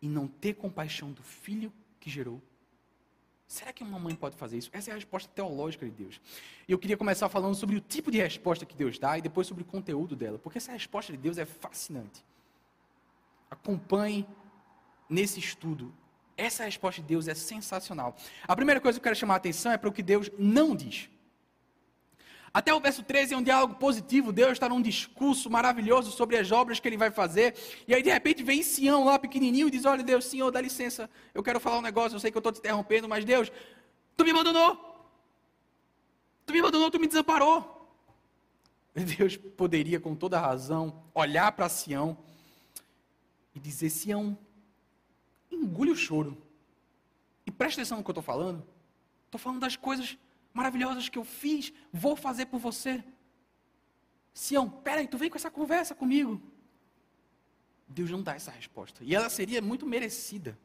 e 0.00 0.08
não 0.08 0.26
ter 0.26 0.54
compaixão 0.54 1.12
do 1.12 1.22
filho 1.22 1.70
que 2.00 2.08
gerou? 2.08 2.40
Será 3.46 3.70
que 3.70 3.84
uma 3.84 3.98
mãe 3.98 4.14
pode 4.14 4.34
fazer 4.34 4.56
isso? 4.56 4.70
Essa 4.72 4.90
é 4.90 4.92
a 4.92 4.96
resposta 4.96 5.30
teológica 5.34 5.84
de 5.84 5.92
Deus. 5.92 6.22
E 6.66 6.72
eu 6.72 6.78
queria 6.78 6.96
começar 6.96 7.28
falando 7.28 7.54
sobre 7.54 7.76
o 7.76 7.80
tipo 7.80 8.10
de 8.10 8.16
resposta 8.16 8.64
que 8.64 8.74
Deus 8.74 8.98
dá 8.98 9.18
e 9.18 9.22
depois 9.22 9.46
sobre 9.46 9.62
o 9.62 9.66
conteúdo 9.66 10.16
dela, 10.16 10.38
porque 10.38 10.56
essa 10.56 10.72
resposta 10.72 11.12
de 11.12 11.18
Deus 11.18 11.36
é 11.36 11.44
fascinante. 11.44 12.24
Acompanhe 13.50 14.26
nesse 15.06 15.38
estudo. 15.38 15.94
Essa 16.34 16.64
resposta 16.64 17.02
de 17.02 17.08
Deus 17.08 17.28
é 17.28 17.34
sensacional. 17.34 18.16
A 18.44 18.56
primeira 18.56 18.80
coisa 18.80 18.98
que 18.98 19.02
eu 19.02 19.04
quero 19.04 19.16
chamar 19.16 19.34
a 19.34 19.36
atenção 19.36 19.70
é 19.70 19.76
para 19.76 19.90
o 19.90 19.92
que 19.92 20.02
Deus 20.02 20.30
não 20.38 20.74
diz. 20.74 21.10
Até 22.58 22.74
o 22.74 22.80
verso 22.80 23.04
13 23.04 23.34
é 23.34 23.36
um 23.36 23.42
diálogo 23.42 23.76
positivo. 23.76 24.32
Deus 24.32 24.54
está 24.54 24.68
num 24.68 24.82
discurso 24.82 25.48
maravilhoso 25.48 26.10
sobre 26.10 26.36
as 26.36 26.50
obras 26.50 26.80
que 26.80 26.88
ele 26.88 26.96
vai 26.96 27.08
fazer. 27.08 27.54
E 27.86 27.94
aí, 27.94 28.02
de 28.02 28.10
repente, 28.10 28.42
vem 28.42 28.64
Sião 28.64 29.04
lá 29.04 29.16
pequenininho 29.16 29.68
e 29.68 29.70
diz: 29.70 29.84
Olha, 29.84 30.02
Deus, 30.02 30.24
Senhor, 30.24 30.50
dá 30.50 30.60
licença. 30.60 31.08
Eu 31.32 31.40
quero 31.40 31.60
falar 31.60 31.78
um 31.78 31.82
negócio. 31.82 32.16
Eu 32.16 32.18
sei 32.18 32.32
que 32.32 32.36
eu 32.36 32.40
estou 32.40 32.50
te 32.50 32.58
interrompendo, 32.58 33.08
mas 33.08 33.24
Deus, 33.24 33.52
tu 34.16 34.24
me 34.24 34.32
abandonou. 34.32 34.76
Tu 36.44 36.52
me 36.52 36.58
abandonou, 36.58 36.90
tu 36.90 36.98
me 36.98 37.06
desamparou. 37.06 37.96
Deus 38.92 39.36
poderia, 39.36 40.00
com 40.00 40.16
toda 40.16 40.40
razão, 40.40 41.04
olhar 41.14 41.52
para 41.52 41.68
Sião 41.68 42.18
e 43.54 43.60
dizer: 43.60 43.88
Sião, 43.88 44.36
engule 45.48 45.92
o 45.92 45.96
choro. 45.96 46.36
E 47.46 47.52
preste 47.52 47.78
atenção 47.78 47.98
no 47.98 48.02
que 48.02 48.10
eu 48.10 48.14
estou 48.14 48.24
falando. 48.24 48.66
Estou 49.26 49.38
falando 49.38 49.60
das 49.60 49.76
coisas 49.76 50.18
maravilhosas 50.58 51.08
que 51.08 51.18
eu 51.18 51.24
fiz, 51.24 51.72
vou 51.92 52.16
fazer 52.16 52.46
por 52.46 52.58
você. 52.58 53.02
Sião, 54.34 54.68
peraí, 54.68 55.06
tu 55.06 55.16
vem 55.16 55.30
com 55.30 55.36
essa 55.36 55.50
conversa 55.50 55.94
comigo. 55.94 56.40
Deus 57.86 58.10
não 58.10 58.22
dá 58.22 58.34
essa 58.34 58.50
resposta. 58.50 59.02
E 59.04 59.14
ela 59.14 59.30
seria 59.30 59.62
muito 59.62 59.86
merecida. 59.86 60.58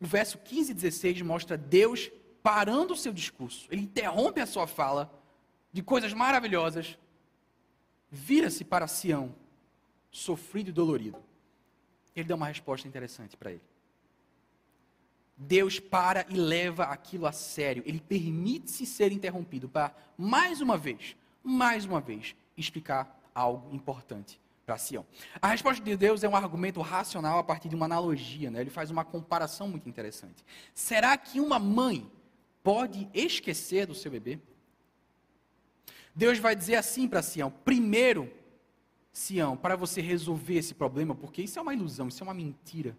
O 0.00 0.06
verso 0.06 0.38
15 0.38 0.72
e 0.72 0.74
16 0.74 1.22
mostra 1.22 1.56
Deus 1.56 2.10
parando 2.42 2.94
o 2.94 2.96
seu 2.96 3.12
discurso. 3.12 3.68
Ele 3.70 3.82
interrompe 3.82 4.40
a 4.40 4.46
sua 4.46 4.66
fala 4.66 5.02
de 5.72 5.82
coisas 5.82 6.12
maravilhosas. 6.12 6.98
Vira-se 8.10 8.64
para 8.64 8.86
Sião, 8.88 9.34
sofrido 10.10 10.70
e 10.70 10.72
dolorido. 10.72 11.22
Ele 12.14 12.28
dá 12.28 12.34
uma 12.34 12.46
resposta 12.46 12.88
interessante 12.88 13.36
para 13.36 13.52
ele. 13.52 13.62
Deus 15.38 15.78
para 15.78 16.26
e 16.28 16.34
leva 16.34 16.84
aquilo 16.84 17.24
a 17.26 17.32
sério. 17.32 17.84
Ele 17.86 18.00
permite-se 18.00 18.84
ser 18.84 19.12
interrompido 19.12 19.68
para, 19.68 19.94
mais 20.16 20.60
uma 20.60 20.76
vez, 20.76 21.16
mais 21.44 21.84
uma 21.84 22.00
vez, 22.00 22.34
explicar 22.56 23.20
algo 23.32 23.72
importante 23.72 24.40
para 24.66 24.76
Sião. 24.76 25.06
A 25.40 25.48
resposta 25.48 25.82
de 25.82 25.96
Deus 25.96 26.24
é 26.24 26.28
um 26.28 26.34
argumento 26.34 26.80
racional 26.80 27.38
a 27.38 27.44
partir 27.44 27.68
de 27.68 27.76
uma 27.76 27.86
analogia. 27.86 28.50
Né? 28.50 28.60
Ele 28.60 28.70
faz 28.70 28.90
uma 28.90 29.04
comparação 29.04 29.68
muito 29.68 29.88
interessante. 29.88 30.44
Será 30.74 31.16
que 31.16 31.40
uma 31.40 31.58
mãe 31.60 32.10
pode 32.62 33.08
esquecer 33.14 33.86
do 33.86 33.94
seu 33.94 34.10
bebê? 34.10 34.40
Deus 36.14 36.38
vai 36.38 36.56
dizer 36.56 36.74
assim 36.74 37.06
para 37.06 37.22
Sião: 37.22 37.48
primeiro, 37.48 38.30
Sião, 39.12 39.56
para 39.56 39.76
você 39.76 40.00
resolver 40.00 40.56
esse 40.58 40.74
problema, 40.74 41.14
porque 41.14 41.42
isso 41.42 41.60
é 41.60 41.62
uma 41.62 41.72
ilusão, 41.72 42.08
isso 42.08 42.22
é 42.22 42.26
uma 42.26 42.34
mentira. 42.34 42.98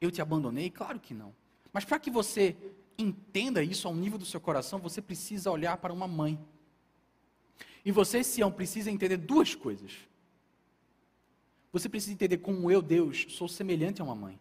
Eu 0.00 0.10
te 0.10 0.22
abandonei? 0.22 0.70
Claro 0.70 0.98
que 0.98 1.12
não. 1.12 1.41
Mas 1.72 1.84
para 1.84 1.98
que 1.98 2.10
você 2.10 2.56
entenda 2.98 3.62
isso 3.62 3.88
ao 3.88 3.94
nível 3.94 4.18
do 4.18 4.26
seu 4.26 4.40
coração, 4.40 4.78
você 4.78 5.00
precisa 5.00 5.50
olhar 5.50 5.76
para 5.78 5.92
uma 5.92 6.06
mãe. 6.06 6.38
E 7.84 7.90
você, 7.90 8.22
Sião, 8.22 8.52
precisa 8.52 8.90
entender 8.90 9.16
duas 9.16 9.54
coisas. 9.54 9.92
Você 11.72 11.88
precisa 11.88 12.12
entender 12.12 12.38
como 12.38 12.70
eu, 12.70 12.82
Deus, 12.82 13.26
sou 13.30 13.48
semelhante 13.48 14.00
a 14.00 14.04
uma 14.04 14.14
mãe. 14.14 14.38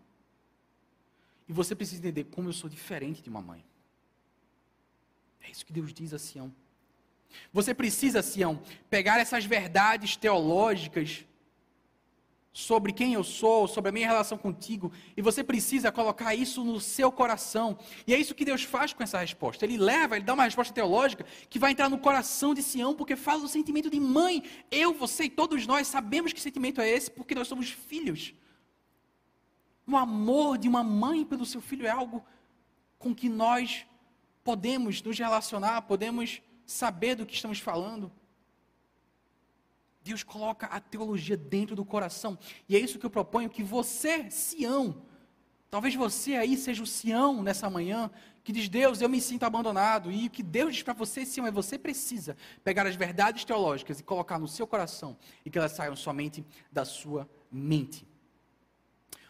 E 1.47 1.53
você 1.53 1.73
precisa 1.73 2.01
entender 2.01 2.25
como 2.25 2.49
eu 2.49 2.53
sou 2.53 2.69
diferente 2.69 3.21
de 3.21 3.29
uma 3.29 3.41
mãe. 3.41 3.63
É 5.41 5.49
isso 5.49 5.65
que 5.65 5.73
Deus 5.73 5.93
diz 5.93 6.13
a 6.13 6.19
Sião. 6.19 6.53
Você 7.53 7.73
precisa, 7.73 8.21
Sião, 8.21 8.61
pegar 8.89 9.19
essas 9.19 9.45
verdades 9.45 10.15
teológicas 10.15 11.25
sobre 12.53 12.91
quem 12.91 13.13
eu 13.13 13.23
sou, 13.23 13.67
sobre 13.67 13.89
a 13.89 13.91
minha 13.91 14.07
relação 14.07 14.37
contigo, 14.37 14.91
e 15.15 15.21
você 15.21 15.43
precisa 15.43 15.91
colocar 15.91 16.35
isso 16.35 16.63
no 16.63 16.81
seu 16.81 17.11
coração. 17.11 17.77
E 18.05 18.13
é 18.13 18.17
isso 18.17 18.35
que 18.35 18.43
Deus 18.43 18.63
faz 18.63 18.91
com 18.91 19.01
essa 19.01 19.19
resposta. 19.19 19.63
Ele 19.63 19.77
leva, 19.77 20.17
ele 20.17 20.25
dá 20.25 20.33
uma 20.33 20.43
resposta 20.43 20.73
teológica 20.73 21.25
que 21.49 21.57
vai 21.57 21.71
entrar 21.71 21.89
no 21.89 21.97
coração 21.97 22.53
de 22.53 22.61
Sião, 22.61 22.93
porque 22.93 23.15
fala 23.15 23.41
do 23.41 23.47
sentimento 23.47 23.89
de 23.89 23.99
mãe. 23.99 24.43
Eu, 24.69 24.93
você 24.93 25.25
e 25.25 25.29
todos 25.29 25.65
nós 25.65 25.87
sabemos 25.87 26.33
que 26.33 26.41
sentimento 26.41 26.81
é 26.81 26.89
esse, 26.89 27.09
porque 27.09 27.33
nós 27.33 27.47
somos 27.47 27.69
filhos. 27.69 28.33
O 29.87 29.95
amor 29.95 30.57
de 30.57 30.67
uma 30.67 30.83
mãe 30.83 31.23
pelo 31.23 31.45
seu 31.45 31.61
filho 31.61 31.87
é 31.87 31.89
algo 31.89 32.23
com 32.99 33.15
que 33.15 33.29
nós 33.29 33.85
podemos 34.43 35.01
nos 35.01 35.17
relacionar, 35.17 35.83
podemos 35.83 36.41
saber 36.65 37.15
do 37.15 37.25
que 37.25 37.33
estamos 37.33 37.59
falando. 37.59 38.11
Deus 40.03 40.23
coloca 40.23 40.65
a 40.67 40.79
teologia 40.79 41.37
dentro 41.37 41.75
do 41.75 41.85
coração. 41.85 42.37
E 42.67 42.75
é 42.75 42.79
isso 42.79 42.97
que 42.97 43.05
eu 43.05 43.09
proponho 43.09 43.49
que 43.49 43.63
você, 43.63 44.29
Sião, 44.31 45.03
talvez 45.69 45.93
você 45.93 46.35
aí 46.35 46.57
seja 46.57 46.81
o 46.81 46.87
Sião 46.87 47.43
nessa 47.43 47.69
manhã, 47.69 48.09
que 48.43 48.51
diz: 48.51 48.67
Deus, 48.67 49.01
eu 49.01 49.09
me 49.09 49.21
sinto 49.21 49.43
abandonado. 49.43 50.11
E 50.11 50.27
o 50.27 50.29
que 50.29 50.41
Deus 50.41 50.73
diz 50.73 50.83
para 50.83 50.93
você, 50.93 51.25
Sião, 51.25 51.45
é 51.45 51.51
você 51.51 51.77
precisa 51.77 52.35
pegar 52.63 52.87
as 52.87 52.95
verdades 52.95 53.45
teológicas 53.45 53.99
e 53.99 54.03
colocar 54.03 54.39
no 54.39 54.47
seu 54.47 54.65
coração 54.65 55.17
e 55.45 55.49
que 55.49 55.57
elas 55.57 55.73
saiam 55.73 55.95
somente 55.95 56.43
da 56.71 56.83
sua 56.83 57.29
mente. 57.51 58.07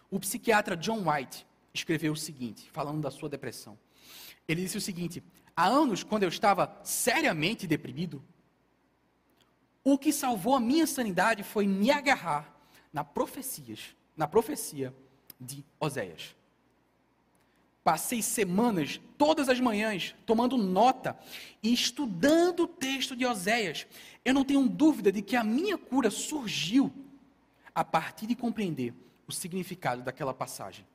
O 0.09 0.19
psiquiatra 0.19 0.77
John 0.77 1.09
White 1.09 1.45
escreveu 1.73 2.13
o 2.13 2.17
seguinte, 2.17 2.69
falando 2.71 3.01
da 3.01 3.11
sua 3.11 3.29
depressão. 3.29 3.77
Ele 4.47 4.61
disse 4.61 4.77
o 4.77 4.81
seguinte: 4.81 5.23
há 5.55 5.67
anos, 5.67 6.03
quando 6.03 6.23
eu 6.23 6.29
estava 6.29 6.79
seriamente 6.83 7.67
deprimido, 7.67 8.23
o 9.83 9.97
que 9.97 10.13
salvou 10.13 10.55
a 10.55 10.59
minha 10.59 10.85
sanidade 10.85 11.43
foi 11.43 11.65
me 11.65 11.89
agarrar 11.89 12.53
na 12.93 13.03
profecias, 13.03 13.95
na 14.15 14.27
profecia 14.27 14.93
de 15.39 15.65
Oséias. 15.79 16.35
Passei 17.83 18.21
semanas, 18.21 19.01
todas 19.17 19.49
as 19.49 19.59
manhãs, 19.59 20.15
tomando 20.25 20.55
nota 20.55 21.17
e 21.63 21.73
estudando 21.73 22.63
o 22.63 22.67
texto 22.67 23.15
de 23.15 23.25
Oséias. 23.25 23.87
Eu 24.23 24.35
não 24.35 24.45
tenho 24.45 24.69
dúvida 24.69 25.11
de 25.11 25.23
que 25.23 25.35
a 25.35 25.43
minha 25.43 25.77
cura 25.77 26.11
surgiu 26.11 26.93
a 27.73 27.83
partir 27.83 28.27
de 28.27 28.35
compreender 28.35 28.93
o 29.27 29.31
significado 29.31 30.03
daquela 30.03 30.33
passagem. 30.33 30.85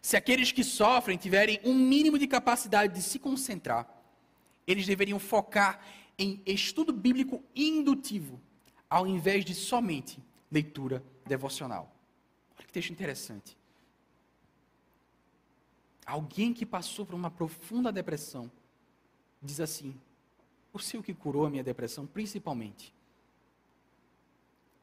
Se 0.00 0.16
aqueles 0.16 0.52
que 0.52 0.62
sofrem 0.62 1.16
tiverem 1.16 1.60
um 1.64 1.74
mínimo 1.74 2.18
de 2.18 2.28
capacidade 2.28 2.94
de 2.94 3.02
se 3.02 3.18
concentrar, 3.18 3.88
eles 4.66 4.86
deveriam 4.86 5.18
focar 5.18 5.84
em 6.18 6.42
estudo 6.46 6.92
bíblico 6.92 7.42
indutivo, 7.54 8.40
ao 8.88 9.06
invés 9.06 9.44
de 9.44 9.54
somente 9.54 10.22
leitura 10.50 11.02
devocional. 11.26 11.94
Olha 12.56 12.66
que 12.66 12.72
texto 12.72 12.90
interessante. 12.90 13.56
Alguém 16.04 16.52
que 16.52 16.66
passou 16.66 17.06
por 17.06 17.14
uma 17.14 17.30
profunda 17.30 17.90
depressão 17.90 18.50
diz 19.40 19.60
assim: 19.60 19.94
o 20.72 20.78
seu 20.78 21.02
que 21.02 21.14
curou 21.14 21.46
a 21.46 21.50
minha 21.50 21.62
depressão, 21.62 22.06
principalmente, 22.06 22.92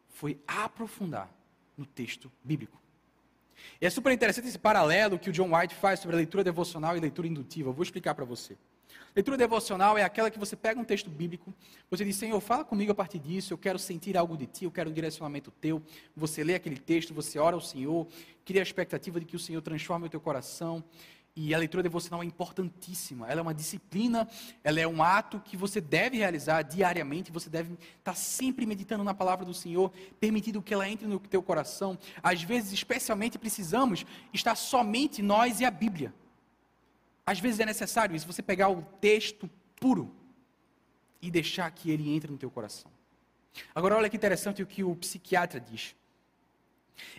foi 0.09 0.39
aprofundar 0.47 1.29
no 1.77 1.85
texto 1.85 2.31
bíblico. 2.43 2.79
E 3.79 3.85
é 3.85 3.89
super 3.89 4.11
interessante 4.11 4.47
esse 4.47 4.59
paralelo 4.59 5.19
que 5.19 5.29
o 5.29 5.33
John 5.33 5.55
White 5.55 5.75
faz 5.75 5.99
sobre 5.99 6.15
a 6.15 6.17
leitura 6.17 6.43
devocional 6.43 6.95
e 6.95 6.99
leitura 6.99 7.27
indutiva. 7.27 7.69
Eu 7.69 7.73
vou 7.73 7.83
explicar 7.83 8.15
para 8.15 8.25
você. 8.25 8.57
Leitura 9.15 9.38
devocional 9.38 9.97
é 9.97 10.04
aquela 10.04 10.30
que 10.30 10.39
você 10.39 10.56
pega 10.56 10.80
um 10.80 10.84
texto 10.84 11.10
bíblico, 11.10 11.54
você 11.89 12.06
diz, 12.06 12.15
Senhor, 12.15 12.39
fala 12.39 12.63
comigo 12.63 12.91
a 12.91 12.95
partir 12.95 13.19
disso, 13.19 13.54
eu 13.54 13.58
quero 13.58 13.80
sentir 13.80 14.15
algo 14.15 14.38
de 14.38 14.45
ti, 14.45 14.65
eu 14.65 14.71
quero 14.71 14.89
um 14.89 14.93
direcionamento 14.93 15.52
teu. 15.52 15.82
Você 16.15 16.43
lê 16.43 16.56
aquele 16.56 16.78
texto, 16.78 17.13
você 17.13 17.39
ora 17.39 17.56
ao 17.56 17.62
Senhor, 17.62 18.08
cria 18.45 18.62
a 18.62 18.63
expectativa 18.63 19.19
de 19.19 19.25
que 19.25 19.36
o 19.36 19.39
Senhor 19.39 19.62
transforme 19.62 20.06
o 20.06 20.10
teu 20.10 20.19
coração. 20.19 20.84
E 21.36 21.54
a 21.54 21.58
leitura 21.58 21.82
devocional 21.82 22.21
é 22.21 22.25
importantíssima. 22.25 23.25
Ela 23.30 23.39
é 23.39 23.41
uma 23.41 23.54
disciplina, 23.54 24.28
ela 24.63 24.80
é 24.80 24.88
um 24.88 25.02
ato 25.02 25.39
que 25.39 25.56
você 25.56 25.80
deve 25.80 26.17
realizar 26.17 26.63
diariamente. 26.63 27.32
Você 27.32 27.49
deve 27.49 27.78
estar 27.97 28.15
sempre 28.15 28.65
meditando 28.65 29.04
na 29.04 29.13
palavra 29.13 29.45
do 29.45 29.54
Senhor, 29.54 29.91
permitindo 30.19 30.62
que 30.62 30.73
ela 30.73 30.89
entre 30.89 31.08
no 31.08 31.17
teu 31.17 31.41
coração. 31.41 31.97
Às 32.21 32.43
vezes, 32.43 32.73
especialmente, 32.73 33.38
precisamos 33.39 34.06
estar 34.34 34.56
somente 34.56 35.21
nós 35.21 35.62
e 35.62 35.65
a 35.65 35.71
Bíblia. 35.71 36.13
Às 37.29 37.39
vezes 37.39 37.59
é 37.59 37.65
necessário 37.65 38.15
isso, 38.15 38.25
você 38.25 38.41
pegar 38.41 38.69
o 38.69 38.81
texto 38.81 39.47
puro 39.79 40.11
e 41.21 41.29
deixar 41.29 41.69
que 41.69 41.91
ele 41.91 42.09
entre 42.09 42.31
no 42.31 42.39
teu 42.39 42.49
coração. 42.49 42.89
Agora, 43.75 43.95
olha 43.95 44.09
que 44.09 44.17
interessante 44.17 44.63
o 44.63 44.65
que 44.65 44.83
o 44.83 44.95
psiquiatra 44.95 45.59
diz. 45.59 45.95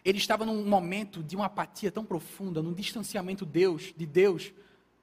Ele 0.04 0.18
estava 0.18 0.44
num 0.44 0.66
momento 0.66 1.22
de 1.22 1.36
uma 1.36 1.44
apatia 1.44 1.92
tão 1.92 2.04
profunda, 2.04 2.60
num 2.60 2.72
distanciamento 2.72 3.46
Deus, 3.46 3.94
de 3.96 4.04
Deus 4.04 4.52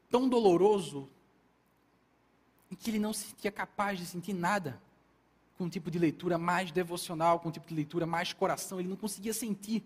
tão 0.10 0.28
doloroso, 0.28 1.10
em 2.70 2.76
que 2.76 2.90
ele 2.90 3.00
não 3.00 3.14
se 3.14 3.30
sentia 3.30 3.50
capaz 3.50 3.98
de 3.98 4.06
sentir 4.06 4.34
nada 4.34 4.78
com 5.58 5.64
um 5.64 5.70
tipo 5.70 5.90
de 5.90 5.98
leitura 5.98 6.38
mais 6.38 6.70
devocional, 6.70 7.40
com 7.40 7.48
um 7.48 7.52
tipo 7.54 7.70
de 7.70 7.76
leitura 7.76 8.06
mais 8.06 8.34
coração, 8.34 8.78
ele 8.78 8.90
não 8.90 8.98
conseguia 8.98 9.34
sentir. 9.34 9.86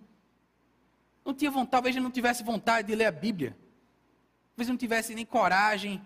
Não 1.24 1.32
tinha 1.32 1.52
vontade, 1.52 1.72
talvez 1.74 1.96
ele 1.96 2.04
não 2.04 2.10
tivesse 2.10 2.44
vontade 2.44 2.88
de 2.88 2.96
ler 2.96 3.06
a 3.06 3.12
Bíblia. 3.12 3.56
Talvez 4.56 4.70
não 4.70 4.78
tivesse 4.78 5.16
nem 5.16 5.26
coragem, 5.26 6.02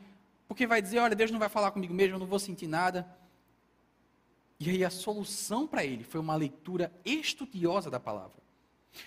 porque 0.47 0.67
vai 0.67 0.81
dizer: 0.81 0.99
olha, 0.99 1.15
Deus 1.15 1.31
não 1.31 1.39
vai 1.39 1.49
falar 1.49 1.71
comigo 1.71 1.93
mesmo, 1.93 2.15
eu 2.15 2.19
não 2.19 2.27
vou 2.27 2.39
sentir 2.39 2.67
nada. 2.67 3.07
E 4.59 4.69
aí 4.69 4.85
a 4.85 4.89
solução 4.89 5.67
para 5.67 5.83
ele 5.83 6.03
foi 6.03 6.19
uma 6.19 6.35
leitura 6.35 6.91
estudiosa 7.03 7.89
da 7.89 7.99
palavra. 7.99 8.43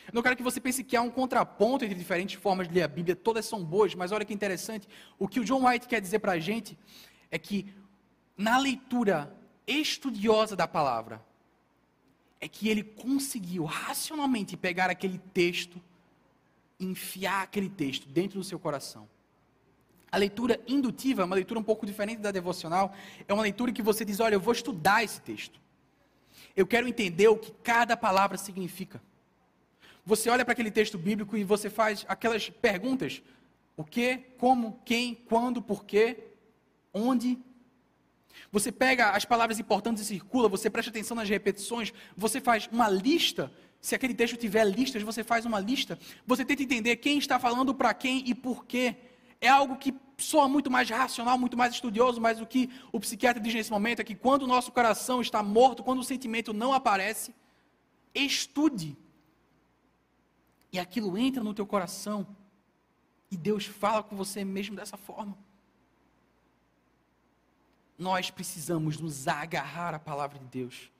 Eu 0.06 0.12
não 0.12 0.22
quero 0.22 0.36
que 0.36 0.42
você 0.42 0.60
pense 0.60 0.84
que 0.84 0.94
há 0.96 1.00
um 1.00 1.10
contraponto 1.10 1.84
entre 1.84 1.96
diferentes 1.96 2.38
formas 2.38 2.68
de 2.68 2.74
ler 2.74 2.82
a 2.82 2.88
Bíblia, 2.88 3.16
todas 3.16 3.46
são 3.46 3.64
boas, 3.64 3.94
mas 3.94 4.12
olha 4.12 4.24
que 4.24 4.34
interessante, 4.34 4.86
o 5.18 5.26
que 5.26 5.40
o 5.40 5.44
John 5.44 5.66
White 5.66 5.88
quer 5.88 5.98
dizer 5.98 6.18
para 6.18 6.32
a 6.32 6.38
gente 6.38 6.78
é 7.30 7.38
que 7.38 7.72
na 8.36 8.58
leitura 8.58 9.34
estudiosa 9.66 10.54
da 10.54 10.68
palavra, 10.68 11.24
é 12.40 12.46
que 12.46 12.68
ele 12.68 12.84
conseguiu 12.84 13.64
racionalmente 13.64 14.56
pegar 14.56 14.90
aquele 14.90 15.18
texto, 15.18 15.82
enfiar 16.78 17.42
aquele 17.42 17.68
texto 17.68 18.06
dentro 18.06 18.38
do 18.38 18.44
seu 18.44 18.58
coração 18.58 19.08
a 20.10 20.16
leitura 20.16 20.60
indutiva 20.66 21.22
é 21.22 21.24
uma 21.24 21.34
leitura 21.34 21.60
um 21.60 21.62
pouco 21.62 21.84
diferente 21.84 22.20
da 22.20 22.30
devocional. 22.30 22.94
É 23.26 23.34
uma 23.34 23.42
leitura 23.42 23.72
que 23.72 23.82
você 23.82 24.04
diz: 24.04 24.20
olha, 24.20 24.34
eu 24.34 24.40
vou 24.40 24.52
estudar 24.52 25.04
esse 25.04 25.20
texto. 25.20 25.60
Eu 26.56 26.66
quero 26.66 26.88
entender 26.88 27.28
o 27.28 27.36
que 27.36 27.52
cada 27.62 27.96
palavra 27.96 28.38
significa. 28.38 29.00
Você 30.04 30.30
olha 30.30 30.44
para 30.44 30.52
aquele 30.52 30.70
texto 30.70 30.96
bíblico 30.96 31.36
e 31.36 31.44
você 31.44 31.68
faz 31.68 32.06
aquelas 32.08 32.48
perguntas: 32.48 33.22
o 33.76 33.84
que, 33.84 34.18
como, 34.38 34.80
quem, 34.84 35.14
quando, 35.14 35.60
porquê, 35.60 36.18
onde. 36.92 37.38
Você 38.50 38.72
pega 38.72 39.10
as 39.10 39.24
palavras 39.24 39.58
importantes 39.58 40.04
e 40.04 40.06
circula, 40.06 40.48
você 40.48 40.70
presta 40.70 40.90
atenção 40.90 41.16
nas 41.16 41.28
repetições, 41.28 41.92
você 42.16 42.40
faz 42.40 42.68
uma 42.72 42.88
lista. 42.88 43.52
Se 43.80 43.94
aquele 43.94 44.14
texto 44.14 44.36
tiver 44.36 44.64
listas, 44.64 45.02
você 45.02 45.22
faz 45.22 45.44
uma 45.44 45.60
lista. 45.60 45.98
Você 46.26 46.44
tenta 46.44 46.62
entender 46.62 46.96
quem 46.96 47.18
está 47.18 47.38
falando 47.38 47.74
para 47.74 47.92
quem 47.92 48.22
e 48.26 48.34
por 48.34 48.64
quê 48.64 48.96
é 49.40 49.48
algo 49.48 49.76
que 49.76 49.94
soa 50.16 50.48
muito 50.48 50.70
mais 50.70 50.90
racional, 50.90 51.38
muito 51.38 51.56
mais 51.56 51.74
estudioso, 51.74 52.20
mas 52.20 52.40
o 52.40 52.46
que 52.46 52.68
o 52.92 52.98
psiquiatra 52.98 53.40
diz 53.40 53.54
nesse 53.54 53.70
momento 53.70 54.00
é 54.00 54.04
que 54.04 54.14
quando 54.14 54.42
o 54.42 54.46
nosso 54.46 54.72
coração 54.72 55.20
está 55.20 55.42
morto, 55.42 55.84
quando 55.84 56.00
o 56.00 56.04
sentimento 56.04 56.52
não 56.52 56.72
aparece, 56.72 57.34
estude. 58.14 58.96
E 60.72 60.78
aquilo 60.78 61.16
entra 61.16 61.42
no 61.42 61.54
teu 61.54 61.66
coração. 61.66 62.26
E 63.30 63.36
Deus 63.36 63.66
fala 63.66 64.02
com 64.02 64.16
você 64.16 64.44
mesmo 64.44 64.74
dessa 64.74 64.96
forma. 64.96 65.36
Nós 67.96 68.30
precisamos 68.30 68.98
nos 68.98 69.28
agarrar 69.28 69.94
à 69.94 69.98
palavra 69.98 70.38
de 70.38 70.46
Deus. 70.46 70.90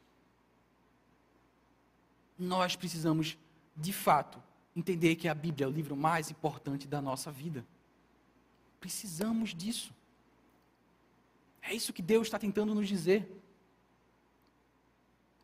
Nós 2.38 2.76
precisamos, 2.76 3.36
de 3.76 3.92
fato, 3.92 4.40
entender 4.76 5.16
que 5.16 5.28
a 5.28 5.34
Bíblia 5.34 5.64
é 5.64 5.68
o 5.68 5.72
livro 5.72 5.96
mais 5.96 6.30
importante 6.30 6.86
da 6.86 7.00
nossa 7.00 7.32
vida. 7.32 7.64
Precisamos 8.80 9.54
disso. 9.54 9.92
É 11.62 11.74
isso 11.74 11.92
que 11.92 12.02
Deus 12.02 12.26
está 12.26 12.38
tentando 12.38 12.74
nos 12.74 12.88
dizer. 12.88 13.30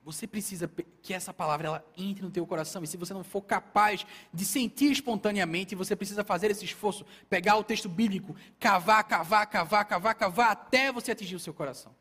Você 0.03 0.27
precisa 0.27 0.71
que 1.03 1.15
essa 1.15 1.33
palavra 1.33 1.67
ela 1.67 1.93
entre 1.97 2.23
no 2.23 2.31
teu 2.31 2.47
coração. 2.47 2.85
E 2.85 2.87
se 2.87 2.97
você 2.97 3.15
não 3.15 3.25
for 3.25 3.41
capaz 3.41 4.07
de 4.33 4.45
sentir 4.45 4.93
espontaneamente, 4.93 5.75
você 5.75 5.97
precisa 5.97 6.23
fazer 6.23 6.51
esse 6.51 6.65
esforço, 6.65 7.07
pegar 7.29 7.57
o 7.57 7.65
texto 7.65 7.89
bíblico, 7.89 8.37
cavar, 8.61 9.03
cavar, 9.05 9.47
cavar, 9.47 9.85
cavar, 9.87 10.15
cavar, 10.15 10.51
até 10.51 10.93
você 10.93 11.13
atingir 11.13 11.37
o 11.37 11.41
seu 11.41 11.55
coração. 11.55 11.95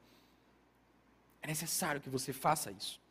É 1.41 1.47
necessário 1.47 2.01
que 2.01 2.09
você 2.09 2.33
faça 2.33 2.71
isso. 2.71 3.01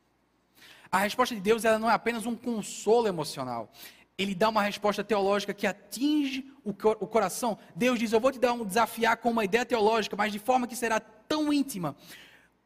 A 0.90 0.98
resposta 0.98 1.34
de 1.34 1.40
Deus 1.40 1.64
ela 1.64 1.78
não 1.78 1.90
é 1.90 1.94
apenas 1.94 2.26
um 2.26 2.36
consolo 2.36 3.08
emocional 3.08 3.72
ele 4.16 4.34
dá 4.34 4.48
uma 4.48 4.62
resposta 4.62 5.02
teológica 5.02 5.54
que 5.54 5.66
atinge 5.66 6.52
o, 6.64 6.70
o 6.70 7.06
coração. 7.06 7.58
Deus 7.74 7.98
diz: 7.98 8.12
Eu 8.12 8.20
vou 8.20 8.30
te 8.30 8.38
dar 8.38 8.52
um 8.52 8.64
desafiar 8.64 9.16
com 9.16 9.30
uma 9.30 9.44
ideia 9.44 9.64
teológica, 9.64 10.16
mas 10.16 10.32
de 10.32 10.38
forma 10.38 10.66
que 10.66 10.76
será 10.76 11.00
tão 11.00 11.52
íntima, 11.52 11.96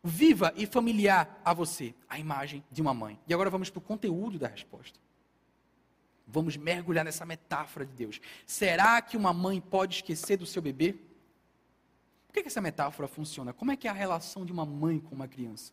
viva 0.03 0.53
e 0.57 0.67
familiar 0.67 1.41
a 1.45 1.55
você, 1.55 1.95
a 2.09 2.19
imagem 2.19 2.65
de 2.71 2.83
uma 2.83 2.93
mãe. 2.93 3.19
E 3.27 3.35
agora 3.35 3.51
vamos 3.51 3.71
para 3.71 3.79
o 3.79 3.83
conteúdo 3.83 4.39
da 4.39 4.49
resposta. 4.49 4.99
Vamos 6.27 6.57
mergulhar 6.57 7.05
nessa 7.05 7.25
metáfora 7.25 7.87
de 7.87 7.93
Deus. 7.93 8.21
Será 8.45 9.01
que 9.01 9.17
uma 9.17 9.33
mãe 9.33 9.61
pode 9.61 9.97
esquecer 9.97 10.37
do 10.37 10.45
seu 10.45 10.61
bebê? 10.61 10.95
Por 12.27 12.33
que, 12.33 12.43
que 12.43 12.49
essa 12.49 12.61
metáfora 12.61 13.07
funciona? 13.07 13.53
Como 13.53 13.71
é 13.71 13.77
que 13.77 13.87
é 13.87 13.91
a 13.91 13.95
relação 13.95 14.45
de 14.45 14.53
uma 14.53 14.67
mãe 14.67 14.99
com 14.99 15.15
uma 15.15 15.29
criança? 15.29 15.73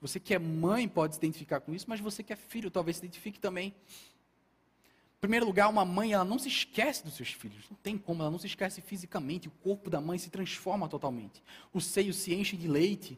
Você 0.00 0.18
que 0.18 0.34
é 0.34 0.38
mãe 0.38 0.88
pode 0.88 1.14
se 1.14 1.18
identificar 1.20 1.60
com 1.60 1.74
isso, 1.74 1.86
mas 1.88 2.00
você 2.00 2.22
que 2.22 2.32
é 2.32 2.36
filho 2.36 2.70
talvez 2.70 2.96
se 2.96 3.04
identifique 3.04 3.38
também. 3.38 3.74
Primeiro 5.22 5.46
lugar, 5.46 5.68
uma 5.68 5.84
mãe 5.84 6.12
ela 6.12 6.24
não 6.24 6.36
se 6.36 6.48
esquece 6.48 7.04
dos 7.04 7.14
seus 7.14 7.32
filhos. 7.32 7.70
Não 7.70 7.76
tem 7.76 7.96
como, 7.96 8.22
ela 8.22 8.30
não 8.32 8.40
se 8.40 8.48
esquece 8.48 8.80
fisicamente. 8.80 9.46
O 9.46 9.52
corpo 9.52 9.88
da 9.88 10.00
mãe 10.00 10.18
se 10.18 10.28
transforma 10.28 10.88
totalmente. 10.88 11.40
O 11.72 11.80
seio 11.80 12.12
se 12.12 12.34
enche 12.34 12.56
de 12.56 12.66
leite. 12.66 13.16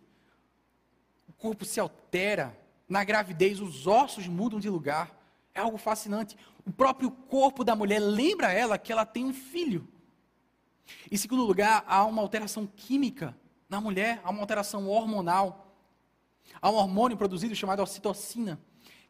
O 1.27 1.33
corpo 1.33 1.64
se 1.64 1.81
altera. 1.81 2.55
Na 2.87 3.03
gravidez, 3.05 3.59
os 3.59 3.87
ossos 3.87 4.27
mudam 4.27 4.61
de 4.61 4.69
lugar. 4.69 5.19
É 5.55 5.61
algo 5.61 5.79
fascinante. 5.79 6.37
O 6.67 6.71
próprio 6.71 7.11
corpo 7.11 7.64
da 7.64 7.75
mulher 7.75 8.01
lembra 8.01 8.53
ela 8.53 8.77
que 8.77 8.93
ela 8.93 9.07
tem 9.07 9.25
um 9.25 9.33
filho. 9.33 9.88
Em 11.11 11.17
segundo 11.17 11.43
lugar, 11.43 11.85
há 11.87 12.05
uma 12.05 12.21
alteração 12.21 12.67
química 12.67 13.35
na 13.67 13.81
mulher, 13.81 14.21
há 14.23 14.29
uma 14.31 14.43
alteração 14.43 14.90
hormonal. 14.90 15.75
Há 16.61 16.71
um 16.71 16.75
hormônio 16.75 17.17
produzido 17.17 17.55
chamado 17.55 17.83
ocitocina, 17.83 18.61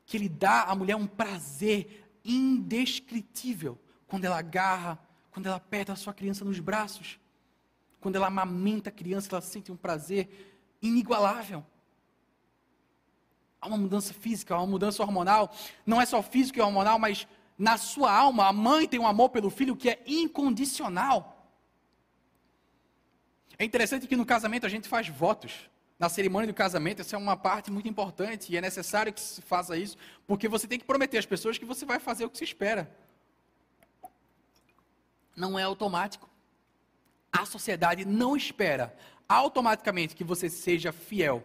que 0.06 0.16
ele 0.16 0.28
dá 0.28 0.62
à 0.62 0.76
mulher 0.76 0.94
um 0.94 1.08
prazer 1.08 2.03
indescritível 2.24 3.78
quando 4.06 4.24
ela 4.24 4.38
agarra, 4.38 4.98
quando 5.30 5.46
ela 5.46 5.56
aperta 5.56 5.92
a 5.92 5.96
sua 5.96 6.14
criança 6.14 6.44
nos 6.44 6.58
braços, 6.60 7.18
quando 8.00 8.16
ela 8.16 8.28
amamenta 8.28 8.90
a 8.90 8.92
criança, 8.92 9.28
ela 9.32 9.40
sente 9.40 9.72
um 9.72 9.76
prazer 9.76 10.52
inigualável. 10.80 11.64
Há 13.60 13.66
uma 13.66 13.78
mudança 13.78 14.12
física, 14.12 14.54
há 14.54 14.58
uma 14.58 14.66
mudança 14.66 15.02
hormonal. 15.02 15.50
Não 15.86 16.00
é 16.00 16.06
só 16.06 16.22
físico 16.22 16.58
e 16.58 16.62
hormonal, 16.62 16.98
mas 16.98 17.26
na 17.58 17.78
sua 17.78 18.12
alma, 18.12 18.46
a 18.46 18.52
mãe 18.52 18.86
tem 18.86 19.00
um 19.00 19.06
amor 19.06 19.30
pelo 19.30 19.48
filho 19.48 19.76
que 19.76 19.88
é 19.88 20.02
incondicional. 20.06 21.50
É 23.58 23.64
interessante 23.64 24.06
que 24.06 24.16
no 24.16 24.26
casamento 24.26 24.66
a 24.66 24.68
gente 24.68 24.88
faz 24.88 25.08
votos. 25.08 25.70
Na 25.98 26.08
cerimônia 26.08 26.46
do 26.46 26.54
casamento, 26.54 27.00
essa 27.00 27.16
é 27.16 27.18
uma 27.18 27.36
parte 27.36 27.70
muito 27.70 27.88
importante 27.88 28.52
e 28.52 28.56
é 28.56 28.60
necessário 28.60 29.12
que 29.12 29.20
se 29.20 29.40
faça 29.40 29.76
isso, 29.76 29.96
porque 30.26 30.48
você 30.48 30.66
tem 30.66 30.78
que 30.78 30.84
prometer 30.84 31.18
às 31.18 31.26
pessoas 31.26 31.56
que 31.56 31.64
você 31.64 31.86
vai 31.86 31.98
fazer 31.98 32.24
o 32.24 32.30
que 32.30 32.38
se 32.38 32.44
espera. 32.44 32.90
Não 35.36 35.58
é 35.58 35.62
automático. 35.62 36.28
A 37.32 37.44
sociedade 37.46 38.04
não 38.04 38.36
espera 38.36 38.96
automaticamente 39.28 40.14
que 40.14 40.24
você 40.24 40.48
seja 40.48 40.92
fiel 40.92 41.44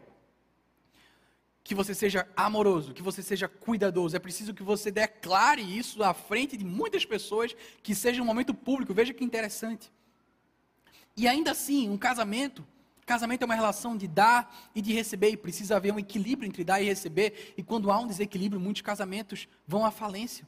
que 1.70 1.76
você 1.76 1.94
seja 1.94 2.28
amoroso, 2.36 2.96
que 2.96 3.02
você 3.04 3.22
seja 3.22 3.48
cuidadoso. 3.48 4.16
É 4.16 4.20
preciso 4.20 4.56
que 4.56 4.64
você 4.64 4.90
declare 4.90 5.62
isso 5.62 6.02
à 6.02 6.16
frente 6.16 6.58
de 6.58 6.66
muitas 6.66 7.06
pessoas, 7.06 7.56
que 7.84 7.94
seja 7.94 8.24
um 8.24 8.26
momento 8.26 8.56
público. 8.56 8.92
Veja 8.92 9.14
que 9.14 9.24
interessante. 9.24 9.92
E 11.16 11.28
ainda 11.28 11.52
assim, 11.52 11.88
um 11.88 11.96
casamento, 11.96 12.66
casamento 13.10 13.42
é 13.42 13.46
uma 13.46 13.56
relação 13.56 13.98
de 13.98 14.08
dar 14.08 14.56
e 14.76 14.84
de 14.84 14.94
receber, 14.94 15.32
e 15.32 15.38
precisa 15.38 15.76
haver 15.76 15.92
um 15.92 15.98
equilíbrio 15.98 16.48
entre 16.48 16.64
dar 16.64 16.80
e 16.80 16.86
receber. 16.86 17.56
E 17.58 17.64
quando 17.64 17.90
há 17.92 17.98
um 18.00 18.06
desequilíbrio, 18.06 18.62
muitos 18.62 18.84
casamentos 18.84 19.48
vão 19.68 19.84
à 19.84 19.90
falência. 19.90 20.48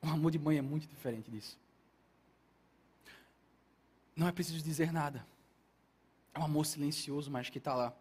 O 0.00 0.08
amor 0.08 0.30
de 0.30 0.38
mãe 0.38 0.56
é 0.56 0.62
muito 0.62 0.86
diferente 0.86 1.30
disso. 1.30 1.58
Não 4.16 4.26
é 4.26 4.32
preciso 4.32 4.64
dizer 4.64 4.90
nada. 4.90 5.26
É 6.32 6.38
um 6.38 6.44
amor 6.44 6.64
silencioso, 6.64 7.30
mas 7.30 7.50
que 7.50 7.58
está 7.58 7.74
lá. 7.74 7.92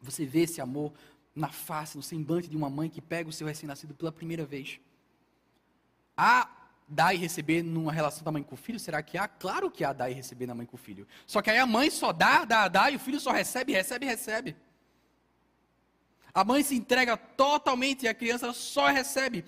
Você 0.00 0.24
vê 0.24 0.42
esse 0.42 0.60
amor 0.60 0.92
na 1.34 1.48
face, 1.48 1.96
no 1.96 2.04
semblante 2.04 2.48
de 2.48 2.56
uma 2.56 2.70
mãe 2.70 2.88
que 2.88 3.00
pega 3.00 3.28
o 3.28 3.32
seu 3.32 3.48
recém-nascido 3.48 3.94
pela 3.94 4.12
primeira 4.12 4.44
vez. 4.46 4.78
Há 6.16 6.48
dar 6.88 7.14
e 7.14 7.16
receber 7.16 7.62
numa 7.62 7.92
relação 7.92 8.22
da 8.22 8.30
mãe 8.30 8.42
com 8.42 8.54
o 8.54 8.58
filho? 8.58 8.78
Será 8.78 9.02
que 9.02 9.18
há? 9.18 9.26
Claro 9.26 9.70
que 9.70 9.84
há 9.84 9.92
dar 9.92 10.10
e 10.10 10.14
receber 10.14 10.46
na 10.46 10.54
mãe 10.54 10.66
com 10.66 10.76
o 10.76 10.78
filho. 10.78 11.06
Só 11.26 11.42
que 11.42 11.50
aí 11.50 11.58
a 11.58 11.66
mãe 11.66 11.90
só 11.90 12.12
dá, 12.12 12.44
dá, 12.44 12.68
dá, 12.68 12.90
e 12.90 12.96
o 12.96 13.00
filho 13.00 13.18
só 13.18 13.32
recebe, 13.32 13.72
recebe, 13.72 14.06
recebe. 14.06 14.56
A 16.32 16.44
mãe 16.44 16.62
se 16.62 16.76
entrega 16.76 17.16
totalmente 17.16 18.04
e 18.04 18.08
a 18.08 18.14
criança 18.14 18.52
só 18.52 18.88
recebe. 18.88 19.44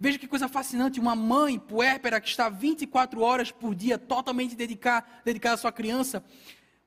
Veja 0.00 0.18
que 0.18 0.26
coisa 0.26 0.48
fascinante, 0.48 0.98
uma 0.98 1.14
mãe 1.14 1.58
puérpera 1.58 2.20
que 2.20 2.28
está 2.28 2.48
24 2.48 3.20
horas 3.20 3.52
por 3.52 3.74
dia 3.74 3.96
totalmente 3.96 4.56
dedicada, 4.56 5.06
dedicada 5.24 5.54
à 5.54 5.58
sua 5.58 5.70
criança, 5.70 6.24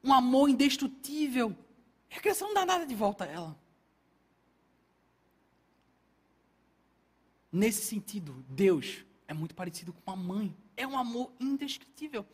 um 0.03 0.11
amor 0.11 0.49
indestrutível, 0.49 1.55
e 2.11 2.15
a 2.15 2.19
criança 2.19 2.43
não 2.43 2.53
dá 2.53 2.65
nada 2.65 2.85
de 2.85 2.93
volta 2.93 3.23
a 3.23 3.27
ela. 3.27 3.59
Nesse 7.51 7.83
sentido, 7.83 8.43
Deus 8.49 9.05
é 9.27 9.33
muito 9.33 9.55
parecido 9.55 9.93
com 9.93 10.11
uma 10.11 10.15
mãe. 10.15 10.55
É 10.77 10.85
um 10.85 10.97
amor 10.97 11.31
indescritível. 11.39 12.25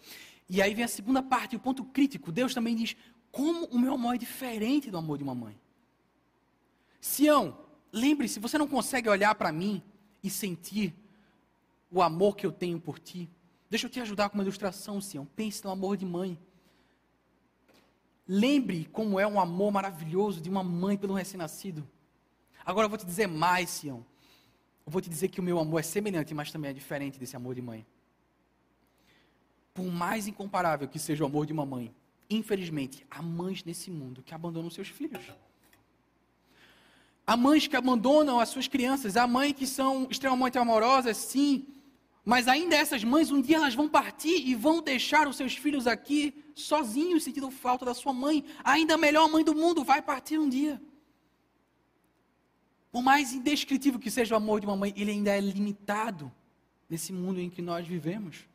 E 0.49 0.62
aí 0.62 0.73
vem 0.73 0.84
a 0.84 0.88
segunda 0.88 1.23
parte, 1.23 1.56
o 1.56 1.60
ponto 1.60 1.84
crítico. 1.86 2.32
Deus 2.32 2.54
também 2.54 2.75
diz: 2.75 2.95
como 3.32 3.65
o 3.67 3.80
meu 3.80 3.93
amor 3.93 4.15
é 4.15 4.17
diferente 4.17 4.91
do 4.91 4.97
amor 4.97 5.17
de 5.17 5.23
uma 5.23 5.34
mãe. 5.34 5.60
Sião, 6.99 7.58
lembre-se, 7.91 8.39
você 8.39 8.58
não 8.58 8.67
consegue 8.67 9.10
olhar 9.10 9.34
para 9.36 9.51
mim 9.51 9.82
e 10.21 10.30
sentir 10.30 10.93
o 11.89 12.01
amor 12.01 12.36
que 12.36 12.45
eu 12.45 12.51
tenho 12.51 12.80
por 12.80 12.99
ti. 12.99 13.30
Deixa 13.69 13.88
eu 13.88 13.89
te 13.89 13.99
ajudar 14.01 14.30
com 14.30 14.36
uma 14.36 14.43
ilustração, 14.43 14.99
Sião. 14.99 15.25
Pense 15.25 15.63
no 15.63 15.71
amor 15.71 15.95
de 15.95 16.06
mãe. 16.06 16.38
Lembre 18.27 18.86
como 18.91 19.19
é 19.19 19.25
um 19.25 19.39
amor 19.39 19.71
maravilhoso 19.71 20.41
de 20.41 20.49
uma 20.49 20.63
mãe 20.63 20.97
pelo 20.97 21.13
recém-nascido. 21.13 21.88
Agora 22.65 22.86
eu 22.86 22.89
vou 22.89 22.97
te 22.97 23.06
dizer 23.06 23.27
mais, 23.27 23.69
Sião. 23.69 24.06
Eu 24.86 24.91
vou 24.91 25.02
te 25.02 25.10
dizer 25.10 25.28
que 25.28 25.39
o 25.39 25.44
meu 25.44 25.60
amor 25.60 25.80
é 25.80 25.84
semelhante, 25.84 26.34
mas 26.34 26.52
também 26.52 26.72
é 26.72 26.74
diferente 26.74 27.20
desse 27.20 27.36
amor 27.36 27.56
de 27.56 27.62
mãe. 27.62 27.86
Por 29.74 29.86
mais 29.86 30.28
incomparável 30.28 30.88
que 30.88 31.00
seja 31.00 31.24
o 31.24 31.28
amor 31.28 31.46
de 31.46 31.54
uma 31.54 31.65
mãe, 31.65 31.94
infelizmente, 32.30 33.06
há 33.10 33.22
mães 33.22 33.63
nesse 33.63 33.89
mundo 33.89 34.24
que 34.24 34.34
abandonam 34.34 34.70
seus 34.70 34.89
filhos. 34.89 35.24
Há 37.26 37.38
mães 37.38 37.67
que 37.67 37.76
abandonam 37.76 38.39
as 38.39 38.50
suas 38.50 38.67
crianças, 38.67 39.15
há 39.15 39.26
mães 39.28 39.54
que 39.54 39.67
são 39.67 40.08
extremamente 40.10 40.58
amorosas, 40.58 41.15
sim, 41.17 41.65
mas 42.24 42.48
ainda 42.48 42.76
essas 42.76 43.04
mães, 43.04 43.32
um 43.32 43.41
dia 43.41 43.58
elas 43.58 43.74
vão 43.74 43.89
partir 43.89 44.48
e 44.48 44.54
vão 44.54 44.82
deixar 44.82 45.28
os 45.28 45.36
seus 45.36 45.56
filhos 45.56 45.88
aqui 45.88 46.44
sozinhos, 46.54 47.24
sentindo 47.24 47.50
falta 47.50 47.84
da 47.84 47.94
sua 47.94 48.13
mãe. 48.13 48.44
Ainda 48.63 48.94
a 48.94 48.98
melhor 48.98 49.30
mãe 49.30 49.44
do 49.44 49.56
mundo 49.56 49.84
vai 49.84 50.02
partir 50.02 50.38
um 50.38 50.48
dia. 50.48 50.80
Por 52.91 53.01
mais 53.01 53.32
indescritível 53.32 53.99
que 53.99 54.12
seja 54.12 54.34
o 54.36 54.38
amor 54.38 54.60
de 54.60 54.65
uma 54.65 54.75
mãe, 54.75 54.93
ele 54.97 55.12
ainda 55.12 55.32
é 55.32 55.39
limitado 55.39 56.32
nesse 56.89 57.13
mundo 57.13 57.39
em 57.39 57.49
que 57.49 57.62
nós 57.62 57.88
vivemos. 57.88 58.45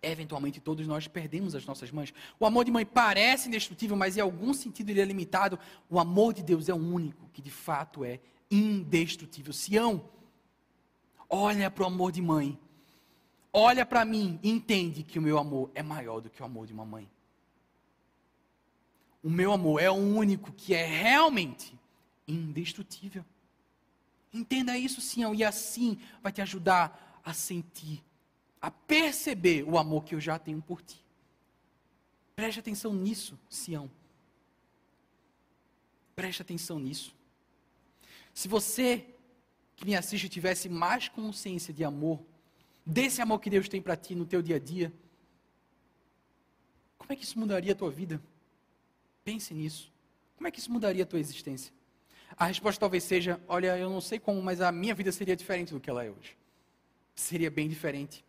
Eventualmente 0.00 0.60
todos 0.60 0.86
nós 0.86 1.08
perdemos 1.08 1.56
as 1.56 1.66
nossas 1.66 1.90
mães. 1.90 2.14
O 2.38 2.46
amor 2.46 2.64
de 2.64 2.70
mãe 2.70 2.86
parece 2.86 3.48
indestrutível, 3.48 3.96
mas 3.96 4.16
em 4.16 4.20
algum 4.20 4.54
sentido 4.54 4.90
ele 4.90 5.00
é 5.00 5.04
limitado. 5.04 5.58
O 5.90 5.98
amor 5.98 6.32
de 6.32 6.44
Deus 6.44 6.68
é 6.68 6.74
o 6.74 6.76
único 6.76 7.28
que 7.32 7.42
de 7.42 7.50
fato 7.50 8.04
é 8.04 8.20
indestrutível. 8.48 9.52
Sião, 9.52 10.08
olha 11.28 11.68
para 11.68 11.82
o 11.82 11.86
amor 11.88 12.12
de 12.12 12.22
mãe, 12.22 12.56
olha 13.52 13.84
para 13.84 14.04
mim 14.04 14.38
e 14.40 14.48
entende 14.48 15.02
que 15.02 15.18
o 15.18 15.22
meu 15.22 15.36
amor 15.36 15.72
é 15.74 15.82
maior 15.82 16.20
do 16.20 16.30
que 16.30 16.40
o 16.40 16.44
amor 16.46 16.68
de 16.68 16.72
uma 16.72 16.86
mãe. 16.86 17.10
O 19.20 19.28
meu 19.28 19.52
amor 19.52 19.82
é 19.82 19.90
o 19.90 19.94
único 19.94 20.52
que 20.52 20.72
é 20.72 20.86
realmente 20.86 21.76
indestrutível. 22.28 23.24
Entenda 24.32 24.76
isso, 24.76 25.00
Sião, 25.00 25.34
e 25.34 25.42
assim 25.42 25.98
vai 26.22 26.30
te 26.30 26.42
ajudar 26.42 27.20
a 27.24 27.32
sentir, 27.32 28.04
a 28.60 28.70
perceber 28.70 29.64
o 29.64 29.78
amor 29.78 30.04
que 30.04 30.14
eu 30.14 30.20
já 30.20 30.38
tenho 30.38 30.60
por 30.60 30.82
ti. 30.82 31.02
Preste 32.36 32.60
atenção 32.60 32.94
nisso, 32.94 33.38
Sião. 33.48 33.90
Preste 36.14 36.42
atenção 36.42 36.78
nisso. 36.78 37.14
Se 38.34 38.46
você 38.46 39.06
que 39.74 39.84
me 39.84 39.96
assiste 39.96 40.28
tivesse 40.28 40.68
mais 40.68 41.08
consciência 41.08 41.72
de 41.72 41.84
amor, 41.84 42.20
desse 42.84 43.22
amor 43.22 43.40
que 43.40 43.48
Deus 43.48 43.68
tem 43.68 43.80
para 43.80 43.96
ti 43.96 44.14
no 44.14 44.26
teu 44.26 44.42
dia 44.42 44.56
a 44.56 44.58
dia, 44.58 44.92
como 46.96 47.12
é 47.12 47.16
que 47.16 47.24
isso 47.24 47.38
mudaria 47.38 47.72
a 47.72 47.76
tua 47.76 47.90
vida? 47.90 48.20
Pense 49.24 49.54
nisso. 49.54 49.90
Como 50.36 50.46
é 50.46 50.50
que 50.50 50.58
isso 50.58 50.70
mudaria 50.70 51.04
a 51.04 51.06
tua 51.06 51.18
existência? 51.18 51.72
A 52.38 52.46
resposta 52.46 52.78
talvez 52.78 53.02
seja: 53.02 53.40
olha, 53.48 53.76
eu 53.76 53.90
não 53.90 54.00
sei 54.00 54.18
como, 54.18 54.40
mas 54.40 54.60
a 54.60 54.70
minha 54.70 54.94
vida 54.94 55.10
seria 55.10 55.34
diferente 55.34 55.74
do 55.74 55.80
que 55.80 55.90
ela 55.90 56.04
é 56.04 56.10
hoje. 56.10 56.36
Seria 57.14 57.50
bem 57.50 57.68
diferente. 57.68 58.24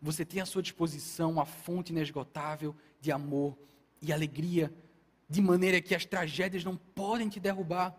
Você 0.00 0.24
tem 0.24 0.40
à 0.40 0.46
sua 0.46 0.62
disposição 0.62 1.30
uma 1.30 1.46
fonte 1.46 1.92
inesgotável 1.92 2.74
de 3.00 3.12
amor 3.12 3.56
e 4.00 4.12
alegria, 4.12 4.72
de 5.28 5.40
maneira 5.40 5.80
que 5.80 5.94
as 5.94 6.04
tragédias 6.04 6.64
não 6.64 6.76
podem 6.76 7.28
te 7.28 7.38
derrubar. 7.38 7.96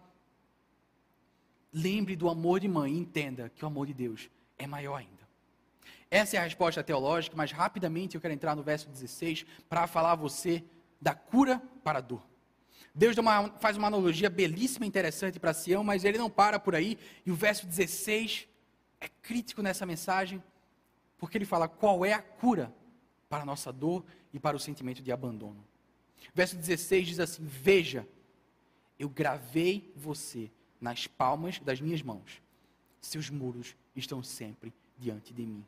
Lembre 1.72 2.16
do 2.16 2.28
amor 2.28 2.60
de 2.60 2.68
mãe 2.68 2.94
e 2.94 3.00
entenda 3.00 3.50
que 3.56 3.64
o 3.64 3.68
amor 3.68 3.88
de 3.88 3.94
Deus 3.94 4.30
é 4.58 4.68
maior 4.68 4.98
ainda. 4.98 5.24
Essa 6.12 6.36
é 6.36 6.40
a 6.40 6.44
resposta 6.44 6.84
teológica, 6.84 7.36
mas 7.36 7.52
rapidamente 7.52 8.16
eu 8.16 8.22
quero 8.22 8.34
entrar 8.34 8.56
no 8.56 8.62
verso 8.62 8.90
16 8.90 9.46
para 9.70 9.88
falar 9.88 10.12
a 10.12 10.16
você 10.16 10.64
da 11.02 11.16
cura 11.16 11.60
para 11.84 12.00
a 12.00 12.02
dor. 12.02 12.33
Deus 12.96 13.18
uma, 13.18 13.50
faz 13.58 13.76
uma 13.76 13.88
analogia 13.88 14.30
belíssima 14.30 14.86
e 14.86 14.88
interessante 14.88 15.40
para 15.40 15.54
Sião, 15.54 15.84
mas 15.84 16.04
ele 16.06 16.18
não 16.18 16.30
para 16.30 16.60
por 16.60 16.76
aí. 16.76 16.98
E 17.26 17.32
o 17.32 17.36
verso 17.36 17.66
16 17.66 18.48
é 19.02 19.08
crítico 19.22 19.62
nessa 19.62 19.86
mensagem, 19.86 20.44
porque 21.18 21.38
ele 21.38 21.46
fala 21.46 21.68
qual 21.68 22.06
é 22.06 22.14
a 22.14 22.22
cura 22.22 22.74
para 23.28 23.42
a 23.42 23.46
nossa 23.46 23.72
dor 23.74 24.06
e 24.32 24.40
para 24.40 24.56
o 24.56 24.60
sentimento 24.60 25.02
de 25.02 25.12
abandono. 25.12 25.66
Verso 26.36 26.56
16 26.56 27.08
diz 27.08 27.20
assim: 27.20 27.44
Veja, 27.44 28.08
eu 29.00 29.10
gravei 29.10 29.92
você 29.96 30.52
nas 30.80 31.08
palmas 31.08 31.60
das 31.60 31.82
minhas 31.82 32.02
mãos, 32.02 32.42
seus 33.02 33.30
muros 33.30 33.76
estão 33.96 34.22
sempre 34.22 34.72
diante 34.98 35.34
de 35.34 35.46
mim. 35.46 35.66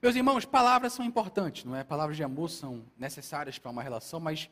Meus 0.00 0.14
irmãos, 0.14 0.44
palavras 0.44 0.92
são 0.92 1.04
importantes, 1.04 1.64
não 1.64 1.76
é? 1.76 1.84
Palavras 1.84 2.16
de 2.16 2.24
amor 2.24 2.50
são 2.50 2.84
necessárias 2.98 3.58
para 3.58 3.70
uma 3.70 3.82
relação, 3.82 4.18
mas 4.18 4.50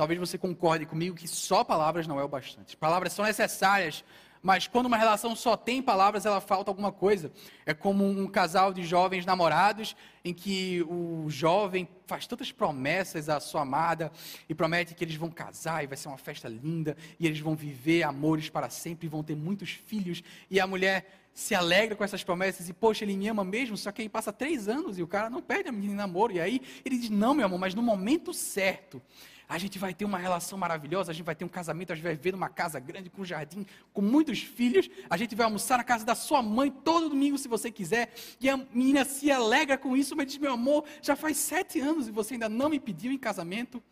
talvez 0.00 0.18
você 0.18 0.38
concorde 0.38 0.86
comigo 0.86 1.14
que 1.14 1.28
só 1.28 1.62
palavras 1.62 2.06
não 2.06 2.18
é 2.18 2.24
o 2.24 2.28
bastante. 2.28 2.74
Palavras 2.74 3.12
são 3.12 3.22
necessárias 3.22 4.02
mas 4.42 4.66
quando 4.66 4.86
uma 4.86 4.96
relação 4.96 5.36
só 5.36 5.54
tem 5.54 5.82
palavras, 5.82 6.24
ela 6.24 6.40
falta 6.40 6.70
alguma 6.70 6.90
coisa. 6.90 7.30
É 7.66 7.74
como 7.74 8.08
um 8.08 8.26
casal 8.26 8.72
de 8.72 8.82
jovens 8.82 9.26
namorados, 9.26 9.94
em 10.24 10.32
que 10.32 10.82
o 10.88 11.26
jovem 11.28 11.86
faz 12.06 12.26
tantas 12.26 12.50
promessas 12.50 13.28
à 13.28 13.38
sua 13.38 13.62
amada 13.62 14.10
e 14.48 14.54
promete 14.54 14.94
que 14.94 15.04
eles 15.04 15.16
vão 15.16 15.30
casar 15.30 15.84
e 15.84 15.86
vai 15.86 15.96
ser 15.96 16.08
uma 16.08 16.16
festa 16.16 16.48
linda 16.48 16.96
e 17.18 17.26
eles 17.26 17.40
vão 17.40 17.54
viver 17.54 18.02
amores 18.02 18.48
para 18.48 18.70
sempre 18.70 19.06
e 19.06 19.10
vão 19.10 19.22
ter 19.22 19.36
muitos 19.36 19.72
filhos. 19.72 20.22
E 20.50 20.58
a 20.58 20.66
mulher 20.66 21.28
se 21.34 21.54
alegra 21.54 21.94
com 21.94 22.02
essas 22.02 22.24
promessas 22.24 22.68
e, 22.68 22.72
poxa, 22.72 23.04
ele 23.04 23.16
me 23.16 23.28
ama 23.28 23.44
mesmo, 23.44 23.76
só 23.76 23.92
que 23.92 24.00
aí 24.00 24.08
passa 24.08 24.32
três 24.32 24.68
anos 24.68 24.98
e 24.98 25.02
o 25.02 25.06
cara 25.06 25.28
não 25.28 25.42
perde 25.42 25.68
a 25.68 25.72
menina 25.72 25.92
em 25.92 25.96
namoro. 25.96 26.32
E 26.32 26.40
aí 26.40 26.62
ele 26.82 26.96
diz: 26.96 27.10
Não, 27.10 27.34
meu 27.34 27.44
amor, 27.44 27.58
mas 27.58 27.74
no 27.74 27.82
momento 27.82 28.32
certo 28.32 29.02
a 29.50 29.58
gente 29.58 29.80
vai 29.80 29.92
ter 29.92 30.04
uma 30.04 30.16
relação 30.16 30.56
maravilhosa, 30.56 31.10
a 31.10 31.14
gente 31.14 31.26
vai 31.26 31.34
ter 31.34 31.44
um 31.44 31.48
casamento, 31.48 31.92
a 31.92 31.96
gente 31.96 32.04
vai 32.04 32.14
viver 32.14 32.30
numa 32.30 32.48
casa 32.48 32.78
grande, 32.78 33.10
com 33.10 33.22
um 33.22 33.24
jardim, 33.24 33.66
com 33.92 34.00
muitos 34.00 34.38
filhos, 34.38 34.88
a 35.10 35.16
gente 35.16 35.34
vai 35.34 35.44
almoçar 35.44 35.76
na 35.76 35.82
casa 35.82 36.06
da 36.06 36.14
sua 36.14 36.40
mãe 36.40 36.70
todo 36.70 37.08
domingo, 37.08 37.36
se 37.36 37.48
você 37.48 37.68
quiser, 37.68 38.14
e 38.40 38.48
a 38.48 38.56
menina 38.56 39.04
se 39.04 39.28
alegra 39.28 39.76
com 39.76 39.96
isso, 39.96 40.14
mas 40.14 40.28
diz, 40.28 40.38
meu 40.38 40.52
amor, 40.52 40.84
já 41.02 41.16
faz 41.16 41.36
sete 41.36 41.80
anos 41.80 42.06
e 42.06 42.12
você 42.12 42.34
ainda 42.34 42.48
não 42.48 42.68
me 42.68 42.78
pediu 42.78 43.10
em 43.10 43.18
casamento. 43.18 43.82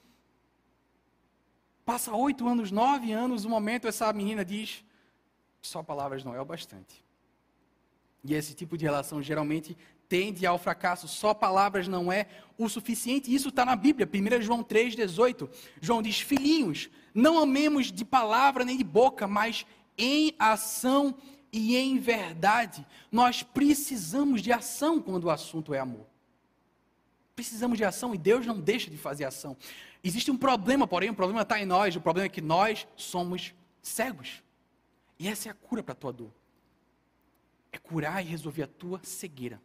Passa 1.84 2.14
oito 2.14 2.46
anos, 2.46 2.70
nove 2.70 3.10
anos, 3.10 3.44
um 3.44 3.50
momento 3.50 3.88
essa 3.88 4.12
menina 4.12 4.44
diz, 4.44 4.84
só 5.60 5.82
palavras 5.82 6.22
não 6.22 6.36
é 6.36 6.40
o 6.40 6.44
bastante. 6.44 7.04
E 8.22 8.32
esse 8.32 8.54
tipo 8.54 8.78
de 8.78 8.84
relação 8.84 9.20
geralmente 9.20 9.76
tende 10.08 10.46
ao 10.46 10.58
fracasso. 10.58 11.06
Só 11.06 11.34
palavras 11.34 11.86
não 11.86 12.10
é 12.10 12.26
o 12.56 12.68
suficiente. 12.68 13.32
Isso 13.32 13.50
está 13.50 13.64
na 13.64 13.76
Bíblia, 13.76 14.08
1 14.08 14.42
João 14.42 14.64
3,18. 14.64 15.48
João 15.80 16.02
diz: 16.02 16.20
Filhinhos, 16.20 16.88
não 17.14 17.38
amemos 17.38 17.92
de 17.92 18.04
palavra 18.04 18.64
nem 18.64 18.76
de 18.76 18.84
boca, 18.84 19.26
mas 19.26 19.66
em 19.96 20.34
ação 20.38 21.14
e 21.52 21.76
em 21.76 21.98
verdade. 21.98 22.86
Nós 23.10 23.42
precisamos 23.42 24.42
de 24.42 24.52
ação 24.52 25.00
quando 25.00 25.24
o 25.24 25.30
assunto 25.30 25.74
é 25.74 25.78
amor. 25.78 26.06
Precisamos 27.34 27.78
de 27.78 27.84
ação 27.84 28.14
e 28.14 28.18
Deus 28.18 28.44
não 28.46 28.60
deixa 28.60 28.90
de 28.90 28.96
fazer 28.96 29.24
ação. 29.24 29.56
Existe 30.02 30.30
um 30.30 30.36
problema, 30.36 30.86
porém, 30.86 31.10
o 31.10 31.14
problema 31.14 31.42
está 31.42 31.60
em 31.60 31.66
nós. 31.66 31.94
O 31.94 32.00
problema 32.00 32.26
é 32.26 32.28
que 32.28 32.40
nós 32.40 32.86
somos 32.96 33.54
cegos. 33.82 34.42
E 35.18 35.28
essa 35.28 35.48
é 35.48 35.52
a 35.52 35.54
cura 35.54 35.82
para 35.82 35.92
a 35.92 35.96
tua 35.96 36.12
dor. 36.12 36.32
É 37.72 37.78
curar 37.78 38.24
e 38.24 38.28
resolver 38.28 38.62
a 38.62 38.66
tua 38.66 39.00
cegueira. 39.02 39.60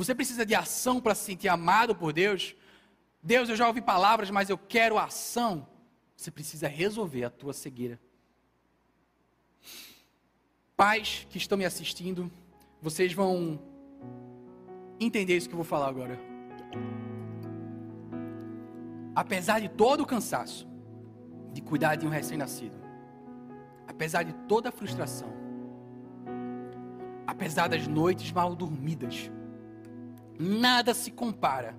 Você 0.00 0.14
precisa 0.14 0.46
de 0.46 0.54
ação 0.54 0.98
para 0.98 1.14
se 1.14 1.24
sentir 1.24 1.48
amado 1.48 1.94
por 1.94 2.10
Deus? 2.10 2.56
Deus, 3.22 3.50
eu 3.50 3.56
já 3.56 3.66
ouvi 3.66 3.82
palavras, 3.82 4.30
mas 4.30 4.48
eu 4.48 4.56
quero 4.56 4.98
ação. 4.98 5.68
Você 6.16 6.30
precisa 6.30 6.66
resolver 6.66 7.24
a 7.24 7.28
tua 7.28 7.52
cegueira. 7.52 8.00
Pais 10.74 11.26
que 11.28 11.36
estão 11.36 11.58
me 11.58 11.66
assistindo, 11.66 12.32
vocês 12.80 13.12
vão 13.12 13.60
entender 14.98 15.36
isso 15.36 15.50
que 15.50 15.54
eu 15.54 15.58
vou 15.58 15.66
falar 15.66 15.88
agora. 15.88 16.18
Apesar 19.14 19.60
de 19.60 19.68
todo 19.68 20.00
o 20.00 20.06
cansaço 20.06 20.66
de 21.52 21.60
cuidar 21.60 21.96
de 21.96 22.06
um 22.06 22.10
recém-nascido, 22.10 22.78
apesar 23.86 24.22
de 24.22 24.32
toda 24.48 24.70
a 24.70 24.72
frustração, 24.72 25.30
apesar 27.26 27.68
das 27.68 27.86
noites 27.86 28.32
mal 28.32 28.56
dormidas, 28.56 29.30
Nada 30.42 30.94
se 30.94 31.10
compara 31.10 31.76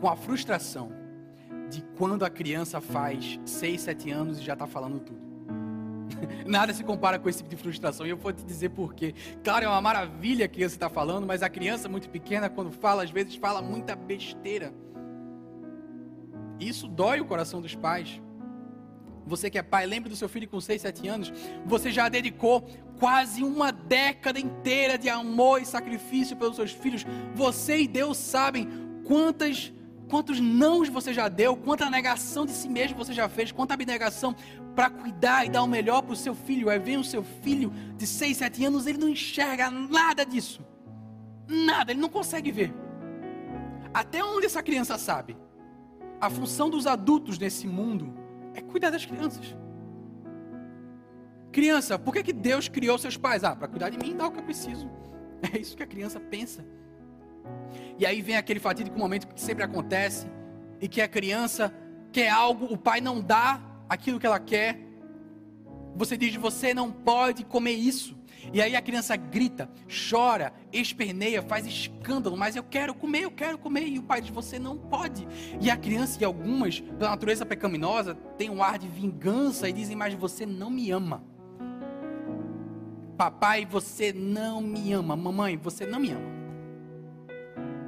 com 0.00 0.08
a 0.08 0.14
frustração 0.14 0.92
de 1.68 1.82
quando 1.98 2.24
a 2.24 2.30
criança 2.30 2.80
faz 2.80 3.40
6, 3.44 3.80
7 3.80 4.10
anos 4.12 4.38
e 4.38 4.42
já 4.44 4.52
está 4.52 4.68
falando 4.68 5.00
tudo. 5.00 5.18
Nada 6.46 6.72
se 6.72 6.84
compara 6.84 7.18
com 7.18 7.28
esse 7.28 7.38
tipo 7.38 7.50
de 7.50 7.56
frustração. 7.56 8.06
E 8.06 8.10
eu 8.10 8.16
vou 8.16 8.32
te 8.32 8.44
dizer 8.44 8.68
por 8.68 8.94
quê. 8.94 9.12
Claro, 9.42 9.64
é 9.64 9.68
uma 9.68 9.80
maravilha 9.80 10.44
a 10.44 10.48
criança 10.48 10.76
estar 10.76 10.88
tá 10.88 10.94
falando, 10.94 11.26
mas 11.26 11.42
a 11.42 11.48
criança 11.48 11.88
muito 11.88 12.08
pequena, 12.08 12.48
quando 12.48 12.70
fala, 12.70 13.02
às 13.02 13.10
vezes 13.10 13.34
fala 13.34 13.60
muita 13.60 13.96
besteira. 13.96 14.72
Isso 16.60 16.86
dói 16.86 17.20
o 17.20 17.24
coração 17.24 17.60
dos 17.60 17.74
pais. 17.74 18.22
Você 19.26 19.50
que 19.50 19.58
é 19.58 19.62
pai, 19.62 19.86
lembre 19.86 20.08
do 20.08 20.16
seu 20.16 20.28
filho 20.28 20.48
com 20.48 20.60
6, 20.60 20.80
7 20.80 21.08
anos. 21.08 21.32
Você 21.64 21.90
já 21.90 22.08
dedicou 22.08 22.62
quase 22.98 23.42
uma 23.42 23.72
década 23.72 24.38
inteira 24.38 24.96
de 24.96 25.08
amor 25.08 25.60
e 25.60 25.66
sacrifício 25.66 26.36
pelos 26.36 26.56
seus 26.56 26.70
filhos. 26.70 27.04
Você 27.34 27.80
e 27.80 27.88
Deus 27.88 28.16
sabem 28.16 28.68
quantas 29.04 29.72
quantos 30.08 30.38
nãos 30.38 30.88
você 30.88 31.12
já 31.12 31.28
deu, 31.28 31.56
quanta 31.56 31.90
negação 31.90 32.46
de 32.46 32.52
si 32.52 32.68
mesmo 32.68 32.96
você 32.96 33.12
já 33.12 33.28
fez, 33.28 33.50
quanta 33.50 33.74
abnegação 33.74 34.36
para 34.72 34.88
cuidar 34.88 35.44
e 35.44 35.50
dar 35.50 35.64
o 35.64 35.66
melhor 35.66 36.02
para 36.02 36.12
o 36.12 36.16
seu 36.16 36.32
filho. 36.32 36.70
Aí 36.70 36.78
vem 36.78 36.96
o 36.96 37.02
seu 37.02 37.24
filho 37.24 37.72
de 37.96 38.06
6, 38.06 38.36
7 38.36 38.64
anos, 38.64 38.86
ele 38.86 38.98
não 38.98 39.08
enxerga 39.08 39.68
nada 39.68 40.24
disso. 40.24 40.64
Nada, 41.48 41.92
ele 41.92 42.00
não 42.00 42.08
consegue 42.08 42.52
ver. 42.52 42.72
Até 43.92 44.22
onde 44.22 44.46
essa 44.46 44.62
criança 44.62 44.98
sabe? 44.98 45.36
A 46.20 46.30
função 46.30 46.70
dos 46.70 46.86
adultos 46.86 47.38
nesse 47.38 47.66
mundo 47.66 48.25
é 48.56 48.62
cuidar 48.62 48.90
das 48.90 49.04
crianças. 49.04 49.54
Criança, 51.52 51.98
por 51.98 52.12
que, 52.12 52.22
que 52.22 52.32
Deus 52.32 52.68
criou 52.68 52.98
seus 52.98 53.16
pais? 53.16 53.44
Ah, 53.44 53.54
para 53.54 53.68
cuidar 53.68 53.90
de 53.90 53.98
mim 53.98 54.10
e 54.10 54.14
dar 54.14 54.26
o 54.26 54.32
que 54.32 54.38
eu 54.38 54.44
preciso. 54.44 54.88
É 55.52 55.58
isso 55.58 55.76
que 55.76 55.82
a 55.82 55.86
criança 55.86 56.18
pensa. 56.18 56.64
E 57.98 58.06
aí 58.06 58.22
vem 58.22 58.36
aquele 58.36 58.58
fatídico 58.58 58.98
momento 58.98 59.28
que 59.28 59.40
sempre 59.40 59.62
acontece, 59.62 60.26
e 60.80 60.88
que 60.88 61.00
a 61.00 61.08
criança 61.08 61.72
quer 62.12 62.28
algo, 62.28 62.66
o 62.66 62.76
pai 62.76 63.00
não 63.00 63.20
dá 63.20 63.60
aquilo 63.88 64.18
que 64.18 64.26
ela 64.26 64.40
quer. 64.40 64.80
Você 65.94 66.16
diz, 66.16 66.34
você 66.36 66.74
não 66.74 66.90
pode 66.90 67.44
comer 67.44 67.72
isso. 67.72 68.16
E 68.56 68.62
aí 68.62 68.74
a 68.74 68.80
criança 68.80 69.14
grita, 69.16 69.68
chora, 70.08 70.50
esperneia, 70.72 71.42
faz 71.42 71.66
escândalo, 71.66 72.38
mas 72.38 72.56
eu 72.56 72.64
quero 72.64 72.94
comer, 72.94 73.24
eu 73.24 73.30
quero 73.30 73.58
comer. 73.58 73.86
E 73.86 73.98
o 73.98 74.02
pai 74.02 74.22
diz: 74.22 74.30
Você 74.30 74.58
não 74.58 74.78
pode. 74.78 75.28
E 75.60 75.70
a 75.70 75.76
criança, 75.76 76.16
e 76.22 76.24
algumas, 76.24 76.80
pela 76.80 77.10
natureza 77.10 77.44
pecaminosa, 77.44 78.14
tem 78.38 78.48
um 78.48 78.62
ar 78.62 78.78
de 78.78 78.88
vingança 78.88 79.68
e 79.68 79.74
dizem: 79.74 79.94
Mas 79.94 80.14
você 80.14 80.46
não 80.46 80.70
me 80.70 80.90
ama. 80.90 81.22
Papai, 83.18 83.66
você 83.66 84.10
não 84.10 84.62
me 84.62 84.90
ama. 84.90 85.14
Mamãe, 85.14 85.58
você 85.58 85.84
não 85.84 86.00
me 86.00 86.12
ama. 86.12 86.30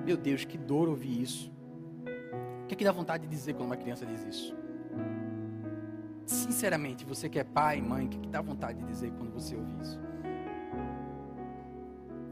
Meu 0.05 0.19
Deus, 0.19 0.45
que 0.45 0.59
dor 0.59 0.87
ouvir 0.87 1.23
isso. 1.23 1.51
O 2.65 2.67
que, 2.67 2.75
é 2.75 2.77
que 2.77 2.85
dá 2.85 2.93
vontade 2.93 3.27
de 3.27 3.31
dizer 3.31 3.55
quando 3.55 3.69
uma 3.71 3.77
criança 3.79 4.05
diz 4.05 4.23
isso? 4.23 4.55
Sinceramente, 6.27 7.07
você 7.07 7.27
que 7.27 7.39
é 7.39 7.45
pai, 7.45 7.81
mãe, 7.81 8.05
o 8.05 8.09
que, 8.11 8.19
é 8.19 8.21
que 8.21 8.29
dá 8.29 8.43
vontade 8.43 8.81
de 8.81 8.85
dizer 8.85 9.11
quando 9.13 9.33
você 9.33 9.57
ouve 9.57 9.73
isso? 9.81 9.99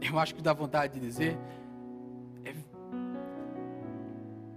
Eu 0.01 0.19
acho 0.19 0.35
que 0.35 0.41
dá 0.41 0.53
vontade 0.53 0.93
de 0.93 0.99
dizer: 0.99 1.37
é, 2.45 2.53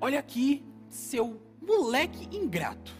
Olha 0.00 0.18
aqui, 0.18 0.64
seu 0.88 1.40
moleque 1.60 2.28
ingrato. 2.36 2.92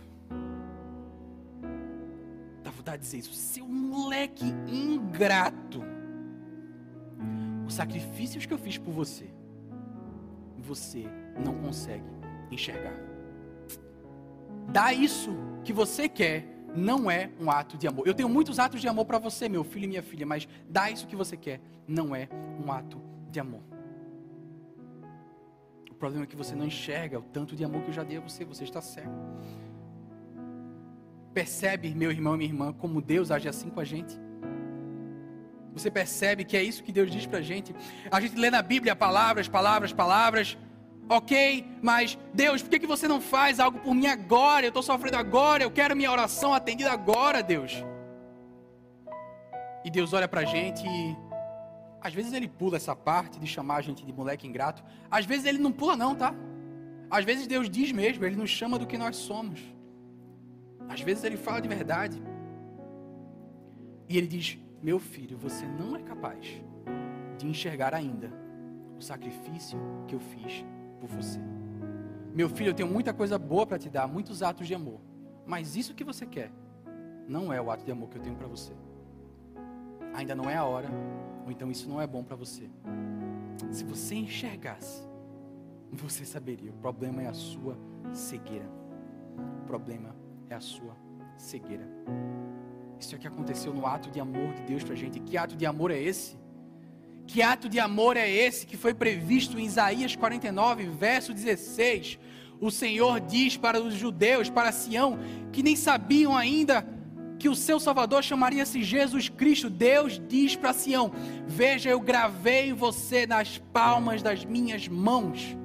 Dá 2.63 2.71
vontade 2.71 2.99
de 2.99 3.05
dizer 3.05 3.19
isso, 3.19 3.35
seu 3.35 3.67
moleque 3.67 4.45
ingrato. 4.67 5.83
Os 7.67 7.75
sacrifícios 7.75 8.47
que 8.47 8.53
eu 8.53 8.59
fiz 8.59 8.79
por 8.79 8.93
você, 8.93 9.31
você 10.59 11.05
não 11.45 11.55
consegue 11.55 12.05
enxergar. 12.51 12.95
Dá 14.69 14.93
isso 14.93 15.31
que 15.65 15.73
você 15.73 16.09
quer 16.09 16.60
não 16.75 17.11
é 17.11 17.31
um 17.41 17.51
ato 17.51 17.77
de 17.77 17.87
amor. 17.87 18.07
Eu 18.07 18.15
tenho 18.15 18.29
muitos 18.29 18.59
atos 18.59 18.81
de 18.81 18.89
amor 18.89 19.05
para 19.05 19.19
você, 19.19 19.49
meu 19.49 19.65
filho 19.65 19.85
e 19.85 19.89
minha 19.89 20.03
filha, 20.03 20.27
mas 20.27 20.49
dá 20.69 20.91
isso 20.91 21.07
que 21.07 21.17
você 21.17 21.37
quer, 21.37 21.61
não 21.87 22.15
é 22.15 22.29
um 22.65 22.71
ato 22.71 23.01
de 23.31 23.41
amor. 23.41 23.63
O 25.91 25.95
problema 25.95 26.25
é 26.25 26.27
que 26.27 26.37
você 26.37 26.55
não 26.55 26.67
enxerga 26.67 27.19
o 27.19 27.23
tanto 27.23 27.55
de 27.55 27.65
amor 27.65 27.83
que 27.83 27.91
eu 27.91 27.95
já 27.95 28.03
dei 28.03 28.19
a 28.19 28.21
você, 28.21 28.45
você 28.45 28.65
está 28.65 28.81
cego. 28.81 29.13
Percebe, 31.35 31.95
meu 31.95 32.11
irmão 32.11 32.35
e 32.35 32.39
minha 32.39 32.51
irmã, 32.51 32.73
como 32.73 33.01
Deus 33.01 33.31
age 33.31 33.49
assim 33.49 33.69
com 33.71 33.81
a 33.81 33.85
gente? 33.85 34.19
Você 35.73 35.91
percebe 35.91 36.45
que 36.45 36.57
é 36.57 36.63
isso 36.63 36.83
que 36.83 36.91
Deus 36.91 37.11
diz 37.11 37.27
para 37.27 37.39
a 37.39 37.43
gente? 37.43 37.75
A 38.11 38.21
gente 38.21 38.37
lê 38.37 38.51
na 38.51 38.63
Bíblia 38.63 38.97
palavras, 38.97 39.47
palavras, 39.47 39.93
palavras, 39.93 40.59
ok, 41.11 41.67
mas 41.83 42.17
Deus, 42.33 42.63
por 42.63 42.71
que, 42.71 42.79
que 42.79 42.87
você 42.87 43.09
não 43.09 43.21
faz 43.21 43.59
algo 43.59 43.81
por 43.81 43.93
mim 43.93 44.07
agora? 44.07 44.65
Eu 44.65 44.69
estou 44.69 44.83
sofrendo 44.83 45.17
agora, 45.17 45.65
eu 45.65 45.71
quero 45.71 45.97
minha 45.97 46.11
oração 46.11 46.55
atendida 46.55 46.93
agora, 46.93 47.43
Deus. 47.43 47.85
E 49.85 49.91
Deus 49.91 50.13
olha 50.13 50.29
para 50.29 50.43
a 50.43 50.45
gente 50.45 50.87
e 50.87 51.17
às 52.01 52.15
vezes 52.15 52.33
ele 52.33 52.47
pula 52.47 52.77
essa 52.77 52.95
parte 52.95 53.41
de 53.41 53.47
chamar 53.47 53.77
a 53.79 53.81
gente 53.83 54.07
de 54.07 54.13
moleque 54.13 54.47
ingrato. 54.47 54.85
Às 55.11 55.27
vezes 55.27 55.47
ele 55.47 55.59
não 55.59 55.73
pula 55.73 55.97
não, 55.97 56.15
tá? 56.15 56.33
Às 57.11 57.25
vezes 57.25 57.49
Deus 57.49 57.69
diz 57.69 57.91
mesmo, 57.91 58.25
ele 58.25 58.37
nos 58.37 58.51
chama 58.51 58.79
do 58.79 58.87
que 58.87 58.97
nós 58.97 59.17
somos. 59.17 59.61
Às 60.89 61.01
vezes 61.01 61.25
ele 61.25 61.37
fala 61.37 61.61
de 61.61 61.69
verdade. 61.69 62.23
E 64.09 64.17
ele 64.17 64.29
diz: 64.29 64.57
Meu 64.81 65.01
filho, 65.01 65.37
você 65.37 65.67
não 65.67 65.97
é 65.97 66.03
capaz 66.03 66.63
de 67.37 67.49
enxergar 67.49 67.95
ainda 67.95 68.33
o 68.97 69.03
sacrifício 69.03 69.77
que 70.07 70.15
eu 70.15 70.21
fiz 70.21 70.65
por 71.01 71.09
você. 71.09 71.41
Meu 72.35 72.49
filho, 72.49 72.71
eu 72.71 72.75
tenho 72.75 72.89
muita 72.89 73.13
coisa 73.13 73.39
boa 73.39 73.67
para 73.67 73.79
te 73.79 73.89
dar, 73.89 74.07
muitos 74.07 74.43
atos 74.43 74.67
de 74.67 74.75
amor. 74.75 75.01
Mas 75.47 75.75
isso 75.75 75.95
que 75.95 76.05
você 76.05 76.27
quer 76.27 76.53
não 77.27 77.53
é 77.53 77.61
o 77.61 77.71
ato 77.71 77.85
de 77.85 77.91
amor 77.91 78.09
que 78.09 78.19
eu 78.19 78.23
tenho 78.23 78.37
para 78.37 78.47
você. 78.47 78.73
Ainda 80.15 80.35
não 80.35 80.49
é 80.49 80.57
a 80.57 80.65
hora, 80.65 80.89
ou 81.45 81.51
então 81.51 81.71
isso 81.71 81.89
não 81.89 82.01
é 82.01 82.07
bom 82.07 82.23
para 82.23 82.37
você. 82.37 82.69
Se 83.71 83.85
você 83.85 84.15
enxergasse, 84.15 85.03
você 85.91 86.25
saberia. 86.25 86.71
O 86.71 86.77
problema 86.77 87.23
é 87.23 87.27
a 87.27 87.33
sua 87.33 87.77
cegueira. 88.13 88.69
O 89.63 89.67
problema 89.67 90.15
é 90.49 90.55
a 90.55 90.61
sua 90.61 90.97
cegueira. 91.37 91.87
Isso 92.99 93.15
é 93.15 93.19
o 93.19 93.21
que 93.21 93.27
aconteceu 93.27 93.73
no 93.73 93.87
ato 93.87 94.11
de 94.11 94.21
amor 94.21 94.53
de 94.55 94.63
Deus 94.63 94.85
para 94.85 94.93
a 94.93 94.97
gente. 94.97 95.21
Que 95.21 95.37
ato 95.37 95.57
de 95.57 95.65
amor 95.67 95.91
é 95.91 95.99
esse? 95.99 96.37
Que 97.33 97.43
ato 97.43 97.69
de 97.69 97.79
amor 97.79 98.17
é 98.17 98.29
esse 98.29 98.67
que 98.67 98.77
foi 98.77 98.93
previsto 98.93 99.57
em 99.57 99.65
Isaías 99.65 100.17
49, 100.17 100.89
verso 100.89 101.33
16? 101.33 102.19
O 102.61 102.73
Senhor 102.73 103.21
diz 103.21 103.57
para 103.57 103.81
os 103.81 103.95
judeus, 103.95 104.51
para 104.51 104.73
Sião, 104.73 105.17
que 105.53 105.63
nem 105.63 105.77
sabiam 105.77 106.37
ainda 106.37 106.85
que 107.39 107.49
o 107.49 107.55
seu 107.55 107.79
Salvador 107.79 108.25
chamaria-se 108.25 108.83
Jesus 108.83 109.29
Cristo. 109.29 109.71
Deus 109.71 110.21
diz 110.29 110.57
para 110.57 110.73
Sião: 110.73 111.13
Veja, 111.47 111.89
eu 111.89 112.01
gravei 112.01 112.73
você 112.73 113.29
nas 113.29 113.59
palmas 113.59 114.23
das 114.23 114.45
minhas 114.45 114.89
mãos. 114.89 115.57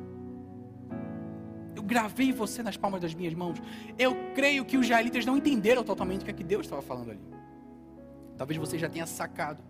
Eu 1.76 1.82
gravei 1.82 2.32
você 2.32 2.62
nas 2.62 2.78
palmas 2.78 3.02
das 3.02 3.16
minhas 3.16 3.34
mãos. 3.34 3.60
Eu 3.98 4.16
creio 4.36 4.66
que 4.66 4.78
os 4.78 4.86
israelitas 4.86 5.26
não 5.26 5.36
entenderam 5.36 5.84
totalmente 5.84 6.22
o 6.22 6.26
que, 6.26 6.32
é 6.32 6.34
que 6.36 6.44
Deus 6.44 6.68
estava 6.68 6.84
falando 6.84 7.10
ali. 7.10 7.22
Talvez 8.38 8.60
você 8.60 8.78
já 8.78 8.88
tenha 8.88 9.08
sacado. 9.08 9.64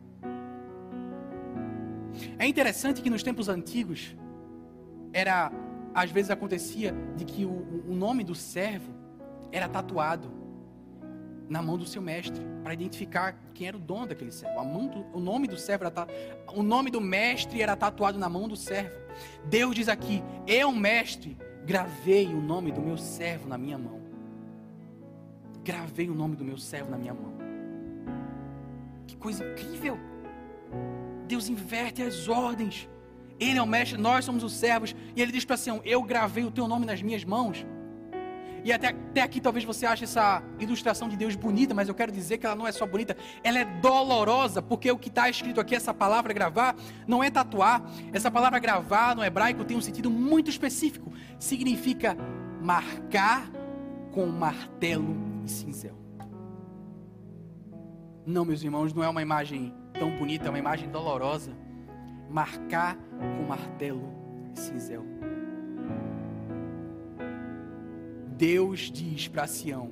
É 2.38 2.45
interessante 2.47 3.01
que 3.01 3.09
nos 3.09 3.24
tempos 3.24 3.49
antigos, 3.49 4.16
era, 5.13 5.51
às 5.93 6.11
vezes 6.11 6.30
acontecia 6.30 6.93
de 7.16 7.24
que 7.24 7.45
o, 7.45 7.84
o 7.88 7.95
nome 7.95 8.24
do 8.24 8.36
servo 8.36 8.93
era 9.51 9.70
tatuado 9.70 10.30
na 11.47 11.61
mão 11.61 11.78
do 11.78 11.86
seu 11.86 12.01
mestre, 12.01 12.43
para 12.63 12.74
identificar 12.74 13.39
quem 13.53 13.68
era 13.68 13.78
o 13.78 13.80
dono 13.80 14.07
daquele 14.07 14.32
servo. 14.32 14.61
Do, 14.89 15.05
o 15.13 15.20
nome 15.20 15.47
do 15.47 15.57
servo 15.57 15.86
era 15.86 16.07
o 16.53 16.63
nome 16.63 16.89
do 16.89 16.99
mestre 16.99 17.61
era 17.61 17.76
tatuado 17.76 18.18
na 18.18 18.28
mão 18.28 18.47
do 18.47 18.55
servo. 18.55 18.97
Deus 19.45 19.76
diz 19.76 19.88
aqui: 19.88 20.24
Eu, 20.47 20.72
mestre, 20.72 21.38
gravei 21.66 22.28
o 22.28 22.41
nome 22.41 22.72
do 22.72 22.82
meu 22.82 22.97
servo 22.97 23.47
na 23.47 23.57
minha 23.57 23.78
mão. 23.78 24.01
Gravei 25.63 26.09
o 26.09 26.16
nome 26.16 26.36
do 26.36 26.43
meu 26.43 26.57
servo 26.57 26.91
na 26.91 26.97
minha 26.97 27.13
mão. 27.13 27.34
Que 29.07 29.16
coisa 29.16 29.45
incrível! 29.45 29.97
Deus 31.26 31.49
inverte 31.49 32.01
as 32.01 32.28
ordens. 32.28 32.89
Ele 33.39 33.59
é 33.59 33.61
o 33.61 33.67
mestre, 33.67 33.99
nós 33.99 34.23
somos 34.23 34.43
os 34.43 34.53
servos. 34.53 34.95
E 35.15 35.21
ele 35.21 35.32
diz 35.32 35.45
para 35.45 35.57
Sião: 35.57 35.82
Eu 35.84 36.01
gravei 36.01 36.43
o 36.43 36.51
teu 36.51 36.67
nome 36.67 36.86
nas 36.86 37.01
minhas 37.01 37.23
mãos. 37.23 37.65
E 38.65 38.73
até, 38.73 38.88
até 38.88 39.21
aqui 39.21 39.39
talvez 39.39 39.63
você 39.63 39.86
ache 39.86 40.05
essa 40.05 40.41
ilustração 40.59 41.07
de 41.07 41.15
Deus 41.15 41.36
bonita, 41.36 41.76
mas 41.76 41.88
eu 41.88 41.93
quero 41.93 42.11
dizer 42.11 42.39
que 42.39 42.47
ela 42.47 42.55
não 42.55 42.65
é 42.65 42.71
só 42.71 42.84
bonita, 42.88 43.15
ela 43.43 43.59
é 43.59 43.65
dolorosa, 43.65 44.59
porque 44.59 44.91
o 44.91 44.97
que 44.97 45.07
está 45.07 45.30
escrito 45.30 45.61
aqui, 45.61 45.76
essa 45.76 45.93
palavra 45.93 46.34
gravar, 46.34 46.76
não 47.07 47.23
é 47.23 47.30
tatuar. 47.30 47.84
Essa 48.11 48.32
palavra 48.32 48.57
gravar 48.57 49.15
no 49.15 49.23
hebraico 49.23 49.63
tem 49.63 49.78
um 49.78 49.82
sentido 49.82 50.09
muito 50.09 50.49
específico. 50.49 51.13
Significa 51.38 52.17
marcar 52.59 53.51
com 54.11 54.26
martelo 54.26 55.15
e 55.45 55.51
cinzel. 55.51 55.95
Não, 58.26 58.43
meus 58.43 58.63
irmãos, 58.63 58.91
não 58.93 59.03
é 59.03 59.09
uma 59.09 59.21
imagem 59.21 59.71
tão 59.99 60.11
bonita, 60.11 60.47
é 60.47 60.49
uma 60.49 60.59
imagem 60.59 60.89
dolorosa. 60.89 61.51
Marcar 62.29 62.97
com 63.19 63.43
martelo 63.47 64.13
e 64.53 64.59
cinzel. 64.59 65.05
Deus 68.37 68.91
diz 68.91 69.27
para 69.27 69.47
Sião: 69.47 69.89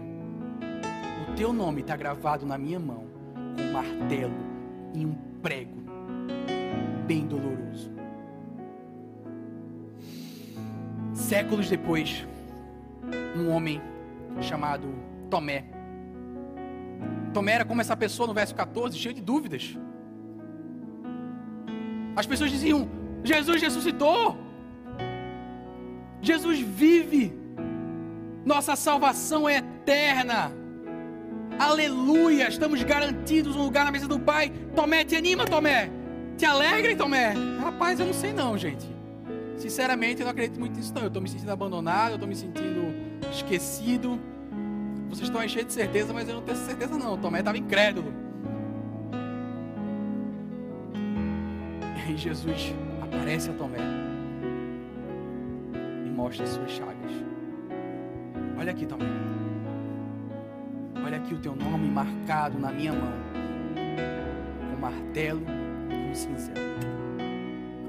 O 1.30 1.36
teu 1.36 1.54
nome 1.54 1.82
está 1.82 1.96
gravado 1.96 2.46
na 2.46 2.58
minha 2.58 2.80
mão 2.80 3.06
com 3.56 3.72
martelo 3.72 4.34
e 4.94 5.06
um 5.06 5.14
prego 5.42 5.84
bem 7.06 7.26
doloroso. 7.26 7.92
Séculos 11.14 11.70
depois, 11.70 12.26
um 13.36 13.50
homem 13.50 13.82
chamado 14.42 14.88
Tomé. 15.30 15.66
Tomé 17.34 17.54
era 17.54 17.66
como 17.66 17.82
essa 17.82 17.96
pessoa 17.96 18.28
no 18.28 18.34
verso 18.34 18.54
14, 18.54 18.98
cheio 18.98 19.16
de 19.16 19.22
dúvidas. 19.22 19.78
As 22.16 22.26
pessoas 22.26 22.52
diziam: 22.52 22.88
Jesus 23.24 23.62
ressuscitou. 23.62 24.38
Jesus 26.22 26.60
vive. 26.60 27.34
Nossa 28.46 28.76
salvação 28.76 29.48
é 29.48 29.58
eterna. 29.58 30.52
Aleluia, 31.60 32.48
estamos 32.48 32.82
garantidos 32.84 33.56
um 33.56 33.64
lugar 33.64 33.86
na 33.86 33.92
mesa 33.92 34.08
do 34.08 34.20
Pai. 34.20 34.52
Tomé, 34.76 35.04
te 35.04 35.16
anima, 35.16 35.46
Tomé. 35.46 35.90
Te 36.38 36.46
alegra, 36.46 36.96
Tomé. 36.96 37.34
Rapaz, 37.62 38.00
eu 38.00 38.06
não 38.06 38.14
sei 38.14 38.34
não, 38.34 38.58
gente. 38.58 38.86
Sinceramente, 39.56 40.22
eu 40.22 40.26
não 40.26 40.32
acredito 40.32 40.60
muito 40.60 40.76
nisso 40.76 40.94
não. 40.94 41.04
Eu 41.04 41.08
estou 41.08 41.22
me 41.22 41.30
sentindo 41.30 41.52
abandonado, 41.52 42.12
eu 42.12 42.16
estou 42.16 42.28
me 42.28 42.36
sentindo 42.36 42.94
esquecido. 43.32 44.20
Vocês 45.10 45.30
estão 45.30 45.48
cheios 45.48 45.68
de 45.68 45.74
certeza, 45.74 46.12
mas 46.12 46.28
eu 46.28 46.36
não 46.36 46.42
tenho 46.42 46.58
certeza 46.58 46.98
não. 46.98 47.18
Tomé 47.18 47.40
estava 47.40 47.58
incrédulo. 47.58 48.23
E 52.14 52.18
Jesus 52.18 52.76
aparece 53.02 53.50
a 53.50 53.54
Tomé 53.54 53.80
e 56.06 56.10
mostra 56.12 56.44
as 56.44 56.52
suas 56.52 56.70
chagas. 56.70 57.12
Olha 58.56 58.72
aqui, 58.72 58.86
Tomé. 58.86 59.06
Olha 61.04 61.18
aqui 61.18 61.34
o 61.34 61.40
teu 61.40 61.56
nome 61.56 61.90
marcado 61.90 62.60
na 62.60 62.72
minha 62.72 62.94
mão, 62.94 63.14
com 64.70 64.80
martelo 64.80 65.42
e 65.90 66.12
um 66.12 66.14
cinzel. 66.14 66.54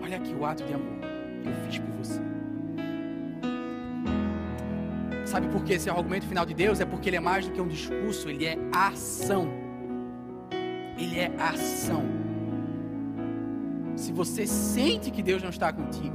Olha 0.03 0.17
aqui 0.17 0.33
o 0.33 0.43
ato 0.47 0.65
de 0.65 0.73
amor 0.73 1.01
que 1.43 1.49
eu 1.51 1.55
fiz 1.67 1.79
por 1.81 1.91
você. 1.97 2.23
Sabe 5.27 5.49
por 5.49 5.63
que 5.65 5.75
esse 5.75 5.91
é 5.91 5.93
o 5.93 5.99
argumento 5.99 6.27
final 6.27 6.47
de 6.47 6.55
Deus? 6.55 6.81
É 6.81 6.87
porque 6.87 7.11
ele 7.11 7.17
é 7.17 7.21
mais 7.21 7.47
do 7.47 7.53
que 7.53 7.61
um 7.61 7.69
discurso, 7.69 8.31
ele 8.31 8.47
é 8.47 8.57
ação. 8.73 9.51
Ele 10.97 11.19
é 11.19 11.31
ação. 11.39 12.24
Você 14.15 14.47
sente 14.47 15.11
que 15.11 15.23
Deus 15.23 15.43
não 15.43 15.51
está 15.51 15.73
contigo, 15.73 16.15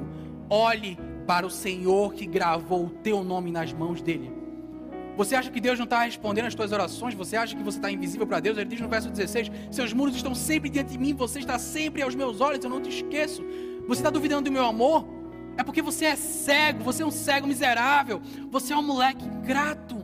olhe 0.49 0.97
para 1.27 1.45
o 1.45 1.49
Senhor 1.49 2.13
que 2.13 2.25
gravou 2.25 2.85
o 2.85 2.89
teu 2.89 3.23
nome 3.23 3.51
nas 3.51 3.73
mãos 3.73 4.01
dele. 4.01 4.31
Você 5.17 5.35
acha 5.35 5.51
que 5.51 5.59
Deus 5.59 5.77
não 5.77 5.83
está 5.83 6.03
respondendo 6.03 6.45
as 6.45 6.55
tuas 6.55 6.71
orações? 6.71 7.13
Você 7.13 7.35
acha 7.35 7.53
que 7.53 7.61
você 7.61 7.77
está 7.77 7.91
invisível 7.91 8.25
para 8.25 8.39
Deus? 8.39 8.57
Ele 8.57 8.69
diz 8.69 8.79
no 8.79 8.87
verso 8.87 9.09
16: 9.09 9.51
Seus 9.69 9.91
muros 9.91 10.15
estão 10.15 10.33
sempre 10.33 10.69
diante 10.69 10.93
de 10.93 10.97
mim, 10.97 11.13
você 11.13 11.39
está 11.39 11.59
sempre 11.59 12.01
aos 12.01 12.15
meus 12.15 12.39
olhos, 12.39 12.63
eu 12.63 12.69
não 12.69 12.81
te 12.81 12.89
esqueço. 12.89 13.43
Você 13.85 13.99
está 13.99 14.09
duvidando 14.09 14.49
do 14.49 14.51
meu 14.51 14.65
amor? 14.65 15.05
É 15.57 15.63
porque 15.63 15.81
você 15.81 16.05
é 16.05 16.15
cego, 16.15 16.81
você 16.81 17.03
é 17.03 17.05
um 17.05 17.11
cego 17.11 17.45
miserável, 17.45 18.21
você 18.49 18.71
é 18.71 18.77
um 18.77 18.81
moleque 18.81 19.25
ingrato. 19.25 19.98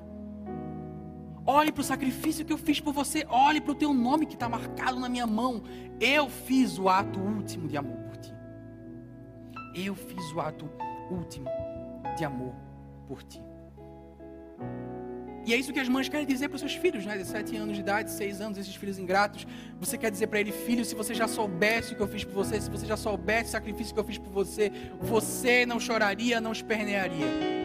Olhe 1.48 1.72
para 1.72 1.82
o 1.82 1.84
sacrifício 1.84 2.44
que 2.44 2.52
eu 2.52 2.58
fiz 2.58 2.80
por 2.80 2.92
você, 2.92 3.24
olhe 3.30 3.62
para 3.62 3.72
o 3.72 3.76
teu 3.76 3.94
nome 3.94 4.26
que 4.26 4.34
está 4.34 4.50
marcado 4.50 5.00
na 5.00 5.08
minha 5.08 5.28
mão. 5.28 5.64
Eu 6.00 6.28
fiz 6.28 6.80
o 6.80 6.90
ato 6.90 7.20
último 7.20 7.68
de 7.68 7.78
amor 7.78 7.98
por 7.98 8.18
ti. 8.18 8.34
Eu 9.76 9.94
fiz 9.94 10.32
o 10.34 10.42
ato 10.42 10.68
último 11.12 11.48
de 12.18 12.26
amor 12.26 12.56
por 13.08 13.22
ti. 13.22 13.42
E 15.46 15.54
é 15.54 15.58
isso 15.58 15.72
que 15.72 15.80
as 15.80 15.88
mães 15.88 16.10
querem 16.10 16.26
dizer 16.26 16.50
para 16.50 16.56
os 16.56 16.62
seus 16.62 16.74
filhos, 16.74 17.06
né? 17.06 17.16
De 17.16 17.24
sete 17.24 17.56
anos 17.56 17.76
de 17.76 17.82
idade, 17.82 18.10
seis 18.10 18.42
anos, 18.42 18.58
esses 18.58 18.76
filhos 18.76 18.98
ingratos. 18.98 19.46
Você 19.80 19.96
quer 19.96 20.10
dizer 20.10 20.26
para 20.26 20.40
ele, 20.40 20.52
filho, 20.52 20.84
se 20.84 20.96
você 20.96 21.14
já 21.14 21.28
soubesse 21.28 21.94
o 21.94 21.96
que 21.96 22.02
eu 22.02 22.08
fiz 22.08 22.24
por 22.24 22.34
você, 22.34 22.60
se 22.60 22.72
você 22.72 22.88
já 22.88 22.98
soubesse 22.98 23.50
o 23.50 23.52
sacrifício 23.52 23.94
que 23.94 24.00
eu 24.00 24.04
fiz 24.04 24.18
por 24.18 24.32
você, 24.32 24.72
você 25.00 25.64
não 25.64 25.80
choraria, 25.80 26.42
não 26.42 26.52
espernearia. 26.52 27.65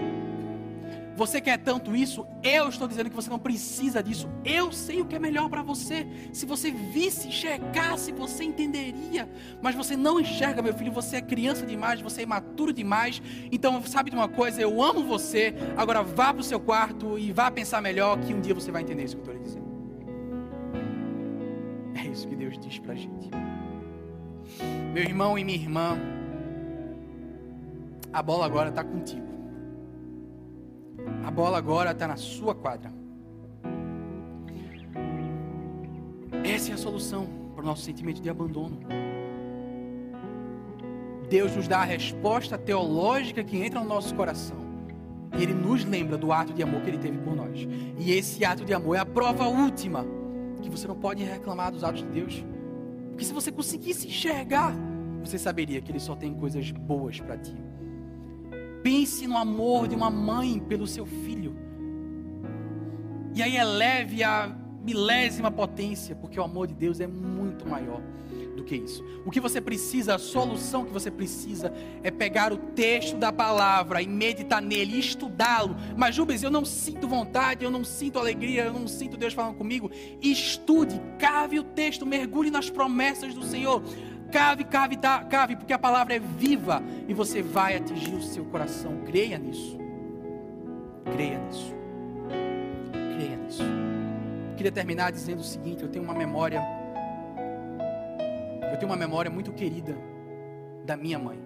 Você 1.21 1.39
quer 1.39 1.59
tanto 1.59 1.95
isso? 1.95 2.27
Eu 2.43 2.71
estou 2.71 2.89
dizendo 2.89 3.11
que 3.11 3.15
você 3.15 3.29
não 3.29 3.39
precisa 3.39 4.03
disso. 4.03 4.27
Eu 4.43 4.73
sei 4.73 5.03
o 5.03 5.05
que 5.05 5.15
é 5.15 5.19
melhor 5.19 5.51
para 5.51 5.63
você. 5.63 6.07
Se 6.33 6.47
você 6.47 6.71
visse, 6.71 7.29
enxergasse, 7.29 8.11
você 8.11 8.43
entenderia. 8.43 9.29
Mas 9.61 9.75
você 9.75 9.99
não 9.99 10.19
enxerga, 10.19 10.63
meu 10.63 10.73
filho. 10.73 10.91
Você 10.93 11.17
é 11.17 11.21
criança 11.21 11.67
demais, 11.67 12.01
você 12.01 12.23
é 12.23 12.25
imaturo 12.25 12.73
demais. 12.73 13.21
Então, 13.53 13.83
sabe 13.83 14.09
de 14.09 14.17
uma 14.17 14.29
coisa? 14.29 14.63
Eu 14.63 14.83
amo 14.83 15.05
você. 15.05 15.53
Agora 15.77 16.03
vá 16.03 16.33
para 16.33 16.41
o 16.41 16.43
seu 16.43 16.59
quarto 16.59 17.19
e 17.19 17.31
vá 17.33 17.51
pensar 17.51 17.83
melhor 17.83 18.19
que 18.21 18.33
um 18.33 18.41
dia 18.41 18.55
você 18.55 18.73
vai 18.73 18.81
entender 18.81 19.05
isso 19.05 19.19
que 19.19 19.29
eu 19.29 19.35
estou 19.35 19.35
lhe 19.35 19.43
dizendo. 19.43 19.69
É 21.97 22.07
isso 22.07 22.27
que 22.27 22.35
Deus 22.35 22.59
diz 22.59 22.79
para 22.79 22.95
a 22.95 22.97
gente. 22.97 23.29
Meu 24.95 25.03
irmão 25.03 25.39
e 25.39 25.45
minha 25.45 25.59
irmã, 25.59 25.99
a 28.11 28.23
bola 28.23 28.47
agora 28.47 28.71
está 28.71 28.83
contigo. 28.83 29.40
A 31.25 31.31
bola 31.31 31.59
agora 31.59 31.91
está 31.93 32.09
na 32.09 32.17
sua 32.17 32.55
quadra. 32.55 32.93
Essa 36.45 36.71
é 36.71 36.75
a 36.75 36.79
solução 36.79 37.27
para 37.55 37.63
o 37.63 37.67
nosso 37.67 37.83
sentimento 37.83 38.21
de 38.21 38.31
abandono. 38.31 38.79
Deus 41.29 41.55
nos 41.55 41.69
dá 41.69 41.79
a 41.79 41.85
resposta 41.85 42.59
teológica 42.59 43.45
que 43.45 43.57
entra 43.57 43.81
no 43.81 43.89
nosso 43.89 44.15
coração. 44.15 44.59
E 45.39 45.43
Ele 45.43 45.55
nos 45.55 45.85
lembra 45.85 46.19
do 46.19 46.33
ato 46.33 46.53
de 46.53 46.63
amor 46.63 46.83
que 46.83 46.91
Ele 46.91 46.99
teve 46.99 47.19
por 47.19 47.37
nós. 47.37 47.69
E 47.99 48.13
esse 48.13 48.45
ato 48.45 48.65
de 48.65 48.75
amor 48.75 48.97
é 48.97 48.99
a 48.99 49.07
prova 49.07 49.47
última 49.47 50.05
que 50.61 50.69
você 50.69 50.89
não 50.89 50.97
pode 50.97 51.23
reclamar 51.23 51.71
dos 51.71 51.85
atos 51.85 52.03
de 52.03 52.09
Deus. 52.09 52.45
Porque 53.11 53.25
se 53.25 53.33
você 53.33 53.53
conseguisse 53.53 54.09
enxergar, 54.09 54.75
você 55.23 55.39
saberia 55.39 55.81
que 55.81 55.93
Ele 55.93 56.01
só 56.01 56.17
tem 56.17 56.35
coisas 56.35 56.71
boas 56.73 57.21
para 57.21 57.37
ti. 57.39 57.55
Pense 58.83 59.27
no 59.27 59.37
amor 59.37 59.89
de 59.89 59.95
uma 59.95 60.11
mãe 60.11 60.59
pelo 60.59 60.87
seu 60.87 61.05
filho. 61.05 61.57
E 63.35 63.43
aí 63.43 63.57
eleve 63.57 64.23
a 64.23 64.55
milésima 64.83 65.51
potência, 65.51 66.17
porque 66.17 66.41
o 66.41 66.43
amor 66.43 66.67
de 66.67 66.75
Deus 66.75 67.01
é 67.01 67.07
muito 67.07 67.69
maior 67.69 68.01
do 68.57 68.65
que 68.65 68.77
isso. 68.77 69.05
O 69.25 69.31
que 69.31 69.41
você 69.41 69.61
precisa, 69.61 70.15
a 70.15 70.19
solução 70.19 70.85
que 70.85 70.93
você 70.93 71.11
precisa 71.11 71.73
é 72.03 72.11
pegar 72.11 72.53
o 72.53 72.57
texto 72.57 73.17
da 73.17 73.33
palavra 73.33 74.03
e 74.03 74.09
meditar 74.09 74.61
nele, 74.61 74.99
estudá-lo. 74.99 75.77
Mas 75.97 76.15
Jubes, 76.15 76.43
eu 76.43 76.51
não 76.51 76.65
sinto 76.65 77.07
vontade, 77.07 77.65
eu 77.65 77.71
não 77.71 77.85
sinto 77.85 78.19
alegria, 78.19 78.65
eu 78.65 78.73
não 78.73 78.87
sinto 78.87 79.17
Deus 79.17 79.33
falando 79.33 79.57
comigo. 79.57 79.91
Estude, 80.21 81.01
cave 81.19 81.59
o 81.59 81.65
texto, 81.65 82.07
mergulhe 82.07 82.51
nas 82.51 82.71
promessas 82.71 83.35
do 83.35 83.45
Senhor. 83.45 83.83
Cave, 84.31 84.65
cave, 84.65 84.97
tá, 84.97 85.25
cave, 85.25 85.57
porque 85.57 85.73
a 85.73 85.79
palavra 85.79 86.15
é 86.15 86.19
viva 86.19 86.83
e 87.09 87.15
você 87.15 87.43
vai 87.43 87.77
atingir 87.77 88.15
o 88.15 88.23
seu 88.23 88.45
coração. 88.45 89.03
Creia 89.05 89.39
nisso. 89.39 89.77
Creia 91.13 91.39
nisso. 91.39 91.75
Creia 93.15 93.37
nisso. 93.37 93.63
queria 94.57 94.73
terminar 94.73 95.11
dizendo 95.11 95.41
o 95.41 95.45
seguinte: 95.45 95.83
eu 95.83 95.89
tenho 95.89 96.05
uma 96.05 96.15
memória, 96.15 96.63
eu 98.71 98.79
tenho 98.79 98.91
uma 98.91 98.97
memória 98.97 99.31
muito 99.31 99.53
querida 99.53 99.97
da 100.85 100.97
minha 100.97 101.19
mãe. 101.19 101.41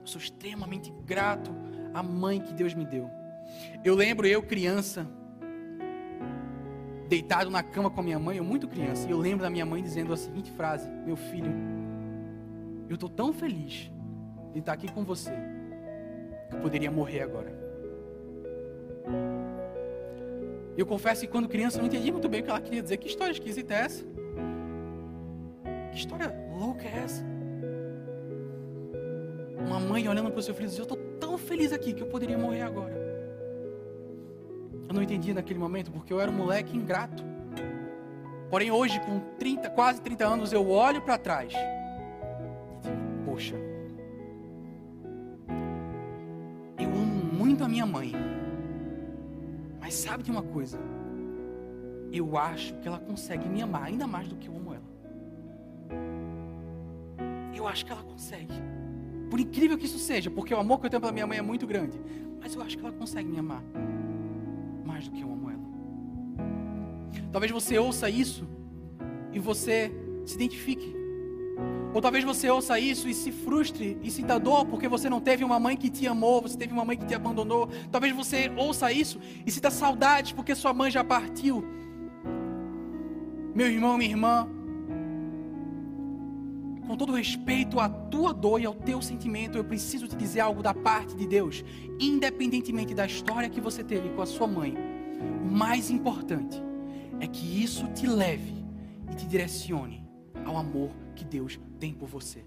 Eu 0.00 0.06
sou 0.06 0.20
extremamente 0.20 0.92
grato 1.04 1.54
à 1.94 2.02
mãe 2.02 2.40
que 2.40 2.52
Deus 2.52 2.74
me 2.74 2.84
deu. 2.84 3.10
Eu 3.84 3.94
lembro 3.94 4.26
eu 4.26 4.42
criança, 4.42 5.06
deitado 7.08 7.50
na 7.50 7.62
cama 7.62 7.90
com 7.90 8.00
a 8.00 8.02
minha 8.02 8.18
mãe, 8.18 8.36
eu 8.36 8.44
muito 8.44 8.68
criança, 8.68 9.08
e 9.08 9.10
eu 9.10 9.18
lembro 9.18 9.42
da 9.42 9.50
minha 9.50 9.64
mãe 9.64 9.82
dizendo 9.82 10.12
a 10.12 10.16
seguinte 10.16 10.52
frase: 10.52 10.88
Meu 11.06 11.16
filho, 11.16 11.50
eu 12.88 12.94
estou 12.94 13.08
tão 13.08 13.32
feliz 13.32 13.90
de 14.52 14.58
estar 14.58 14.74
aqui 14.74 14.92
com 14.92 15.04
você, 15.04 15.32
que 16.50 16.56
eu 16.56 16.60
poderia 16.60 16.90
morrer 16.90 17.22
agora. 17.22 17.56
Eu 20.76 20.86
confesso 20.86 21.22
que 21.22 21.26
quando 21.26 21.48
criança 21.48 21.78
eu 21.78 21.80
não 21.80 21.88
entendi 21.88 22.12
muito 22.12 22.28
bem 22.28 22.40
o 22.40 22.44
que 22.44 22.50
ela 22.50 22.60
queria 22.60 22.82
dizer. 22.82 22.98
Que 22.98 23.08
história 23.08 23.32
esquisita 23.32 23.74
é 23.74 23.78
essa? 23.78 24.04
Que 25.90 25.98
história 25.98 26.32
louca 26.56 26.84
é 26.86 26.98
essa? 26.98 27.24
Uma 29.66 29.80
mãe 29.80 30.06
olhando 30.08 30.30
para 30.30 30.38
o 30.38 30.42
seu 30.42 30.54
filho 30.54 30.66
e 30.66 30.70
dizendo: 30.70 30.88
Eu 30.88 30.94
estou 30.94 31.18
tão 31.18 31.38
feliz 31.38 31.72
aqui 31.72 31.92
que 31.92 32.02
eu 32.02 32.06
poderia 32.06 32.38
morrer 32.38 32.62
agora. 32.62 32.97
Eu 34.88 34.94
não 34.94 35.02
entendi 35.02 35.34
naquele 35.34 35.58
momento 35.58 35.92
porque 35.92 36.10
eu 36.10 36.18
era 36.18 36.30
um 36.30 36.34
moleque 36.34 36.74
ingrato. 36.74 37.22
Porém, 38.50 38.70
hoje, 38.70 38.98
com 39.00 39.20
30, 39.38 39.68
quase 39.70 40.00
30 40.00 40.26
anos, 40.26 40.52
eu 40.52 40.66
olho 40.70 41.02
para 41.02 41.18
trás 41.18 41.52
e 41.52 42.80
digo: 42.82 42.96
Poxa, 43.26 43.54
eu 46.78 46.88
amo 46.88 47.24
muito 47.34 47.62
a 47.62 47.68
minha 47.68 47.84
mãe. 47.84 48.14
Mas 49.78 49.92
sabe 49.92 50.22
de 50.22 50.30
uma 50.30 50.42
coisa? 50.42 50.78
Eu 52.10 52.38
acho 52.38 52.74
que 52.76 52.88
ela 52.88 52.98
consegue 52.98 53.46
me 53.46 53.60
amar 53.60 53.84
ainda 53.84 54.06
mais 54.06 54.26
do 54.26 54.36
que 54.36 54.48
eu 54.48 54.56
amo 54.56 54.72
ela. 54.72 54.88
Eu 57.54 57.68
acho 57.68 57.84
que 57.84 57.92
ela 57.92 58.02
consegue. 58.02 58.54
Por 59.28 59.38
incrível 59.38 59.76
que 59.76 59.84
isso 59.84 59.98
seja, 59.98 60.30
porque 60.30 60.54
o 60.54 60.58
amor 60.58 60.80
que 60.80 60.86
eu 60.86 60.90
tenho 60.90 61.00
pela 61.02 61.12
minha 61.12 61.26
mãe 61.26 61.36
é 61.36 61.42
muito 61.42 61.66
grande. 61.66 62.00
Mas 62.40 62.54
eu 62.54 62.62
acho 62.62 62.78
que 62.78 62.82
ela 62.82 62.94
consegue 62.94 63.28
me 63.28 63.38
amar 63.38 63.62
mais 64.98 65.08
do 65.08 65.12
que 65.12 65.22
eu 65.22 65.32
amo 65.32 65.48
ela. 65.48 65.62
Talvez 67.30 67.52
você 67.52 67.78
ouça 67.78 68.10
isso 68.10 68.48
e 69.32 69.38
você 69.38 69.92
se 70.26 70.34
identifique. 70.34 70.92
Ou 71.94 72.02
talvez 72.02 72.24
você 72.24 72.50
ouça 72.50 72.78
isso 72.80 73.08
e 73.08 73.14
se 73.14 73.30
frustre 73.30 73.96
e 74.02 74.10
sinta 74.10 74.38
dor 74.38 74.66
porque 74.66 74.88
você 74.88 75.08
não 75.08 75.20
teve 75.20 75.44
uma 75.44 75.60
mãe 75.60 75.76
que 75.76 75.88
te 75.88 76.06
amou, 76.06 76.42
você 76.42 76.56
teve 76.56 76.72
uma 76.72 76.84
mãe 76.84 76.96
que 76.96 77.06
te 77.06 77.14
abandonou. 77.14 77.68
Talvez 77.92 78.14
você 78.14 78.50
ouça 78.56 78.90
isso 78.90 79.20
e 79.46 79.50
sinta 79.52 79.70
saudade 79.70 80.34
porque 80.34 80.54
sua 80.54 80.74
mãe 80.74 80.90
já 80.90 81.04
partiu. 81.04 81.64
Meu 83.54 83.68
irmão, 83.68 83.96
minha 83.96 84.10
irmã, 84.10 84.48
todo 86.98 87.12
respeito 87.12 87.78
à 87.78 87.88
tua 87.88 88.34
dor 88.34 88.60
e 88.60 88.66
ao 88.66 88.74
teu 88.74 89.00
sentimento, 89.00 89.56
eu 89.56 89.64
preciso 89.64 90.08
te 90.08 90.16
dizer 90.16 90.40
algo 90.40 90.62
da 90.62 90.74
parte 90.74 91.14
de 91.14 91.26
Deus. 91.26 91.64
Independentemente 92.00 92.92
da 92.92 93.06
história 93.06 93.48
que 93.48 93.60
você 93.60 93.84
teve 93.84 94.10
com 94.10 94.20
a 94.20 94.26
sua 94.26 94.46
mãe, 94.46 94.76
o 95.42 95.46
mais 95.46 95.90
importante 95.90 96.60
é 97.20 97.26
que 97.26 97.62
isso 97.62 97.86
te 97.88 98.06
leve 98.06 98.54
e 99.10 99.14
te 99.14 99.26
direcione 99.26 100.04
ao 100.44 100.56
amor 100.56 100.90
que 101.14 101.24
Deus 101.24 101.58
tem 101.78 101.94
por 101.94 102.08
você. 102.08 102.44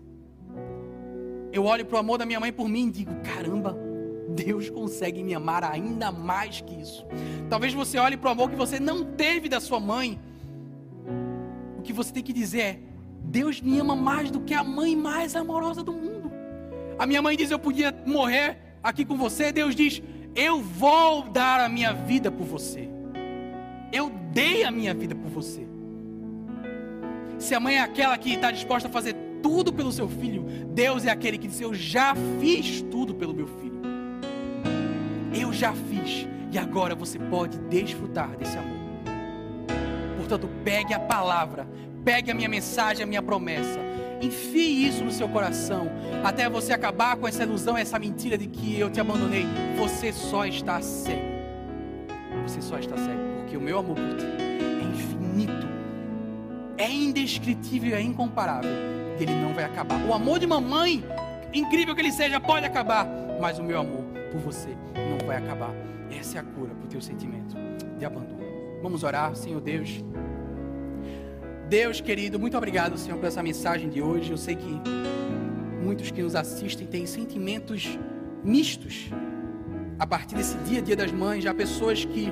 Eu 1.52 1.66
olho 1.66 1.86
para 1.86 1.96
o 1.96 2.00
amor 2.00 2.18
da 2.18 2.26
minha 2.26 2.40
mãe 2.40 2.52
por 2.52 2.68
mim 2.68 2.88
e 2.88 2.92
digo: 2.92 3.12
caramba, 3.24 3.78
Deus 4.30 4.70
consegue 4.70 5.24
me 5.24 5.34
amar 5.34 5.64
ainda 5.64 6.12
mais 6.12 6.62
que 6.62 6.76
isso. 6.76 7.06
Talvez 7.50 7.74
você 7.74 7.98
olhe 7.98 8.18
para 8.18 8.30
o 8.30 8.32
amor 8.32 8.50
que 8.50 8.56
você 8.56 8.80
não 8.80 9.04
teve 9.04 9.50
da 9.50 9.60
sua 9.60 9.80
mãe. 9.80 10.20
O 11.78 11.82
que 11.82 11.92
você 11.92 12.14
tem 12.14 12.24
que 12.24 12.32
dizer 12.34 12.60
é: 12.60 12.80
Deus 13.32 13.62
me 13.62 13.80
ama 13.80 13.96
mais 13.96 14.30
do 14.30 14.42
que 14.42 14.54
a 14.54 14.62
mãe 14.62 14.94
mais 14.94 15.38
amorosa 15.38 15.82
do 15.82 15.94
mundo. 15.94 16.30
A 17.00 17.06
minha 17.06 17.22
mãe 17.22 17.38
diz: 17.38 17.50
Eu 17.50 17.58
podia 17.58 17.96
morrer 18.06 18.58
aqui 18.84 19.06
com 19.06 19.16
você. 19.16 19.54
Deus 19.54 19.74
diz: 19.74 20.04
Eu 20.36 20.60
vou 20.60 21.24
dar 21.30 21.62
a 21.62 21.70
minha 21.70 21.94
vida 21.94 22.30
por 22.30 22.46
você. 22.46 22.90
Eu 23.90 24.12
dei 24.34 24.66
a 24.66 24.72
minha 24.72 24.94
vida 24.94 25.16
por 25.16 25.32
você. 25.32 25.66
Se 27.40 27.56
a 27.56 27.60
mãe 27.60 27.78
é 27.78 27.80
aquela 27.80 28.18
que 28.18 28.34
está 28.34 28.52
disposta 28.52 28.90
a 28.90 28.92
fazer 28.92 29.16
tudo 29.42 29.72
pelo 29.72 29.94
seu 29.94 30.10
filho, 30.10 30.44
Deus 30.74 31.06
é 31.06 31.10
aquele 31.10 31.38
que 31.38 31.48
diz: 31.48 31.62
Eu 31.62 31.74
já 31.74 32.14
fiz 32.42 32.82
tudo 32.82 33.16
pelo 33.16 33.34
meu 33.34 33.48
filho. 33.48 33.82
Eu 35.34 35.54
já 35.54 35.74
fiz. 35.74 36.28
E 36.52 36.58
agora 36.58 36.94
você 36.96 37.18
pode 37.18 37.58
desfrutar 37.58 38.36
desse 38.36 38.58
amor. 38.58 38.82
Portanto, 40.18 40.50
pegue 40.66 40.94
a 40.94 41.00
palavra, 41.00 41.66
Pegue 42.04 42.32
a 42.32 42.34
minha 42.34 42.50
mensagem, 42.50 43.04
a 43.04 43.08
minha 43.08 43.22
promessa. 43.22 43.80
Enfie 44.22 44.88
isso 44.88 45.04
no 45.04 45.12
seu 45.12 45.28
coração. 45.28 45.90
Até 46.24 46.50
você 46.50 46.74
acabar 46.74 47.16
com 47.16 47.28
essa 47.28 47.44
ilusão, 47.44 47.78
essa 47.78 47.98
mentira 47.98 48.38
de 48.38 48.48
que 48.48 48.80
eu 48.80 48.90
te 48.90 49.00
abandonei. 49.00 49.46
Você 49.78 50.12
só 50.12 50.46
está 50.46 50.82
cego. 50.82 51.32
Você 52.46 52.62
só 52.62 52.78
está 52.78 52.96
cego. 52.98 53.20
Porque 53.40 53.58
o 53.58 53.62
meu 53.62 53.80
amor 53.80 53.96
por 53.96 54.18
ti 54.18 54.26
é 54.26 54.84
infinito. 54.84 55.68
É 56.78 56.90
indescritível, 56.92 57.96
é 57.96 58.02
incomparável. 58.02 58.72
Ele 59.20 59.34
não 59.34 59.54
vai 59.54 59.66
acabar. 59.66 60.00
O 60.06 60.14
amor 60.14 60.40
de 60.40 60.48
mamãe, 60.48 61.04
incrível 61.54 61.94
que 61.94 62.02
ele 62.02 62.12
seja, 62.12 62.40
pode 62.40 62.66
acabar. 62.66 63.08
Mas 63.40 63.60
o 63.60 63.64
meu 63.64 63.80
amor 63.80 64.04
por 64.32 64.40
você 64.40 64.70
não 64.96 65.28
vai 65.28 65.38
acabar. 65.38 65.72
Essa 66.12 66.38
é 66.38 66.42
a 66.42 66.44
cura 66.44 66.74
para 66.74 66.86
o 66.86 66.88
teu 66.88 67.02
sentimento 67.02 67.56
de 67.98 68.06
abandono. 68.06 68.42
Vamos 68.82 69.04
orar, 69.04 69.36
Senhor 69.36 69.62
Deus. 69.62 70.04
Deus 71.72 72.02
querido, 72.02 72.38
muito 72.38 72.58
obrigado, 72.58 72.98
Senhor, 72.98 73.18
por 73.18 73.28
essa 73.28 73.42
mensagem 73.42 73.90
de 73.90 74.02
hoje. 74.02 74.30
Eu 74.30 74.36
sei 74.36 74.58
que 74.58 74.82
muitos 75.82 76.12
que 76.12 76.22
nos 76.22 76.36
assistem 76.36 76.86
têm 76.86 77.06
sentimentos 77.06 77.98
mistos 78.44 79.10
a 79.98 80.06
partir 80.06 80.36
desse 80.36 80.58
dia, 80.66 80.82
dia 80.82 80.98
das 80.98 81.14
mães. 81.14 81.46
Já 81.46 81.54
pessoas 81.54 82.04
que 82.04 82.28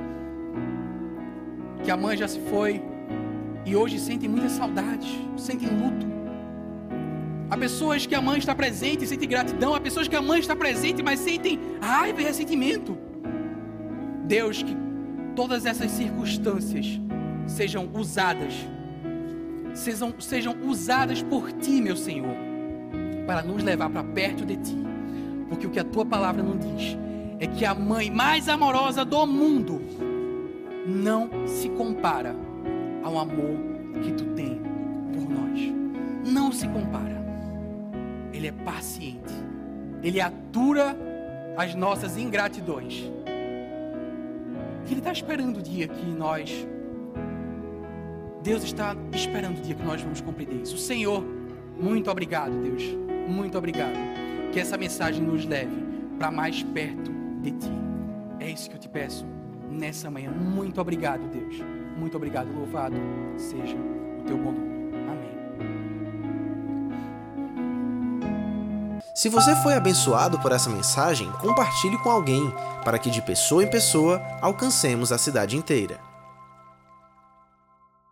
que 1.85 1.89
a 1.89 1.95
mãe 1.95 2.17
já 2.17 2.27
se 2.27 2.37
foi 2.49 2.81
e 3.65 3.77
hoje 3.77 3.97
sentem 3.97 4.27
muitas 4.27 4.51
saudades, 4.51 5.07
sentem 5.37 5.69
luto. 5.69 6.05
Há 7.49 7.57
pessoas 7.57 8.05
que 8.05 8.15
a 8.15 8.21
mãe 8.21 8.39
está 8.39 8.53
presente 8.53 9.05
e 9.05 9.07
sentem 9.07 9.29
gratidão. 9.29 9.73
Há 9.73 9.79
pessoas 9.79 10.09
que 10.09 10.17
a 10.17 10.21
mãe 10.21 10.41
está 10.41 10.53
presente, 10.53 11.01
mas 11.01 11.17
sentem 11.17 11.57
raiva 11.79 12.21
e 12.21 12.25
ressentimento. 12.25 12.97
Deus, 14.25 14.61
que 14.61 14.75
todas 15.33 15.65
essas 15.65 15.91
circunstâncias 15.91 16.99
sejam 17.47 17.89
usadas, 17.93 18.53
sejam, 19.73 20.13
sejam 20.19 20.55
usadas 20.63 21.21
por 21.21 21.51
Ti, 21.51 21.81
meu 21.81 21.95
Senhor, 21.95 22.35
para 23.25 23.41
nos 23.41 23.63
levar 23.63 23.89
para 23.89 24.03
perto 24.03 24.45
de 24.45 24.57
Ti. 24.57 24.77
Porque 25.47 25.67
o 25.67 25.69
que 25.69 25.79
a 25.79 25.83
Tua 25.83 26.05
palavra 26.05 26.43
não 26.43 26.57
diz 26.57 26.97
é 27.39 27.47
que 27.47 27.65
a 27.65 27.73
mãe 27.73 28.11
mais 28.11 28.49
amorosa 28.49 29.05
do 29.05 29.25
mundo 29.25 29.81
não 30.85 31.29
se 31.47 31.69
compara 31.69 32.35
ao 33.03 33.17
amor 33.17 33.57
que 34.03 34.11
Tu 34.13 34.25
tem 34.35 34.61
por 35.13 35.29
nós. 35.29 35.59
Não 36.25 36.51
se 36.51 36.67
compara. 36.67 37.19
Ele 38.33 38.47
é 38.47 38.51
paciente. 38.51 39.33
Ele 40.01 40.21
atura 40.21 40.95
as 41.57 41.75
nossas 41.75 42.17
ingratidões. 42.17 43.11
Ele 44.89 44.99
está 44.99 45.11
esperando 45.11 45.57
o 45.57 45.61
dia 45.61 45.87
que 45.87 46.05
nós. 46.05 46.67
Deus 48.41 48.63
está 48.63 48.95
esperando 49.13 49.57
o 49.57 49.61
dia 49.61 49.75
que 49.75 49.83
nós 49.83 50.01
vamos 50.01 50.21
compreender 50.21 50.61
isso. 50.61 50.77
Senhor, 50.77 51.23
muito 51.79 52.09
obrigado, 52.09 52.51
Deus. 52.61 52.83
Muito 53.27 53.57
obrigado. 53.57 53.95
Que 54.51 54.59
essa 54.59 54.77
mensagem 54.77 55.21
nos 55.21 55.45
leve 55.45 55.75
para 56.17 56.31
mais 56.31 56.63
perto 56.63 57.11
de 57.41 57.51
Ti. 57.51 57.71
É 58.39 58.49
isso 58.49 58.69
que 58.69 58.75
eu 58.75 58.79
te 58.79 58.89
peço 58.89 59.25
nessa 59.69 60.09
manhã. 60.09 60.31
Muito 60.31 60.79
obrigado, 60.79 61.27
Deus. 61.29 61.57
Muito 61.97 62.15
obrigado. 62.15 62.49
Louvado 62.51 62.95
seja 63.37 63.75
o 63.75 64.23
Teu 64.25 64.37
bom 64.37 64.51
nome. 64.51 64.69
Se 69.13 69.27
você 69.27 69.53
foi 69.57 69.73
abençoado 69.73 70.39
por 70.39 70.53
essa 70.53 70.69
mensagem, 70.69 71.29
compartilhe 71.41 71.97
com 71.97 72.09
alguém, 72.09 72.51
para 72.85 72.97
que 72.97 73.09
de 73.09 73.21
pessoa 73.21 73.63
em 73.63 73.69
pessoa 73.69 74.21
alcancemos 74.41 75.11
a 75.11 75.17
cidade 75.17 75.57
inteira. 75.57 76.08